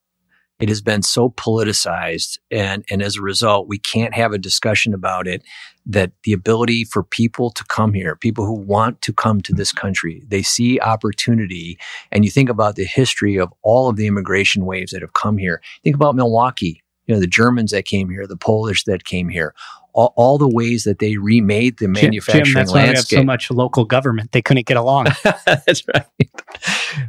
It 0.60 0.68
has 0.68 0.82
been 0.82 1.02
so 1.02 1.30
politicized. 1.30 2.38
And, 2.50 2.84
and 2.90 3.02
as 3.02 3.16
a 3.16 3.22
result, 3.22 3.66
we 3.66 3.78
can't 3.78 4.14
have 4.14 4.32
a 4.32 4.38
discussion 4.38 4.92
about 4.92 5.26
it 5.26 5.42
that 5.86 6.12
the 6.24 6.34
ability 6.34 6.84
for 6.84 7.02
people 7.02 7.50
to 7.50 7.64
come 7.64 7.94
here, 7.94 8.14
people 8.14 8.44
who 8.44 8.52
want 8.52 9.00
to 9.02 9.12
come 9.12 9.40
to 9.40 9.54
this 9.54 9.72
country, 9.72 10.22
they 10.28 10.42
see 10.42 10.78
opportunity. 10.80 11.78
And 12.12 12.26
you 12.26 12.30
think 12.30 12.50
about 12.50 12.76
the 12.76 12.84
history 12.84 13.38
of 13.38 13.52
all 13.62 13.88
of 13.88 13.96
the 13.96 14.06
immigration 14.06 14.66
waves 14.66 14.92
that 14.92 15.00
have 15.00 15.14
come 15.14 15.38
here. 15.38 15.62
Think 15.82 15.96
about 15.96 16.14
Milwaukee, 16.14 16.82
you 17.06 17.14
know, 17.14 17.20
the 17.20 17.26
Germans 17.26 17.72
that 17.72 17.86
came 17.86 18.10
here, 18.10 18.26
the 18.26 18.36
Polish 18.36 18.84
that 18.84 19.04
came 19.04 19.30
here. 19.30 19.54
All, 19.94 20.14
all, 20.16 20.38
the 20.38 20.48
ways 20.48 20.84
that 20.84 20.98
they 20.98 21.16
remade 21.16 21.78
the 21.78 21.88
manufacturing 21.88 22.44
Jim, 22.46 22.54
that's 22.54 22.72
landscape. 22.72 22.76
Why 22.78 22.90
we 22.90 22.96
have 22.96 23.06
so 23.06 23.24
much 23.24 23.50
local 23.50 23.84
government; 23.84 24.32
they 24.32 24.42
couldn't 24.42 24.66
get 24.66 24.76
along. 24.76 25.06
that's 25.44 25.82
right. 25.88 26.06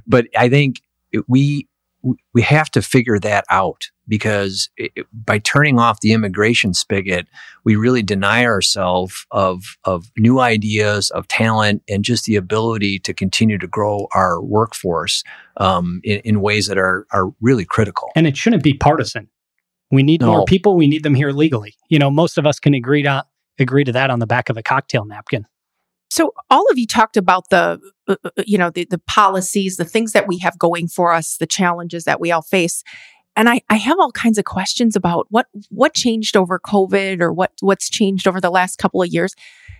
But 0.05 0.27
I 0.36 0.49
think 0.49 0.81
we 1.27 1.67
we 2.34 2.41
have 2.41 2.69
to 2.71 2.81
figure 2.81 3.19
that 3.19 3.45
out 3.49 3.89
because 4.07 4.69
it, 4.77 4.91
by 5.13 5.39
turning 5.39 5.79
off 5.79 6.01
the 6.01 6.11
immigration 6.11 6.73
spigot, 6.73 7.27
we 7.63 7.75
really 7.75 8.03
deny 8.03 8.43
ourselves 8.45 9.25
of, 9.31 9.77
of 9.86 10.11
new 10.17 10.39
ideas, 10.39 11.09
of 11.11 11.27
talent, 11.27 11.81
and 11.88 12.03
just 12.03 12.25
the 12.25 12.36
ability 12.36 12.99
to 12.99 13.13
continue 13.13 13.57
to 13.57 13.67
grow 13.67 14.07
our 14.13 14.41
workforce 14.41 15.23
um, 15.57 16.01
in, 16.03 16.19
in, 16.19 16.41
ways 16.41 16.67
that 16.67 16.77
are, 16.77 17.07
are 17.11 17.31
really 17.39 17.65
critical. 17.65 18.11
And 18.15 18.27
it 18.27 18.36
shouldn't 18.36 18.63
be 18.63 18.73
partisan. 18.73 19.29
We 19.93 20.03
need 20.03 20.21
no. 20.21 20.27
more 20.27 20.45
people. 20.45 20.75
We 20.75 20.87
need 20.87 21.03
them 21.03 21.13
here 21.13 21.31
legally. 21.31 21.75
You 21.87 21.99
know, 21.99 22.09
most 22.09 22.37
of 22.37 22.45
us 22.45 22.59
can 22.59 22.73
agree 22.73 23.03
to 23.03 23.23
agree 23.59 23.83
to 23.83 23.91
that 23.91 24.09
on 24.09 24.19
the 24.19 24.25
back 24.25 24.49
of 24.49 24.57
a 24.57 24.63
cocktail 24.63 25.05
napkin. 25.05 25.45
So 26.09 26.33
all 26.49 26.65
of 26.71 26.77
you 26.77 26.87
talked 26.87 27.17
about 27.17 27.49
the, 27.49 27.79
uh, 28.07 28.15
uh, 28.23 28.29
you 28.45 28.57
know, 28.57 28.69
the, 28.69 28.85
the 28.89 28.97
policies, 28.99 29.77
the 29.77 29.85
things 29.85 30.11
that 30.13 30.27
we 30.27 30.39
have 30.39 30.57
going 30.57 30.87
for 30.87 31.13
us, 31.13 31.37
the 31.37 31.47
challenges 31.47 32.05
that 32.05 32.19
we 32.19 32.31
all 32.31 32.41
face. 32.41 32.83
And 33.35 33.49
I, 33.49 33.61
I 33.69 33.75
have 33.75 33.97
all 33.99 34.11
kinds 34.11 34.37
of 34.37 34.45
questions 34.45 34.95
about 34.95 35.27
what, 35.29 35.47
what 35.69 35.93
changed 35.93 36.37
over 36.37 36.59
COVID 36.59 37.21
or 37.21 37.33
what, 37.33 37.51
what's 37.61 37.89
changed 37.89 38.27
over 38.27 38.39
the 38.39 38.51
last 38.51 38.77
couple 38.77 39.01
of 39.01 39.09
years. 39.09 39.35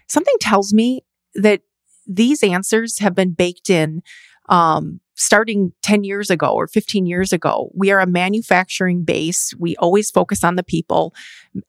Something 0.07 0.36
tells 0.39 0.74
me 0.74 1.03
that 1.36 1.61
these 2.07 2.43
answers 2.43 2.99
have 2.99 3.16
been 3.16 3.32
baked 3.32 3.70
in, 3.70 4.01
um, 4.49 5.01
starting 5.16 5.72
10 5.82 6.03
years 6.03 6.30
ago 6.30 6.47
or 6.47 6.68
15 6.68 7.05
years 7.05 7.32
ago. 7.32 7.70
We 7.76 7.91
are 7.91 7.99
a 7.99 8.07
manufacturing 8.07 9.03
base. 9.03 9.53
We 9.59 9.76
always 9.78 10.09
focus 10.09 10.43
on 10.43 10.55
the 10.55 10.64
people. 10.64 11.14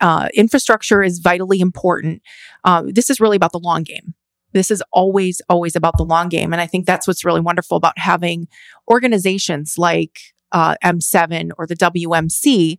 Uh, 0.00 0.28
infrastructure 0.34 1.02
is 1.02 1.18
vitally 1.18 1.60
important. 1.60 2.22
Uh, 2.64 2.84
this 2.86 3.10
is 3.10 3.20
really 3.20 3.36
about 3.36 3.52
the 3.52 3.58
long 3.58 3.82
game. 3.82 4.14
This 4.52 4.70
is 4.70 4.82
always, 4.92 5.42
always 5.48 5.76
about 5.76 5.96
the 5.98 6.04
long 6.04 6.28
game. 6.28 6.52
And 6.52 6.62
I 6.62 6.66
think 6.66 6.86
that's 6.86 7.06
what's 7.06 7.24
really 7.24 7.40
wonderful 7.40 7.76
about 7.76 7.98
having 7.98 8.46
organizations 8.88 9.74
like 9.76 10.20
uh, 10.52 10.76
M7 10.82 11.50
or 11.58 11.66
the 11.66 11.76
WMC 11.76 12.78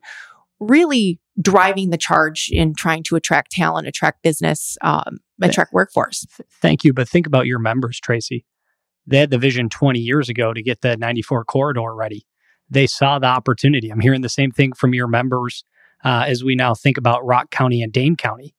really 0.61 1.19
driving 1.41 1.89
the 1.89 1.97
charge 1.97 2.49
in 2.51 2.73
trying 2.73 3.03
to 3.03 3.15
attract 3.17 3.51
talent, 3.51 3.87
attract 3.87 4.23
business, 4.23 4.77
um, 4.81 5.19
attract 5.41 5.73
workforce. 5.73 6.25
Thank 6.61 6.85
you. 6.85 6.93
But 6.93 7.09
think 7.09 7.27
about 7.27 7.45
your 7.45 7.59
members, 7.59 7.99
Tracy. 7.99 8.45
They 9.07 9.17
had 9.17 9.29
the 9.29 9.37
vision 9.37 9.69
20 9.69 9.99
years 9.99 10.29
ago 10.29 10.53
to 10.53 10.61
get 10.61 10.81
the 10.81 10.97
94 10.97 11.45
corridor 11.45 11.93
ready. 11.93 12.25
They 12.69 12.87
saw 12.87 13.19
the 13.19 13.27
opportunity. 13.27 13.89
I'm 13.89 13.99
hearing 13.99 14.21
the 14.21 14.29
same 14.29 14.51
thing 14.51 14.73
from 14.73 14.93
your 14.93 15.07
members 15.07 15.63
uh, 16.03 16.25
as 16.27 16.43
we 16.43 16.55
now 16.55 16.73
think 16.73 16.97
about 16.97 17.25
Rock 17.25 17.51
County 17.51 17.81
and 17.83 17.93
Dane 17.93 18.15
County 18.15 18.55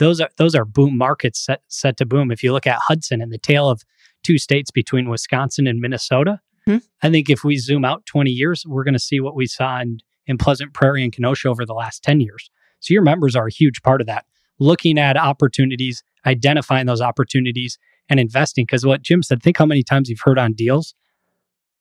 those 0.00 0.20
are 0.20 0.30
those 0.38 0.56
are 0.56 0.64
boom 0.64 0.98
markets 0.98 1.44
set 1.44 1.62
set 1.68 1.96
to 1.98 2.06
boom. 2.06 2.32
If 2.32 2.42
you 2.42 2.52
look 2.52 2.66
at 2.66 2.80
Hudson 2.88 3.20
and 3.20 3.30
the 3.30 3.38
tale 3.38 3.68
of 3.68 3.82
two 4.24 4.38
states 4.38 4.72
between 4.72 5.08
Wisconsin 5.08 5.68
and 5.68 5.78
Minnesota, 5.78 6.40
hmm. 6.66 6.78
I 7.02 7.10
think 7.10 7.30
if 7.30 7.44
we 7.44 7.58
zoom 7.58 7.84
out 7.84 8.06
20 8.06 8.30
years, 8.30 8.64
we're 8.66 8.82
going 8.82 8.94
to 8.94 8.98
see 8.98 9.20
what 9.20 9.36
we 9.36 9.46
saw 9.46 9.78
in, 9.80 10.00
in 10.26 10.38
Pleasant 10.38 10.72
Prairie 10.72 11.04
and 11.04 11.12
Kenosha 11.12 11.48
over 11.48 11.64
the 11.64 11.74
last 11.74 12.02
10 12.02 12.20
years. 12.20 12.50
So 12.80 12.92
your 12.92 13.02
members 13.02 13.36
are 13.36 13.46
a 13.46 13.52
huge 13.52 13.82
part 13.82 14.00
of 14.00 14.06
that. 14.08 14.24
Looking 14.58 14.98
at 14.98 15.16
opportunities, 15.16 16.02
identifying 16.26 16.86
those 16.86 17.00
opportunities, 17.00 17.78
and 18.10 18.20
investing. 18.20 18.64
Because 18.66 18.84
what 18.84 19.02
Jim 19.02 19.22
said, 19.22 19.42
think 19.42 19.56
how 19.56 19.66
many 19.66 19.82
times 19.82 20.10
you've 20.10 20.20
heard 20.22 20.38
on 20.38 20.52
deals. 20.52 20.94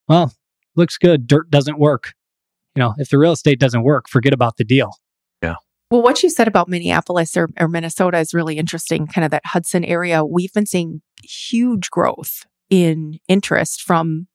Well, 0.08 0.32
looks 0.76 0.98
good. 0.98 1.28
Dirt 1.28 1.50
doesn't 1.50 1.80
work. 1.80 2.14
You 2.76 2.82
know, 2.82 2.94
if 2.98 3.10
the 3.10 3.18
real 3.18 3.34
estate 3.34 3.60
doesn't 3.60 3.84
work, 3.84 4.08
forget 4.08 4.32
about 4.32 4.58
the 4.58 4.64
deal. 4.64 4.92
Yeah. 5.44 5.56
Well, 5.92 6.04
what 6.04 6.24
you 6.24 6.30
said 6.30 6.48
about 6.48 6.70
Minneapolis 6.70 7.36
or, 7.36 7.50
or, 7.60 7.68
Minnesota 7.68 8.20
is 8.20 8.34
really 8.34 8.58
interesting. 8.58 9.08
Kind 9.08 9.26
of 9.26 9.32
that 9.32 9.46
Hudson 9.48 9.84
area, 9.84 10.24
we've 10.24 10.54
been 10.54 10.68
seeing 10.68 11.02
huge 11.24 11.90
growth 11.90 12.46
in 12.70 13.20
interest 13.28 13.82
from 13.82 14.28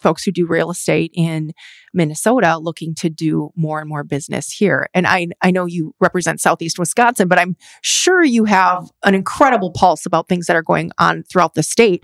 folks 0.00 0.24
who 0.24 0.32
do 0.32 0.46
real 0.46 0.70
estate 0.70 1.12
in 1.14 1.52
Minnesota 1.92 2.58
looking 2.58 2.94
to 2.96 3.10
do 3.10 3.50
more 3.56 3.80
and 3.80 3.88
more 3.88 4.04
business 4.04 4.50
here. 4.50 4.88
And 4.94 5.06
I, 5.06 5.28
I 5.42 5.50
know 5.50 5.66
you 5.66 5.94
represent 6.00 6.40
Southeast 6.40 6.78
Wisconsin, 6.78 7.28
but 7.28 7.38
I'm 7.38 7.56
sure 7.82 8.22
you 8.22 8.44
have 8.44 8.90
an 9.04 9.14
incredible 9.14 9.70
pulse 9.70 10.06
about 10.06 10.28
things 10.28 10.46
that 10.46 10.56
are 10.56 10.62
going 10.62 10.90
on 10.98 11.24
throughout 11.24 11.54
the 11.54 11.62
state. 11.62 12.02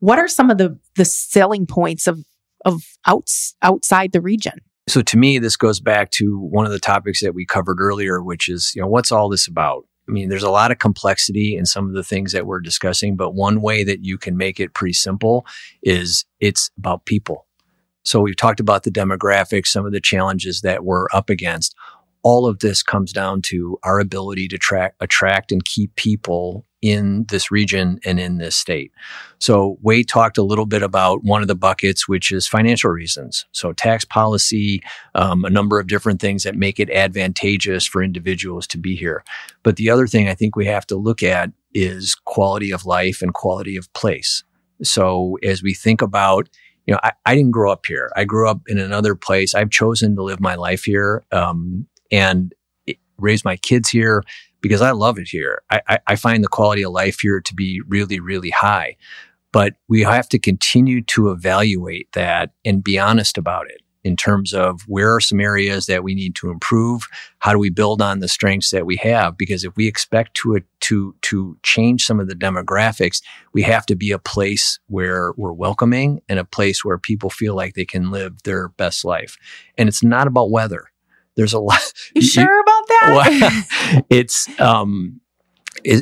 What 0.00 0.18
are 0.18 0.28
some 0.28 0.50
of 0.50 0.58
the, 0.58 0.78
the 0.96 1.04
selling 1.04 1.66
points 1.66 2.06
of, 2.06 2.24
of 2.64 2.82
outs, 3.06 3.54
outside 3.62 4.12
the 4.12 4.20
region? 4.20 4.54
So 4.86 5.00
to 5.00 5.16
me, 5.16 5.38
this 5.38 5.56
goes 5.56 5.80
back 5.80 6.10
to 6.12 6.38
one 6.38 6.66
of 6.66 6.72
the 6.72 6.78
topics 6.78 7.22
that 7.22 7.34
we 7.34 7.46
covered 7.46 7.78
earlier, 7.80 8.22
which 8.22 8.48
is, 8.48 8.72
you 8.74 8.82
know, 8.82 8.88
what's 8.88 9.10
all 9.10 9.28
this 9.28 9.46
about? 9.46 9.84
I 10.08 10.12
mean, 10.12 10.28
there's 10.28 10.42
a 10.42 10.50
lot 10.50 10.70
of 10.70 10.78
complexity 10.78 11.56
in 11.56 11.64
some 11.66 11.88
of 11.88 11.94
the 11.94 12.04
things 12.04 12.32
that 12.32 12.46
we're 12.46 12.60
discussing, 12.60 13.16
but 13.16 13.34
one 13.34 13.60
way 13.62 13.84
that 13.84 14.04
you 14.04 14.18
can 14.18 14.36
make 14.36 14.60
it 14.60 14.74
pretty 14.74 14.92
simple 14.92 15.46
is 15.82 16.24
it's 16.40 16.70
about 16.78 17.06
people. 17.06 17.46
So 18.04 18.20
we've 18.20 18.36
talked 18.36 18.60
about 18.60 18.82
the 18.82 18.90
demographics, 18.90 19.68
some 19.68 19.86
of 19.86 19.92
the 19.92 20.00
challenges 20.00 20.60
that 20.60 20.84
we're 20.84 21.06
up 21.12 21.30
against. 21.30 21.74
All 22.22 22.46
of 22.46 22.58
this 22.58 22.82
comes 22.82 23.12
down 23.12 23.42
to 23.42 23.78
our 23.82 23.98
ability 23.98 24.48
to 24.48 24.58
track, 24.58 24.94
attract 25.00 25.52
and 25.52 25.64
keep 25.64 25.94
people 25.96 26.66
in 26.84 27.24
this 27.30 27.50
region 27.50 27.98
and 28.04 28.20
in 28.20 28.36
this 28.36 28.54
state. 28.54 28.92
So 29.38 29.78
Wade 29.80 30.06
talked 30.06 30.36
a 30.36 30.42
little 30.42 30.66
bit 30.66 30.82
about 30.82 31.24
one 31.24 31.40
of 31.40 31.48
the 31.48 31.54
buckets, 31.54 32.06
which 32.06 32.30
is 32.30 32.46
financial 32.46 32.90
reasons. 32.90 33.46
So 33.52 33.72
tax 33.72 34.04
policy, 34.04 34.82
um, 35.14 35.46
a 35.46 35.50
number 35.50 35.80
of 35.80 35.86
different 35.86 36.20
things 36.20 36.42
that 36.42 36.56
make 36.56 36.78
it 36.78 36.90
advantageous 36.90 37.86
for 37.86 38.02
individuals 38.02 38.66
to 38.66 38.78
be 38.78 38.94
here. 38.96 39.24
But 39.62 39.76
the 39.76 39.88
other 39.88 40.06
thing 40.06 40.28
I 40.28 40.34
think 40.34 40.56
we 40.56 40.66
have 40.66 40.86
to 40.88 40.96
look 40.96 41.22
at 41.22 41.50
is 41.72 42.16
quality 42.26 42.70
of 42.70 42.84
life 42.84 43.22
and 43.22 43.32
quality 43.32 43.78
of 43.78 43.90
place. 43.94 44.44
So 44.82 45.38
as 45.42 45.62
we 45.62 45.72
think 45.72 46.02
about 46.02 46.50
you 46.86 46.92
know, 46.92 47.00
I, 47.02 47.12
I 47.24 47.34
didn't 47.34 47.52
grow 47.52 47.72
up 47.72 47.86
here. 47.86 48.12
I 48.14 48.24
grew 48.24 48.46
up 48.46 48.60
in 48.66 48.78
another 48.78 49.14
place. 49.14 49.54
I've 49.54 49.70
chosen 49.70 50.16
to 50.16 50.22
live 50.22 50.38
my 50.38 50.54
life 50.54 50.84
here 50.84 51.24
um, 51.32 51.86
and 52.12 52.52
raise 53.16 53.42
my 53.42 53.56
kids 53.56 53.88
here 53.88 54.22
because 54.64 54.80
I 54.80 54.92
love 54.92 55.18
it 55.18 55.28
here. 55.28 55.60
I, 55.68 55.82
I, 55.86 55.98
I 56.06 56.16
find 56.16 56.42
the 56.42 56.48
quality 56.48 56.82
of 56.82 56.90
life 56.90 57.20
here 57.20 57.38
to 57.38 57.54
be 57.54 57.82
really, 57.86 58.18
really 58.18 58.48
high. 58.48 58.96
But 59.52 59.74
we 59.88 60.00
have 60.00 60.26
to 60.30 60.38
continue 60.38 61.02
to 61.02 61.30
evaluate 61.30 62.10
that 62.12 62.52
and 62.64 62.82
be 62.82 62.98
honest 62.98 63.36
about 63.36 63.66
it 63.68 63.82
in 64.04 64.16
terms 64.16 64.54
of 64.54 64.80
where 64.86 65.14
are 65.14 65.20
some 65.20 65.38
areas 65.38 65.84
that 65.84 66.02
we 66.02 66.14
need 66.14 66.34
to 66.36 66.50
improve 66.50 67.06
how 67.40 67.52
do 67.52 67.58
we 67.58 67.68
build 67.68 68.00
on 68.00 68.20
the 68.20 68.28
strengths 68.28 68.70
that 68.70 68.86
we 68.86 68.96
have 68.96 69.36
because 69.36 69.64
if 69.64 69.76
we 69.76 69.86
expect 69.86 70.34
to 70.34 70.56
uh, 70.56 70.60
to 70.80 71.14
to 71.22 71.56
change 71.62 72.04
some 72.04 72.20
of 72.20 72.28
the 72.28 72.34
demographics 72.34 73.22
we 73.54 73.62
have 73.62 73.86
to 73.86 73.96
be 73.96 74.10
a 74.12 74.18
place 74.18 74.78
where 74.88 75.32
we're 75.38 75.52
welcoming 75.52 76.20
and 76.28 76.38
a 76.38 76.44
place 76.44 76.84
where 76.84 76.98
people 76.98 77.30
feel 77.30 77.54
like 77.54 77.74
they 77.74 77.84
can 77.86 78.10
live 78.10 78.42
their 78.42 78.68
best 78.68 79.06
life 79.06 79.38
and 79.78 79.88
it's 79.88 80.02
not 80.02 80.26
about 80.26 80.50
weather 80.50 80.90
there's 81.36 81.52
a 81.52 81.58
lot. 81.58 81.80
You, 82.14 82.20
you 82.22 82.22
sure 82.22 82.60
about? 82.60 82.73
Well, 83.08 83.24
it's 84.10 84.48
um, 84.60 85.20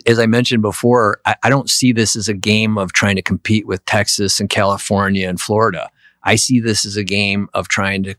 as 0.06 0.18
I 0.18 0.26
mentioned 0.26 0.62
before, 0.62 1.20
I, 1.24 1.36
I, 1.42 1.50
don't 1.50 1.68
see 1.68 1.92
this 1.92 2.14
as 2.14 2.28
a 2.28 2.34
game 2.34 2.78
of 2.78 2.92
trying 2.92 3.16
to 3.16 3.22
compete 3.22 3.66
with 3.66 3.84
Texas 3.84 4.38
and 4.38 4.48
California 4.48 5.28
and 5.28 5.40
Florida. 5.40 5.90
I 6.22 6.36
see 6.36 6.60
this 6.60 6.84
as 6.84 6.96
a 6.96 7.04
game 7.04 7.48
of 7.52 7.68
trying 7.68 8.04
to 8.04 8.14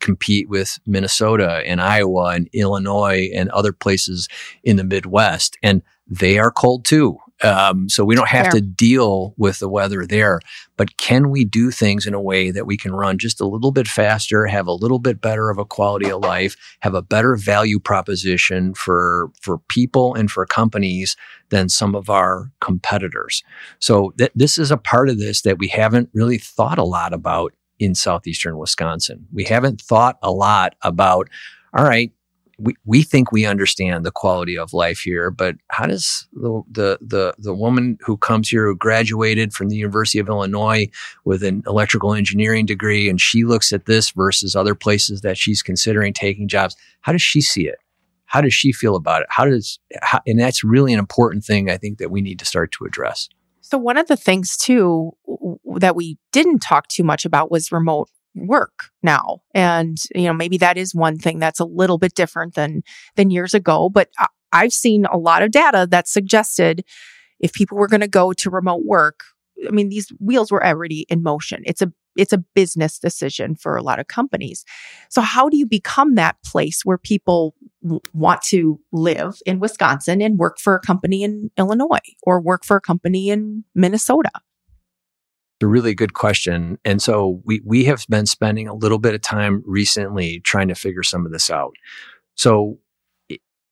compete 0.00 0.48
with 0.48 0.78
Minnesota 0.86 1.62
and 1.66 1.80
Iowa 1.80 2.34
and 2.34 2.48
Illinois 2.52 3.30
and 3.34 3.50
other 3.50 3.72
places 3.72 4.28
in 4.62 4.76
the 4.76 4.84
Midwest. 4.84 5.58
And 5.62 5.82
they 6.06 6.38
are 6.38 6.50
cold 6.50 6.84
too. 6.84 7.18
Um, 7.42 7.88
so 7.88 8.04
we 8.04 8.14
don't 8.14 8.28
have 8.28 8.46
Fair. 8.46 8.52
to 8.52 8.60
deal 8.60 9.34
with 9.36 9.60
the 9.60 9.68
weather 9.68 10.04
there. 10.06 10.40
But 10.76 10.96
can 10.96 11.30
we 11.30 11.44
do 11.44 11.70
things 11.70 12.06
in 12.06 12.14
a 12.14 12.20
way 12.20 12.50
that 12.50 12.66
we 12.66 12.76
can 12.76 12.92
run 12.92 13.18
just 13.18 13.40
a 13.40 13.46
little 13.46 13.70
bit 13.70 13.86
faster, 13.88 14.46
have 14.46 14.66
a 14.66 14.72
little 14.72 14.98
bit 14.98 15.20
better 15.20 15.50
of 15.50 15.58
a 15.58 15.64
quality 15.64 16.10
of 16.10 16.20
life, 16.22 16.56
have 16.80 16.94
a 16.94 17.02
better 17.02 17.36
value 17.36 17.78
proposition 17.78 18.74
for 18.74 19.30
for 19.40 19.58
people 19.68 20.14
and 20.14 20.30
for 20.30 20.44
companies 20.46 21.16
than 21.50 21.68
some 21.68 21.94
of 21.94 22.10
our 22.10 22.50
competitors? 22.60 23.42
So 23.78 24.12
th- 24.18 24.32
this 24.34 24.58
is 24.58 24.70
a 24.70 24.76
part 24.76 25.08
of 25.08 25.18
this 25.18 25.42
that 25.42 25.58
we 25.58 25.68
haven't 25.68 26.10
really 26.12 26.38
thought 26.38 26.78
a 26.78 26.84
lot 26.84 27.12
about 27.12 27.52
in 27.78 27.94
southeastern 27.94 28.58
Wisconsin. 28.58 29.26
We 29.32 29.44
haven't 29.44 29.80
thought 29.80 30.18
a 30.22 30.32
lot 30.32 30.74
about. 30.82 31.28
All 31.74 31.84
right, 31.84 32.10
we, 32.58 32.74
we 32.84 33.02
think 33.02 33.30
we 33.30 33.46
understand 33.46 34.04
the 34.04 34.10
quality 34.10 34.58
of 34.58 34.72
life 34.72 34.98
here, 34.98 35.30
but 35.30 35.56
how 35.68 35.86
does 35.86 36.26
the, 36.32 36.62
the, 36.70 36.98
the, 37.00 37.34
the 37.38 37.54
woman 37.54 37.98
who 38.00 38.16
comes 38.16 38.48
here 38.48 38.66
who 38.66 38.76
graduated 38.76 39.52
from 39.52 39.68
the 39.68 39.76
University 39.76 40.18
of 40.18 40.28
Illinois 40.28 40.88
with 41.24 41.44
an 41.44 41.62
electrical 41.66 42.14
engineering 42.14 42.66
degree 42.66 43.08
and 43.08 43.20
she 43.20 43.44
looks 43.44 43.72
at 43.72 43.86
this 43.86 44.10
versus 44.10 44.56
other 44.56 44.74
places 44.74 45.20
that 45.20 45.38
she's 45.38 45.62
considering 45.62 46.12
taking 46.12 46.48
jobs, 46.48 46.76
how 47.00 47.12
does 47.12 47.22
she 47.22 47.40
see 47.40 47.66
it? 47.68 47.78
How 48.26 48.40
does 48.40 48.52
she 48.52 48.72
feel 48.72 48.96
about 48.96 49.22
it? 49.22 49.28
How 49.30 49.44
does, 49.44 49.78
how, 50.02 50.20
and 50.26 50.38
that's 50.38 50.64
really 50.64 50.92
an 50.92 50.98
important 50.98 51.44
thing 51.44 51.70
I 51.70 51.76
think 51.76 51.98
that 51.98 52.10
we 52.10 52.20
need 52.20 52.40
to 52.40 52.44
start 52.44 52.72
to 52.72 52.84
address. 52.84 53.28
So 53.60 53.78
one 53.78 53.96
of 53.96 54.08
the 54.08 54.16
things 54.16 54.56
too 54.56 55.12
that 55.76 55.94
we 55.94 56.18
didn't 56.32 56.58
talk 56.58 56.88
too 56.88 57.04
much 57.04 57.24
about 57.24 57.50
was 57.50 57.70
remote 57.70 58.10
work 58.34 58.90
now. 59.02 59.40
And, 59.54 59.96
you 60.14 60.24
know, 60.24 60.32
maybe 60.32 60.58
that 60.58 60.76
is 60.76 60.94
one 60.94 61.18
thing 61.18 61.38
that's 61.38 61.60
a 61.60 61.64
little 61.64 61.98
bit 61.98 62.14
different 62.14 62.54
than, 62.54 62.82
than 63.16 63.30
years 63.30 63.54
ago. 63.54 63.88
But 63.88 64.10
I've 64.52 64.72
seen 64.72 65.06
a 65.06 65.18
lot 65.18 65.42
of 65.42 65.50
data 65.50 65.86
that 65.90 66.08
suggested 66.08 66.84
if 67.40 67.52
people 67.52 67.78
were 67.78 67.88
going 67.88 68.00
to 68.00 68.08
go 68.08 68.32
to 68.32 68.50
remote 68.50 68.84
work, 68.84 69.20
I 69.66 69.70
mean, 69.70 69.88
these 69.88 70.08
wheels 70.20 70.52
were 70.52 70.64
already 70.64 71.04
in 71.08 71.22
motion. 71.22 71.62
It's 71.66 71.82
a, 71.82 71.92
it's 72.16 72.32
a 72.32 72.44
business 72.54 72.98
decision 72.98 73.54
for 73.54 73.76
a 73.76 73.82
lot 73.82 74.00
of 74.00 74.08
companies. 74.08 74.64
So 75.08 75.20
how 75.20 75.48
do 75.48 75.56
you 75.56 75.66
become 75.66 76.14
that 76.14 76.36
place 76.44 76.82
where 76.84 76.98
people 76.98 77.54
w- 77.82 78.00
want 78.12 78.42
to 78.42 78.80
live 78.92 79.40
in 79.46 79.60
Wisconsin 79.60 80.20
and 80.20 80.38
work 80.38 80.58
for 80.58 80.74
a 80.74 80.80
company 80.80 81.22
in 81.22 81.50
Illinois 81.56 81.98
or 82.22 82.40
work 82.40 82.64
for 82.64 82.76
a 82.76 82.80
company 82.80 83.30
in 83.30 83.64
Minnesota? 83.74 84.30
A 85.62 85.66
really 85.66 85.94
good 85.94 86.14
question. 86.14 86.78
And 86.84 87.02
so 87.02 87.40
we, 87.44 87.60
we 87.64 87.84
have 87.84 88.06
been 88.08 88.26
spending 88.26 88.68
a 88.68 88.74
little 88.74 88.98
bit 88.98 89.14
of 89.14 89.22
time 89.22 89.62
recently 89.66 90.40
trying 90.40 90.68
to 90.68 90.74
figure 90.74 91.02
some 91.02 91.26
of 91.26 91.32
this 91.32 91.50
out. 91.50 91.74
So 92.36 92.78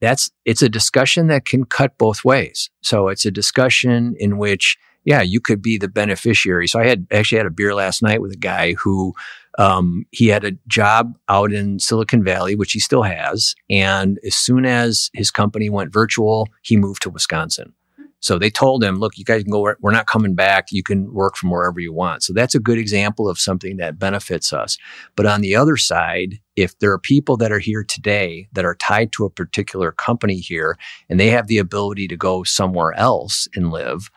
that's, 0.00 0.30
it's 0.44 0.62
a 0.62 0.68
discussion 0.68 1.28
that 1.28 1.44
can 1.44 1.64
cut 1.64 1.96
both 1.96 2.24
ways. 2.24 2.70
So 2.82 3.08
it's 3.08 3.24
a 3.24 3.30
discussion 3.30 4.14
in 4.18 4.36
which, 4.36 4.76
yeah, 5.04 5.22
you 5.22 5.40
could 5.40 5.62
be 5.62 5.78
the 5.78 5.88
beneficiary. 5.88 6.66
So 6.66 6.80
I 6.80 6.86
had 6.86 7.06
actually 7.12 7.38
had 7.38 7.46
a 7.46 7.50
beer 7.50 7.74
last 7.74 8.02
night 8.02 8.20
with 8.20 8.32
a 8.32 8.38
guy 8.38 8.74
who, 8.74 9.14
um, 9.58 10.04
he 10.10 10.28
had 10.28 10.44
a 10.44 10.52
job 10.68 11.16
out 11.28 11.52
in 11.52 11.78
Silicon 11.78 12.22
Valley, 12.22 12.56
which 12.56 12.72
he 12.72 12.80
still 12.80 13.04
has. 13.04 13.54
And 13.70 14.18
as 14.26 14.34
soon 14.34 14.66
as 14.66 15.10
his 15.14 15.30
company 15.30 15.70
went 15.70 15.92
virtual, 15.92 16.48
he 16.62 16.76
moved 16.76 17.02
to 17.02 17.10
Wisconsin. 17.10 17.72
So 18.20 18.38
they 18.38 18.50
told 18.50 18.82
him, 18.82 18.96
look, 18.96 19.18
you 19.18 19.24
guys 19.24 19.42
can 19.42 19.52
go, 19.52 19.60
we're 19.60 19.92
not 19.92 20.06
coming 20.06 20.34
back. 20.34 20.66
You 20.70 20.82
can 20.82 21.12
work 21.12 21.36
from 21.36 21.50
wherever 21.50 21.78
you 21.78 21.92
want. 21.92 22.22
So 22.22 22.32
that's 22.32 22.54
a 22.54 22.60
good 22.60 22.78
example 22.78 23.28
of 23.28 23.38
something 23.38 23.76
that 23.76 23.98
benefits 23.98 24.52
us. 24.52 24.78
But 25.16 25.26
on 25.26 25.42
the 25.42 25.54
other 25.54 25.76
side, 25.76 26.40
if 26.56 26.78
there 26.78 26.92
are 26.92 26.98
people 26.98 27.36
that 27.36 27.52
are 27.52 27.58
here 27.58 27.84
today 27.84 28.48
that 28.52 28.64
are 28.64 28.74
tied 28.74 29.12
to 29.12 29.26
a 29.26 29.30
particular 29.30 29.92
company 29.92 30.36
here 30.36 30.76
and 31.08 31.20
they 31.20 31.28
have 31.28 31.46
the 31.46 31.58
ability 31.58 32.08
to 32.08 32.16
go 32.16 32.42
somewhere 32.42 32.94
else 32.94 33.48
and 33.54 33.70
live, 33.70 34.10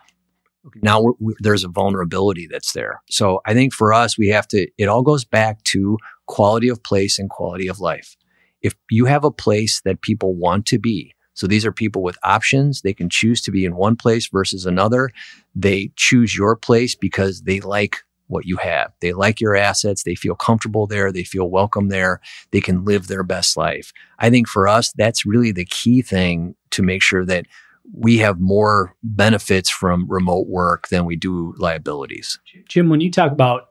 now 0.81 1.01
we're, 1.01 1.13
we're, 1.19 1.35
there's 1.39 1.63
a 1.63 1.69
vulnerability 1.69 2.47
that's 2.49 2.73
there. 2.73 3.01
So 3.09 3.41
I 3.45 3.53
think 3.53 3.73
for 3.73 3.93
us, 3.93 4.17
we 4.17 4.29
have 4.29 4.47
to, 4.49 4.67
it 4.77 4.87
all 4.87 5.03
goes 5.03 5.25
back 5.25 5.63
to 5.65 5.97
quality 6.27 6.69
of 6.69 6.83
place 6.83 7.19
and 7.19 7.29
quality 7.29 7.67
of 7.67 7.79
life. 7.79 8.15
If 8.61 8.75
you 8.89 9.05
have 9.05 9.23
a 9.23 9.31
place 9.31 9.81
that 9.81 10.01
people 10.01 10.35
want 10.35 10.65
to 10.67 10.79
be, 10.79 11.13
so 11.39 11.47
these 11.47 11.65
are 11.65 11.71
people 11.71 12.03
with 12.03 12.17
options. 12.23 12.81
They 12.81 12.93
can 12.93 13.09
choose 13.09 13.41
to 13.43 13.51
be 13.51 13.63
in 13.63 13.77
one 13.77 13.95
place 13.95 14.27
versus 14.27 14.65
another. 14.65 15.09
They 15.55 15.89
choose 15.95 16.35
your 16.35 16.57
place 16.57 16.95
because 16.95 17.43
they 17.43 17.61
like 17.61 18.03
what 18.27 18.45
you 18.45 18.57
have. 18.57 18.91
They 18.99 19.13
like 19.13 19.39
your 19.39 19.55
assets. 19.55 20.03
They 20.03 20.15
feel 20.15 20.35
comfortable 20.35 20.85
there. 20.85 21.13
They 21.13 21.23
feel 21.23 21.49
welcome 21.49 21.87
there. 21.87 22.19
They 22.51 22.59
can 22.59 22.83
live 22.83 23.07
their 23.07 23.23
best 23.23 23.55
life. 23.55 23.93
I 24.19 24.29
think 24.29 24.49
for 24.49 24.67
us, 24.67 24.91
that's 24.97 25.25
really 25.25 25.53
the 25.53 25.63
key 25.63 26.01
thing 26.01 26.55
to 26.71 26.83
make 26.83 27.01
sure 27.01 27.23
that 27.23 27.45
we 27.93 28.17
have 28.17 28.41
more 28.41 28.93
benefits 29.01 29.69
from 29.69 30.11
remote 30.11 30.47
work 30.47 30.89
than 30.89 31.05
we 31.05 31.15
do 31.15 31.53
liabilities. 31.57 32.37
Jim, 32.67 32.89
when 32.89 32.99
you 32.99 33.09
talk 33.09 33.31
about 33.31 33.69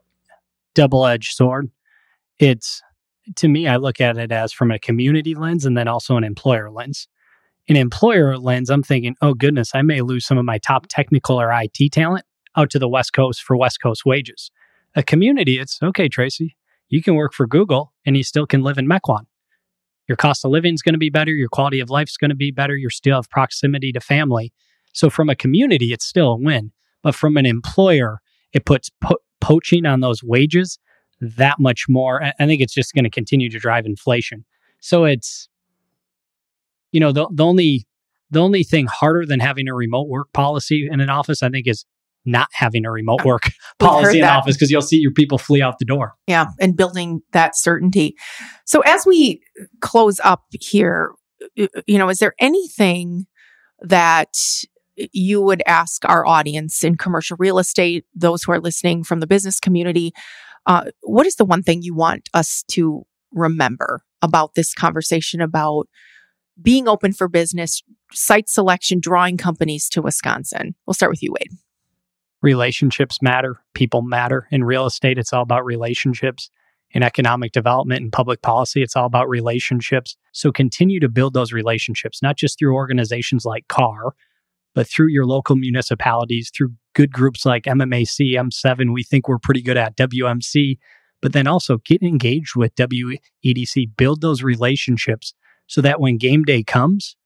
double 0.75 1.05
edged 1.05 1.37
sword, 1.37 1.71
it's 2.39 2.81
to 3.37 3.47
me, 3.47 3.69
I 3.69 3.77
look 3.77 4.01
at 4.01 4.16
it 4.16 4.33
as 4.33 4.55
from 4.55 4.71
a 4.71 4.79
community 4.79 5.35
lens 5.35 5.66
and 5.66 5.77
then 5.77 5.87
also 5.87 6.16
an 6.16 6.25
employer 6.25 6.71
lens 6.71 7.09
an 7.69 7.77
employer 7.77 8.39
lens, 8.39 8.71
I'm 8.71 8.83
thinking, 8.83 9.14
oh 9.21 9.35
goodness, 9.35 9.73
I 9.75 9.83
may 9.83 10.01
lose 10.01 10.27
some 10.27 10.39
of 10.39 10.45
my 10.45 10.59
top 10.59 10.87
technical 10.89 11.41
or 11.41 11.53
IT 11.53 11.93
talent 11.93 12.25
out 12.57 12.71
to 12.71 12.79
the 12.79 12.89
West 12.89 13.12
Coast 13.12 13.43
for 13.43 13.57
West 13.57 13.81
Coast 13.81 14.05
wages. 14.07 14.51
A 14.95 15.03
community, 15.03 15.59
it's 15.59 15.79
okay, 15.83 16.09
Tracy, 16.09 16.57
you 16.89 17.03
can 17.03 17.14
work 17.14 17.35
for 17.35 17.47
Google 17.47 17.93
and 18.07 18.16
you 18.16 18.23
still 18.23 18.47
can 18.47 18.62
live 18.62 18.79
in 18.79 18.89
Mequon. 18.89 19.27
Your 20.09 20.16
cost 20.16 20.45
of 20.45 20.51
living 20.51 20.73
is 20.73 20.81
going 20.81 20.95
to 20.95 20.99
be 20.99 21.11
better. 21.11 21.31
Your 21.31 21.51
quality 21.51 21.81
of 21.81 21.91
life 21.91 22.09
is 22.09 22.16
going 22.16 22.31
to 22.31 22.35
be 22.35 22.51
better. 22.51 22.75
You 22.75 22.89
still 22.89 23.16
have 23.16 23.29
proximity 23.29 23.93
to 23.93 24.01
family. 24.01 24.53
So 24.95 25.11
from 25.11 25.29
a 25.29 25.37
community, 25.37 25.93
it's 25.93 26.07
still 26.07 26.33
a 26.33 26.37
win. 26.37 26.73
But 27.03 27.14
from 27.14 27.37
an 27.37 27.45
employer, 27.45 28.21
it 28.55 28.64
puts 28.64 28.91
po- 29.03 29.19
poaching 29.43 29.85
on 29.85 30.01
those 30.01 30.23
wages 30.23 30.79
that 31.21 31.59
much 31.59 31.85
more. 31.89 32.23
I 32.23 32.47
think 32.47 32.62
it's 32.62 32.73
just 32.73 32.95
going 32.95 33.05
to 33.05 33.11
continue 33.11 33.51
to 33.51 33.59
drive 33.59 33.85
inflation. 33.85 34.45
So 34.81 35.05
it's 35.05 35.49
you 36.93 37.01
know, 37.01 37.12
the, 37.12 37.28
the 37.32 37.45
only 37.45 37.86
the 38.30 38.41
only 38.41 38.62
thing 38.62 38.86
harder 38.86 39.24
than 39.24 39.41
having 39.41 39.68
a 39.68 39.74
remote 39.74 40.09
work 40.09 40.32
policy 40.34 40.86
in 40.91 41.01
an 41.01 41.09
office, 41.09 41.43
I 41.43 41.49
think, 41.49 41.66
is 41.66 41.86
not 42.26 42.49
having 42.53 42.84
a 42.84 42.91
remote 42.91 43.24
work 43.24 43.43
policy 43.78 44.18
in 44.18 44.24
the 44.24 44.30
office 44.30 44.57
because 44.57 44.70
you'll 44.70 44.82
see 44.82 44.99
your 44.99 45.12
people 45.12 45.39
flee 45.39 45.62
out 45.62 45.78
the 45.78 45.84
door. 45.84 46.14
Yeah, 46.26 46.47
and 46.61 46.76
building 46.76 47.22
that 47.32 47.57
certainty. 47.57 48.16
So 48.66 48.80
as 48.80 49.07
we 49.07 49.41
close 49.80 50.20
up 50.20 50.45
here, 50.53 51.12
you 51.55 51.99
know, 51.99 52.09
is 52.09 52.18
there 52.18 52.34
anything 52.39 53.26
that 53.80 54.36
you 54.97 55.41
would 55.41 55.62
ask 55.66 56.05
our 56.05 56.26
audience 56.26 56.82
in 56.82 56.97
commercial 56.97 57.36
real 57.39 57.59
estate, 57.59 58.05
those 58.14 58.43
who 58.43 58.53
are 58.53 58.61
listening 58.61 59.05
from 59.05 59.20
the 59.20 59.26
business 59.26 59.61
community, 59.61 60.12
uh, 60.66 60.84
what 61.03 61.26
is 61.26 61.36
the 61.36 61.45
one 61.45 61.62
thing 61.62 61.82
you 61.82 61.95
want 61.95 62.28
us 62.34 62.64
to 62.68 63.07
remember 63.32 64.03
about 64.22 64.55
this 64.55 64.74
conversation 64.74 65.41
about 65.41 65.89
being 66.61 66.88
open 66.88 67.12
for 67.12 67.28
business, 67.28 67.82
site 68.12 68.48
selection, 68.48 69.00
drawing 69.00 69.36
companies 69.36 69.88
to 69.90 70.02
Wisconsin? 70.02 70.74
We'll 70.86 70.94
start 70.94 71.11
with 71.11 71.22
you, 71.22 71.32
Wade. 71.32 71.52
Relationships 72.42 73.20
matter, 73.20 73.61
people 73.74 74.02
matter. 74.02 74.46
In 74.50 74.64
real 74.64 74.86
estate, 74.86 75.18
it's 75.18 75.32
all 75.32 75.42
about 75.42 75.64
relationships. 75.64 76.50
In 76.92 77.02
economic 77.02 77.52
development 77.52 78.02
and 78.02 78.12
public 78.12 78.40
policy, 78.40 78.82
it's 78.82 78.96
all 78.96 79.04
about 79.04 79.28
relationships. 79.28 80.16
So 80.32 80.52
continue 80.52 81.00
to 81.00 81.09
build 81.09 81.34
those 81.34 81.52
relationships, 81.52 82.22
not 82.22 82.36
just 82.36 82.59
through 82.59 82.74
organizations 82.74 83.44
like 83.44 83.68
CAR, 83.68 84.14
but 84.74 84.88
through 84.88 85.09
your 85.09 85.26
local 85.26 85.56
municipalities, 85.56 86.50
through 86.54 86.72
good 86.94 87.12
groups 87.12 87.44
like 87.44 87.64
MMAC, 87.64 88.34
M7, 88.34 88.94
we 88.94 89.02
think 89.02 89.28
we're 89.28 89.38
pretty 89.38 89.61
good 89.61 89.76
at 89.76 89.96
WMC, 89.96 90.78
but 91.20 91.32
then 91.32 91.46
also 91.46 91.78
get 91.78 92.02
engaged 92.02 92.56
with 92.56 92.74
WEDC, 92.76 93.96
build 93.96 94.20
those 94.20 94.42
relationships 94.42 95.34
so 95.69 95.81
that 95.83 96.01
when 96.01 96.19
game 96.19 96.43
day 96.43 96.64
comes, 96.64 97.16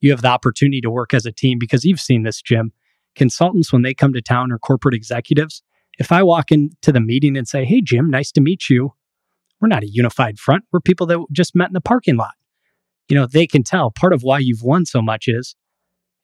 you 0.00 0.10
have 0.12 0.22
the 0.22 0.28
opportunity 0.28 0.80
to 0.82 0.90
work 0.90 1.12
as 1.12 1.26
a 1.26 1.32
team 1.32 1.58
because 1.58 1.84
you've 1.84 2.00
seen 2.00 2.22
this, 2.22 2.40
Jim. 2.40 2.72
Consultants, 3.16 3.72
when 3.72 3.82
they 3.82 3.94
come 3.94 4.12
to 4.12 4.22
town 4.22 4.52
or 4.52 4.58
corporate 4.58 4.94
executives, 4.94 5.62
if 5.98 6.12
I 6.12 6.22
walk 6.22 6.52
into 6.52 6.92
the 6.92 7.00
meeting 7.00 7.36
and 7.36 7.48
say, 7.48 7.64
Hey, 7.64 7.80
Jim, 7.80 8.10
nice 8.10 8.30
to 8.32 8.40
meet 8.40 8.68
you, 8.68 8.92
we're 9.60 9.68
not 9.68 9.82
a 9.82 9.88
unified 9.88 10.38
front. 10.38 10.64
We're 10.70 10.80
people 10.80 11.06
that 11.06 11.24
just 11.32 11.56
met 11.56 11.68
in 11.68 11.72
the 11.72 11.80
parking 11.80 12.16
lot. 12.16 12.34
You 13.08 13.16
know, 13.16 13.26
they 13.26 13.46
can 13.46 13.62
tell 13.62 13.90
part 13.90 14.12
of 14.12 14.22
why 14.22 14.38
you've 14.40 14.62
won 14.62 14.84
so 14.84 15.00
much 15.00 15.28
is 15.28 15.56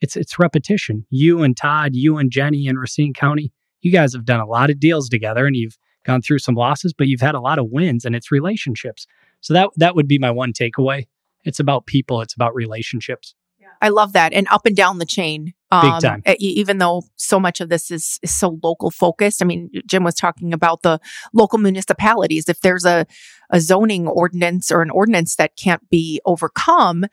it's 0.01 0.17
it's 0.17 0.39
repetition. 0.39 1.07
You 1.11 1.43
and 1.43 1.57
Todd, 1.57 1.93
you 1.95 2.19
and 2.19 2.31
Jenny 2.31 2.67
in 2.67 2.77
Racine 2.77 3.15
County, 3.15 3.53
you 3.81 3.91
guys 3.91 4.13
have 4.13 4.25
done 4.25 4.41
a 4.41 4.47
lot 4.47 4.69
of 4.69 4.81
deals 4.81 5.09
together 5.09 5.47
and 5.47 5.57
you've 5.57 5.79
gone 6.05 6.21
through 6.21 6.41
some 6.41 6.57
losses, 6.57 6.93
but 6.93 7.07
you've 7.07 7.21
had 7.21 7.35
a 7.35 7.41
lot 7.41 7.59
of 7.59 7.71
wins 7.71 8.05
and 8.05 8.15
it's 8.15 8.33
relationships. 8.33 9.07
So 9.41 9.55
that 9.55 9.71
that 9.77 9.95
would 9.95 10.09
be 10.09 10.19
my 10.19 10.31
one 10.31 10.53
takeaway. 10.53 11.07
It's 11.45 11.61
about 11.61 11.87
people, 11.87 12.21
it's 12.21 12.35
about 12.35 12.55
relationships. 12.55 13.35
I 13.83 13.89
love 13.89 14.13
that. 14.13 14.33
And 14.33 14.47
up 14.49 14.65
and 14.65 14.77
down 14.77 14.99
the 14.99 15.05
chain. 15.05 15.55
Um, 15.73 15.83
Big 15.83 16.01
time. 16.01 16.23
Even 16.39 16.79
though 16.79 17.03
so 17.17 17.41
much 17.41 17.61
of 17.61 17.69
this 17.69 17.91
is, 17.91 18.21
is 18.23 18.33
so 18.33 18.59
local 18.63 18.91
focused. 18.91 19.43
I 19.43 19.45
mean, 19.45 19.71
Jim 19.87 20.05
was 20.05 20.15
talking 20.15 20.53
about 20.53 20.83
the 20.83 21.01
local 21.33 21.59
municipalities. 21.59 22.49
If 22.49 22.61
there's 22.61 22.85
a, 22.85 23.07
a 23.51 23.61
zoning 23.61 24.07
ordinance 24.07 24.71
or 24.71 24.83
an 24.83 24.91
ordinance 24.91 25.37
that 25.37 25.57
can't 25.57 25.89
be 25.91 26.21
overcome, 26.25 27.07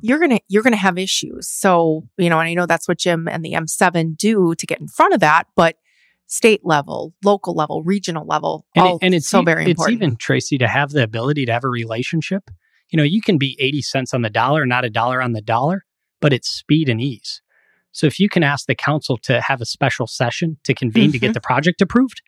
you're 0.00 0.18
going 0.18 0.30
to 0.30 0.40
you're 0.48 0.62
going 0.62 0.72
to 0.72 0.78
have 0.78 0.98
issues. 0.98 1.48
So, 1.48 2.08
you 2.16 2.30
know, 2.30 2.38
and 2.40 2.48
I 2.48 2.54
know 2.54 2.66
that's 2.66 2.88
what 2.88 2.98
Jim 2.98 3.28
and 3.28 3.44
the 3.44 3.52
M7 3.52 4.16
do 4.16 4.54
to 4.54 4.66
get 4.66 4.80
in 4.80 4.88
front 4.88 5.12
of 5.14 5.20
that, 5.20 5.46
but 5.54 5.76
state 6.26 6.64
level, 6.64 7.12
local 7.22 7.54
level, 7.54 7.82
regional 7.82 8.26
level, 8.26 8.64
and, 8.74 8.86
it, 8.86 8.98
and 9.02 9.14
it's 9.14 9.28
so 9.28 9.42
very 9.42 9.66
important. 9.66 9.96
It's 9.96 10.02
even 10.02 10.16
Tracy 10.16 10.58
to 10.58 10.68
have 10.68 10.90
the 10.90 11.02
ability 11.02 11.46
to 11.46 11.52
have 11.52 11.64
a 11.64 11.68
relationship. 11.68 12.50
You 12.90 12.96
know, 12.96 13.02
you 13.02 13.20
can 13.20 13.38
be 13.38 13.56
80 13.58 13.82
cents 13.82 14.14
on 14.14 14.22
the 14.22 14.30
dollar, 14.30 14.66
not 14.66 14.84
a 14.84 14.90
dollar 14.90 15.20
on 15.20 15.32
the 15.32 15.42
dollar, 15.42 15.84
but 16.20 16.32
it's 16.32 16.48
speed 16.48 16.88
and 16.88 17.00
ease. 17.00 17.42
So 17.92 18.06
if 18.06 18.18
you 18.18 18.28
can 18.28 18.42
ask 18.42 18.66
the 18.66 18.74
council 18.74 19.16
to 19.18 19.40
have 19.40 19.60
a 19.60 19.66
special 19.66 20.06
session 20.06 20.58
to 20.64 20.74
convene 20.74 21.04
mm-hmm. 21.04 21.12
to 21.12 21.18
get 21.18 21.26
mm-hmm. 21.28 21.34
the 21.34 21.40
project 21.40 21.80
approved, 21.80 22.22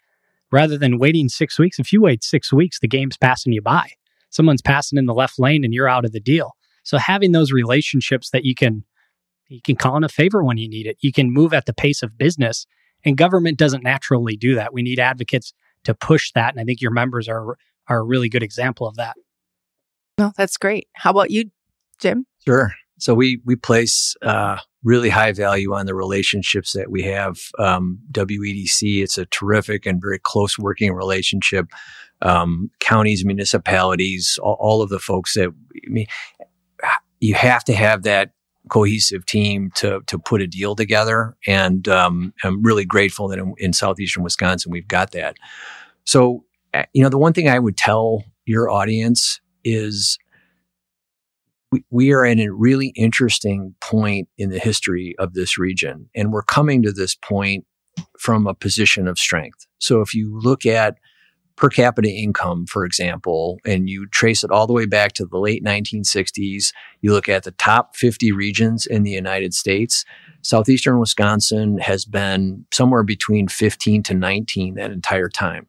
rather 0.52 0.78
than 0.78 0.98
waiting 0.98 1.28
six 1.28 1.59
weeks, 1.59 1.78
if 1.78 1.92
you 1.92 2.00
wait 2.00 2.22
six 2.22 2.52
weeks, 2.52 2.78
the 2.78 2.88
game's 2.88 3.16
passing 3.16 3.52
you 3.52 3.62
by. 3.62 3.90
Someone's 4.30 4.62
passing 4.62 4.98
in 4.98 5.07
the 5.07 5.14
left 5.14 5.38
lane 5.38 5.64
and 5.64 5.74
you're 5.74 5.88
out 5.88 6.04
of 6.04 6.12
the 6.12 6.20
deal. 6.20 6.52
So 6.82 6.98
having 6.98 7.32
those 7.32 7.52
relationships 7.52 8.30
that 8.30 8.44
you 8.44 8.54
can 8.54 8.84
you 9.48 9.61
can 9.62 9.76
call 9.76 9.96
in 9.96 10.02
a 10.02 10.09
favor 10.09 10.42
when 10.42 10.57
you 10.57 10.68
need 10.68 10.86
it. 10.88 10.96
You 11.00 11.12
can 11.12 11.32
move 11.32 11.54
at 11.54 11.66
the 11.66 11.72
pace 11.72 12.02
of 12.02 12.18
business 12.18 12.66
and 13.04 13.16
government 13.16 13.59
doesn't 13.59 13.84
naturally 13.84 14.36
do 14.36 14.57
that. 14.57 14.72
We 14.72 14.82
need 14.82 14.98
advocates 14.98 15.52
to 15.84 15.94
push 15.94 16.32
that 16.34 16.52
and 16.52 16.61
I 16.61 16.64
think 16.64 16.80
your 16.80 16.90
members 16.90 17.28
are 17.28 17.57
are 17.88 17.98
a 17.98 18.04
really 18.04 18.28
good 18.28 18.42
example 18.42 18.86
of 18.86 18.96
that. 18.96 19.16
No, 20.18 20.32
that's 20.36 20.56
great. 20.56 20.88
How 20.94 21.10
about 21.10 21.30
you, 21.30 21.50
Jim? 22.00 22.26
Sure. 22.44 22.72
So 22.98 23.14
we 23.14 23.40
we 23.44 23.56
place 23.56 24.16
uh, 24.22 24.58
really 24.82 25.10
high 25.10 25.32
value 25.32 25.74
on 25.74 25.86
the 25.86 25.94
relationships 25.94 26.72
that 26.72 26.90
we 26.90 27.02
have. 27.02 27.38
Um, 27.58 27.98
WEDC, 28.12 29.02
it's 29.02 29.18
a 29.18 29.26
terrific 29.26 29.84
and 29.84 30.00
very 30.00 30.18
close 30.18 30.58
working 30.58 30.92
relationship. 30.92 31.66
Um, 32.22 32.70
counties, 32.80 33.26
municipalities, 33.26 34.38
all, 34.42 34.56
all, 34.58 34.80
of 34.80 34.88
the 34.88 34.98
folks 34.98 35.34
that 35.34 35.50
I 35.50 35.90
mean, 35.90 36.06
you 37.20 37.34
have 37.34 37.62
to 37.64 37.74
have 37.74 38.04
that 38.04 38.30
cohesive 38.70 39.26
team 39.26 39.70
to 39.74 40.00
to 40.06 40.18
put 40.18 40.40
a 40.40 40.46
deal 40.46 40.74
together. 40.74 41.36
And 41.46 41.86
um, 41.88 42.32
I'm 42.42 42.62
really 42.62 42.86
grateful 42.86 43.28
that 43.28 43.38
in, 43.38 43.54
in, 43.58 43.72
southeastern 43.74 44.22
Wisconsin 44.22 44.72
we've 44.72 44.88
got 44.88 45.12
that. 45.12 45.36
So, 46.04 46.44
uh, 46.72 46.84
you 46.94 47.02
know, 47.02 47.10
the 47.10 47.18
one 47.18 47.34
thing 47.34 47.48
I 47.48 47.58
would 47.58 47.76
tell 47.76 48.24
your 48.46 48.70
audience 48.70 49.40
is 49.66 50.18
we, 51.72 51.84
we 51.90 52.12
are 52.12 52.24
at 52.24 52.38
a 52.38 52.48
really 52.48 52.88
interesting 52.96 53.74
point 53.80 54.28
in 54.38 54.50
the 54.50 54.58
history 54.58 55.14
of 55.18 55.34
this 55.34 55.58
region, 55.58 56.08
and 56.14 56.32
we're 56.32 56.42
coming 56.42 56.82
to 56.82 56.92
this 56.92 57.14
point 57.14 57.66
from 58.18 58.46
a 58.46 58.54
position 58.54 59.08
of 59.08 59.18
strength. 59.18 59.66
So, 59.78 60.00
if 60.00 60.14
you 60.14 60.38
look 60.38 60.64
at 60.64 60.96
per 61.56 61.70
capita 61.70 62.10
income, 62.10 62.66
for 62.66 62.84
example, 62.84 63.58
and 63.64 63.88
you 63.88 64.06
trace 64.08 64.44
it 64.44 64.50
all 64.50 64.66
the 64.66 64.72
way 64.72 64.86
back 64.86 65.14
to 65.14 65.24
the 65.24 65.38
late 65.38 65.64
1960s, 65.64 66.72
you 67.00 67.12
look 67.12 67.28
at 67.28 67.44
the 67.44 67.50
top 67.52 67.96
50 67.96 68.30
regions 68.30 68.86
in 68.86 69.02
the 69.02 69.10
United 69.10 69.54
States, 69.54 70.04
southeastern 70.42 71.00
Wisconsin 71.00 71.78
has 71.78 72.04
been 72.04 72.66
somewhere 72.72 73.02
between 73.02 73.48
15 73.48 74.02
to 74.04 74.14
19 74.14 74.74
that 74.74 74.90
entire 74.90 75.30
time. 75.30 75.66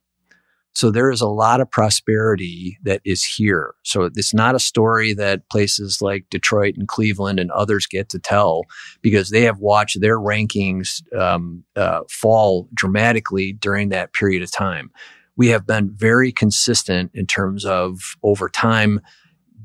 So 0.78 0.92
there 0.92 1.10
is 1.10 1.22
a 1.22 1.28
lot 1.28 1.60
of 1.60 1.72
prosperity 1.72 2.78
that 2.84 3.02
is 3.04 3.24
here. 3.24 3.74
So 3.84 4.04
it's 4.04 4.34
not 4.34 4.56
a 4.56 4.60
story 4.60 5.14
that 5.14 5.50
places 5.50 6.02
like 6.02 6.26
Detroit 6.30 6.76
and 6.78 6.88
Cleveland 6.88 7.40
and 7.40 7.50
others 7.52 7.88
get 7.88 8.10
to 8.10 8.20
tell 8.20 8.64
because 9.02 9.30
they 9.30 9.42
have 9.42 9.60
watched 9.60 10.00
their 10.02 10.20
rankings 10.20 11.02
um, 11.18 11.64
uh, 11.76 12.02
fall 12.10 12.70
dramatically 12.74 13.54
during 13.54 13.90
that 13.90 14.14
period 14.14 14.44
of 14.44 14.52
time 14.52 14.92
we 15.38 15.48
have 15.48 15.66
been 15.66 15.90
very 15.92 16.32
consistent 16.32 17.12
in 17.14 17.26
terms 17.26 17.64
of 17.64 18.16
over 18.24 18.50
time 18.50 19.00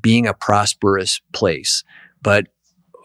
being 0.01 0.27
a 0.27 0.35
prosperous 0.35 1.21
place. 1.33 1.83
But 2.21 2.49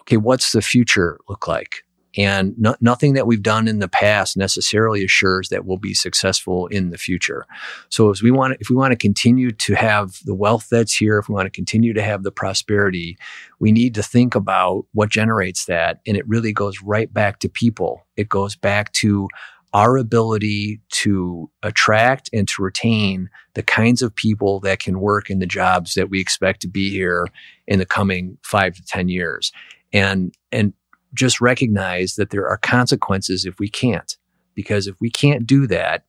okay, 0.02 0.18
what's 0.18 0.52
the 0.52 0.62
future 0.62 1.18
look 1.28 1.48
like? 1.48 1.84
And 2.18 2.56
no, 2.58 2.76
nothing 2.82 3.14
that 3.14 3.28
we've 3.28 3.44
done 3.44 3.68
in 3.68 3.80
the 3.80 3.88
past 3.88 4.36
necessarily 4.36 5.06
assures 5.06 5.50
that 5.50 5.66
we'll 5.66 5.78
be 5.78 5.94
successful 5.94 6.68
in 6.68 6.90
the 6.90 6.98
future. 6.98 7.46
So, 7.90 8.10
as 8.10 8.24
we 8.24 8.32
want, 8.32 8.58
if 8.60 8.70
we 8.70 8.76
want 8.76 8.92
to 8.92 8.98
continue 8.98 9.52
to 9.52 9.76
have 9.76 10.20
the 10.26 10.34
wealth 10.34 10.68
that's 10.70 10.96
here, 10.96 11.20
if 11.20 11.30
we 11.30 11.36
want 11.36 11.46
to 11.46 11.52
continue 11.52 11.94
to 11.94 12.02
have 12.02 12.24
the 12.24 12.32
prosperity, 12.32 13.18
we 13.60 13.72
need 13.72 13.94
to 13.96 14.04
think 14.04 14.36
about 14.36 14.86
what 14.94 15.10
generates 15.10 15.66
that. 15.66 16.00
And 16.08 16.18
it 16.18 16.28
really 16.28 16.54
goes 16.54 16.82
right 16.82 17.14
back 17.14 17.40
to 17.40 17.50
people. 17.50 18.08
It 18.16 18.30
goes 18.30 18.56
back 18.56 18.92
to 18.94 19.28
our 19.74 19.98
ability 19.98 20.80
to 20.90 21.52
attract 21.62 22.30
and 22.34 22.48
to 22.48 22.64
retain 22.64 23.30
the 23.54 23.62
kinds 23.62 24.02
of 24.02 24.16
people 24.16 24.60
that 24.62 24.80
can 24.80 25.00
work 25.00 25.30
in 25.30 25.40
the 25.40 25.46
jobs 25.46 25.94
that 25.94 26.10
we 26.10 26.20
expect 26.20 26.62
to 26.62 26.68
be 26.68 26.90
here 26.90 27.28
in 27.68 27.78
the 27.78 27.86
coming 27.86 28.38
five 28.44 28.76
to 28.76 28.84
10 28.86 29.10
years. 29.10 29.52
And, 29.94 30.34
and 30.52 30.74
just 31.14 31.42
recognize 31.42 32.16
that 32.16 32.30
there 32.30 32.48
are 32.48 32.58
consequences 32.58 33.46
if 33.46 33.60
we 33.60 33.70
can't. 33.70 34.18
Because 34.56 34.88
if 34.88 34.96
we 35.00 35.10
can't 35.10 35.46
do 35.46 35.68
that, 35.68 36.06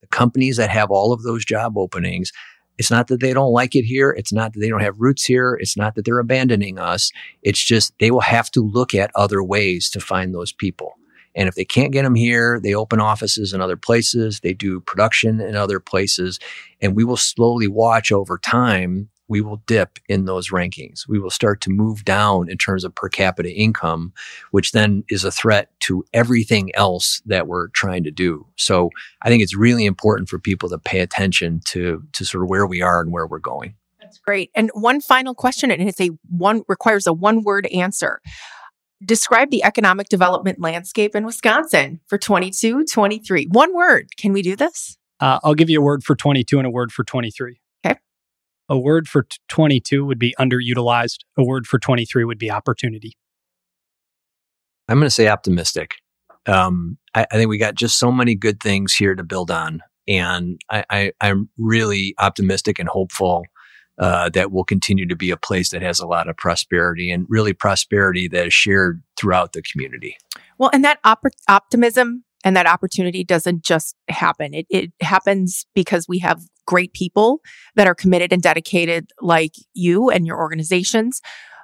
the 0.00 0.06
companies 0.08 0.56
that 0.58 0.70
have 0.70 0.90
all 0.90 1.12
of 1.12 1.22
those 1.22 1.44
job 1.44 1.78
openings, 1.78 2.32
it's 2.78 2.90
not 2.90 3.08
that 3.08 3.20
they 3.20 3.32
don't 3.32 3.52
like 3.52 3.74
it 3.74 3.84
here. 3.84 4.10
It's 4.10 4.32
not 4.32 4.52
that 4.52 4.60
they 4.60 4.68
don't 4.68 4.80
have 4.82 4.98
roots 4.98 5.24
here. 5.24 5.58
It's 5.60 5.76
not 5.76 5.94
that 5.94 6.04
they're 6.04 6.18
abandoning 6.18 6.78
us. 6.78 7.10
It's 7.42 7.62
just 7.62 7.92
they 7.98 8.10
will 8.10 8.20
have 8.20 8.50
to 8.52 8.60
look 8.60 8.94
at 8.94 9.10
other 9.14 9.42
ways 9.42 9.90
to 9.90 10.00
find 10.00 10.34
those 10.34 10.52
people. 10.52 10.94
And 11.34 11.48
if 11.48 11.54
they 11.54 11.64
can't 11.64 11.92
get 11.92 12.02
them 12.02 12.14
here, 12.14 12.60
they 12.62 12.74
open 12.74 13.00
offices 13.00 13.52
in 13.52 13.60
other 13.60 13.76
places. 13.76 14.40
They 14.40 14.52
do 14.52 14.80
production 14.80 15.40
in 15.40 15.56
other 15.56 15.80
places. 15.80 16.38
And 16.80 16.94
we 16.94 17.04
will 17.04 17.16
slowly 17.16 17.68
watch 17.68 18.12
over 18.12 18.38
time. 18.38 19.08
We 19.28 19.40
will 19.40 19.62
dip 19.66 19.98
in 20.08 20.24
those 20.24 20.50
rankings. 20.50 21.08
We 21.08 21.18
will 21.18 21.30
start 21.30 21.60
to 21.62 21.70
move 21.70 22.04
down 22.04 22.50
in 22.50 22.58
terms 22.58 22.84
of 22.84 22.94
per 22.94 23.08
capita 23.08 23.50
income, 23.52 24.12
which 24.50 24.72
then 24.72 25.04
is 25.08 25.24
a 25.24 25.30
threat 25.30 25.70
to 25.80 26.04
everything 26.12 26.74
else 26.74 27.22
that 27.26 27.46
we're 27.46 27.68
trying 27.68 28.04
to 28.04 28.10
do. 28.10 28.46
So 28.56 28.90
I 29.22 29.28
think 29.28 29.42
it's 29.42 29.56
really 29.56 29.86
important 29.86 30.28
for 30.28 30.38
people 30.38 30.68
to 30.68 30.78
pay 30.78 31.00
attention 31.00 31.60
to, 31.66 32.02
to 32.12 32.24
sort 32.24 32.44
of 32.44 32.50
where 32.50 32.66
we 32.66 32.82
are 32.82 33.00
and 33.00 33.12
where 33.12 33.26
we're 33.26 33.38
going. 33.38 33.74
That's 34.00 34.18
great. 34.18 34.50
And 34.54 34.70
one 34.74 35.00
final 35.00 35.34
question, 35.34 35.70
and 35.70 35.88
it's 35.88 36.00
a 36.00 36.10
one 36.28 36.62
requires 36.68 37.06
a 37.06 37.12
one 37.12 37.42
word 37.42 37.66
answer 37.66 38.20
describe 39.04 39.50
the 39.50 39.64
economic 39.64 40.08
development 40.08 40.60
landscape 40.60 41.14
in 41.14 41.24
Wisconsin 41.24 42.00
for 42.06 42.18
22, 42.18 42.84
23. 42.84 43.48
One 43.50 43.74
word. 43.74 44.10
Can 44.16 44.32
we 44.32 44.42
do 44.42 44.56
this? 44.56 44.96
Uh, 45.20 45.38
I'll 45.42 45.54
give 45.54 45.70
you 45.70 45.80
a 45.80 45.82
word 45.84 46.04
for 46.04 46.14
22 46.14 46.58
and 46.58 46.66
a 46.66 46.70
word 46.70 46.92
for 46.92 47.04
23. 47.04 47.60
Okay. 48.70 48.76
A 48.76 48.80
word 48.80 49.08
for 49.08 49.24
t- 49.24 49.38
22 49.48 50.04
would 50.04 50.18
be 50.18 50.34
underutilized. 50.38 51.18
A 51.36 51.44
word 51.44 51.66
for 51.66 51.78
23 51.78 52.24
would 52.24 52.38
be 52.38 52.50
opportunity. 52.50 53.16
I'm 54.88 54.98
going 54.98 55.06
to 55.06 55.10
say 55.10 55.28
optimistic. 55.28 55.96
Um, 56.46 56.98
I, 57.14 57.26
I, 57.30 57.36
think 57.36 57.48
we 57.48 57.58
got 57.58 57.76
just 57.76 57.98
so 57.98 58.10
many 58.10 58.34
good 58.34 58.60
things 58.60 58.94
here 58.94 59.14
to 59.14 59.22
build 59.22 59.50
on. 59.50 59.80
And 60.08 60.60
I, 60.70 60.84
I, 60.90 61.12
I'm 61.20 61.48
really 61.56 62.14
optimistic 62.18 62.80
and 62.80 62.88
hopeful 62.88 63.44
uh, 63.98 64.28
that 64.30 64.50
will 64.50 64.64
continue 64.64 65.06
to 65.06 65.14
be 65.14 65.30
a 65.30 65.36
place 65.36 65.70
that 65.70 65.82
has 65.82 66.00
a 66.00 66.06
lot 66.06 66.28
of 66.28 66.36
prosperity 66.36 67.10
and 67.10 67.26
really 67.28 67.52
prosperity 67.52 68.26
that 68.28 68.48
is 68.48 68.54
shared 68.54 69.02
throughout 69.16 69.52
the 69.52 69.62
community. 69.62 70.16
Well, 70.58 70.70
and 70.72 70.84
that 70.84 70.98
op- 71.04 71.26
optimism 71.48 72.24
and 72.44 72.56
that 72.56 72.66
opportunity 72.66 73.24
doesn't 73.24 73.64
just 73.64 73.96
happen. 74.08 74.54
It, 74.54 74.66
it 74.70 74.92
happens 75.00 75.66
because 75.74 76.06
we 76.08 76.18
have 76.20 76.40
great 76.66 76.92
people 76.92 77.40
that 77.74 77.86
are 77.86 77.94
committed 77.94 78.32
and 78.32 78.42
dedicated, 78.42 79.10
like 79.20 79.52
you 79.74 80.10
and 80.10 80.26
your 80.26 80.38
organizations. 80.38 81.20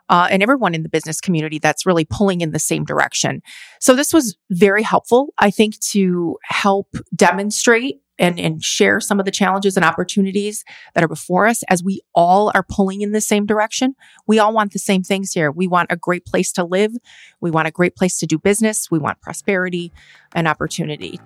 Uh, 0.09 0.29
and 0.31 0.43
everyone 0.43 0.75
in 0.75 0.83
the 0.83 0.89
business 0.89 1.21
community 1.21 1.59
that's 1.59 1.87
really 1.87 2.05
pulling 2.05 2.41
in 2.41 2.53
the 2.53 2.59
same 2.59 2.85
direction. 2.85 3.43
So 3.81 3.95
this 3.95 4.13
was 4.13 4.37
very 4.51 4.83
helpful, 4.83 5.35
I 5.39 5.51
think, 5.51 5.79
to 5.81 6.37
help 6.45 6.97
demonstrate 7.15 8.01
and, 8.19 8.39
and 8.39 8.63
share 8.63 9.01
some 9.01 9.19
of 9.19 9.25
the 9.25 9.31
challenges 9.31 9.77
and 9.77 9.85
opportunities 9.85 10.65
that 10.95 11.05
are 11.05 11.09
before 11.09 11.47
us 11.47 11.63
as 11.69 11.83
we 11.83 12.01
all 12.15 12.51
are 12.55 12.65
pulling 12.69 13.01
in 13.01 13.13
the 13.13 13.21
same 13.21 13.47
direction. 13.47 13.95
We 14.27 14.39
all 14.39 14.53
want 14.53 14.73
the 14.73 14.79
same 14.79 15.03
things 15.03 15.33
here. 15.33 15.51
We 15.51 15.69
want 15.69 15.93
a 15.93 15.97
great 15.97 16.27
place 16.27 16.53
to 16.53 16.65
live. 16.65 16.93
We 17.41 17.51
want 17.51 17.69
a 17.69 17.73
great 17.73 17.97
place 17.97 18.19
to 18.19 18.27
do 18.27 18.39
business. 18.39 18.91
We 18.91 18.99
want 18.99 19.21
prosperity 19.21 19.93
and 20.35 20.49
opportunity. 20.49 21.21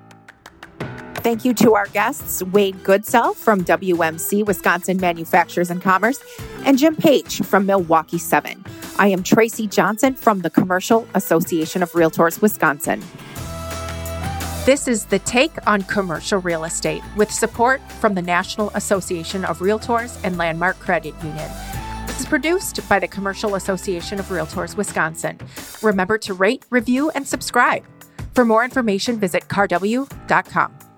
Thank 1.23 1.45
you 1.45 1.55
to 1.55 1.75
our 1.75 1.87
guests, 1.87 2.43
Wade 2.43 2.83
Goodsell 2.83 3.37
from 3.37 3.63
WMC, 3.63 4.45
Wisconsin 4.45 4.97
Manufacturers 4.97 5.71
and 5.71 5.81
Commerce, 5.81 6.21
and 6.65 6.77
Jim 6.77 6.97
Paetsch 6.97 7.45
from 7.45 7.65
Milwaukee 7.65 8.19
7. 8.19 8.65
I 8.99 9.07
am 9.07 9.23
Tracy 9.23 9.69
Johnson 9.69 10.17
from 10.17 10.41
the 10.41 10.51
Commercial 10.51 11.07
Association 11.15 11.81
of 11.81 11.93
Realtors, 11.93 12.43
Wisconsin. 12.43 13.01
This 14.67 14.89
is 14.89 15.05
the 15.05 15.21
take 15.21 15.53
on 15.65 15.83
commercial 15.83 16.41
real 16.41 16.65
estate 16.65 17.03
with 17.17 17.31
support 17.31 17.81
from 18.01 18.15
the 18.15 18.23
National 18.23 18.71
Association 18.75 19.45
of 19.45 19.61
Realtors 19.61 20.19
and 20.25 20.37
Landmark 20.37 20.81
Credit 20.81 21.15
Union. 21.23 21.51
This 22.09 22.19
is 22.19 22.27
produced 22.27 22.89
by 22.89 22.99
the 22.99 23.07
Commercial 23.07 23.55
Association 23.55 24.19
of 24.19 24.27
Realtors 24.27 24.77
Wisconsin. 24.77 25.39
Remember 25.83 26.19
to 26.19 26.35
rate, 26.35 26.65
review, 26.71 27.11
and 27.11 27.25
subscribe. 27.25 27.85
For 28.35 28.45
more 28.45 28.65
information, 28.65 29.21
visit 29.21 29.47
carw.com. 29.47 30.92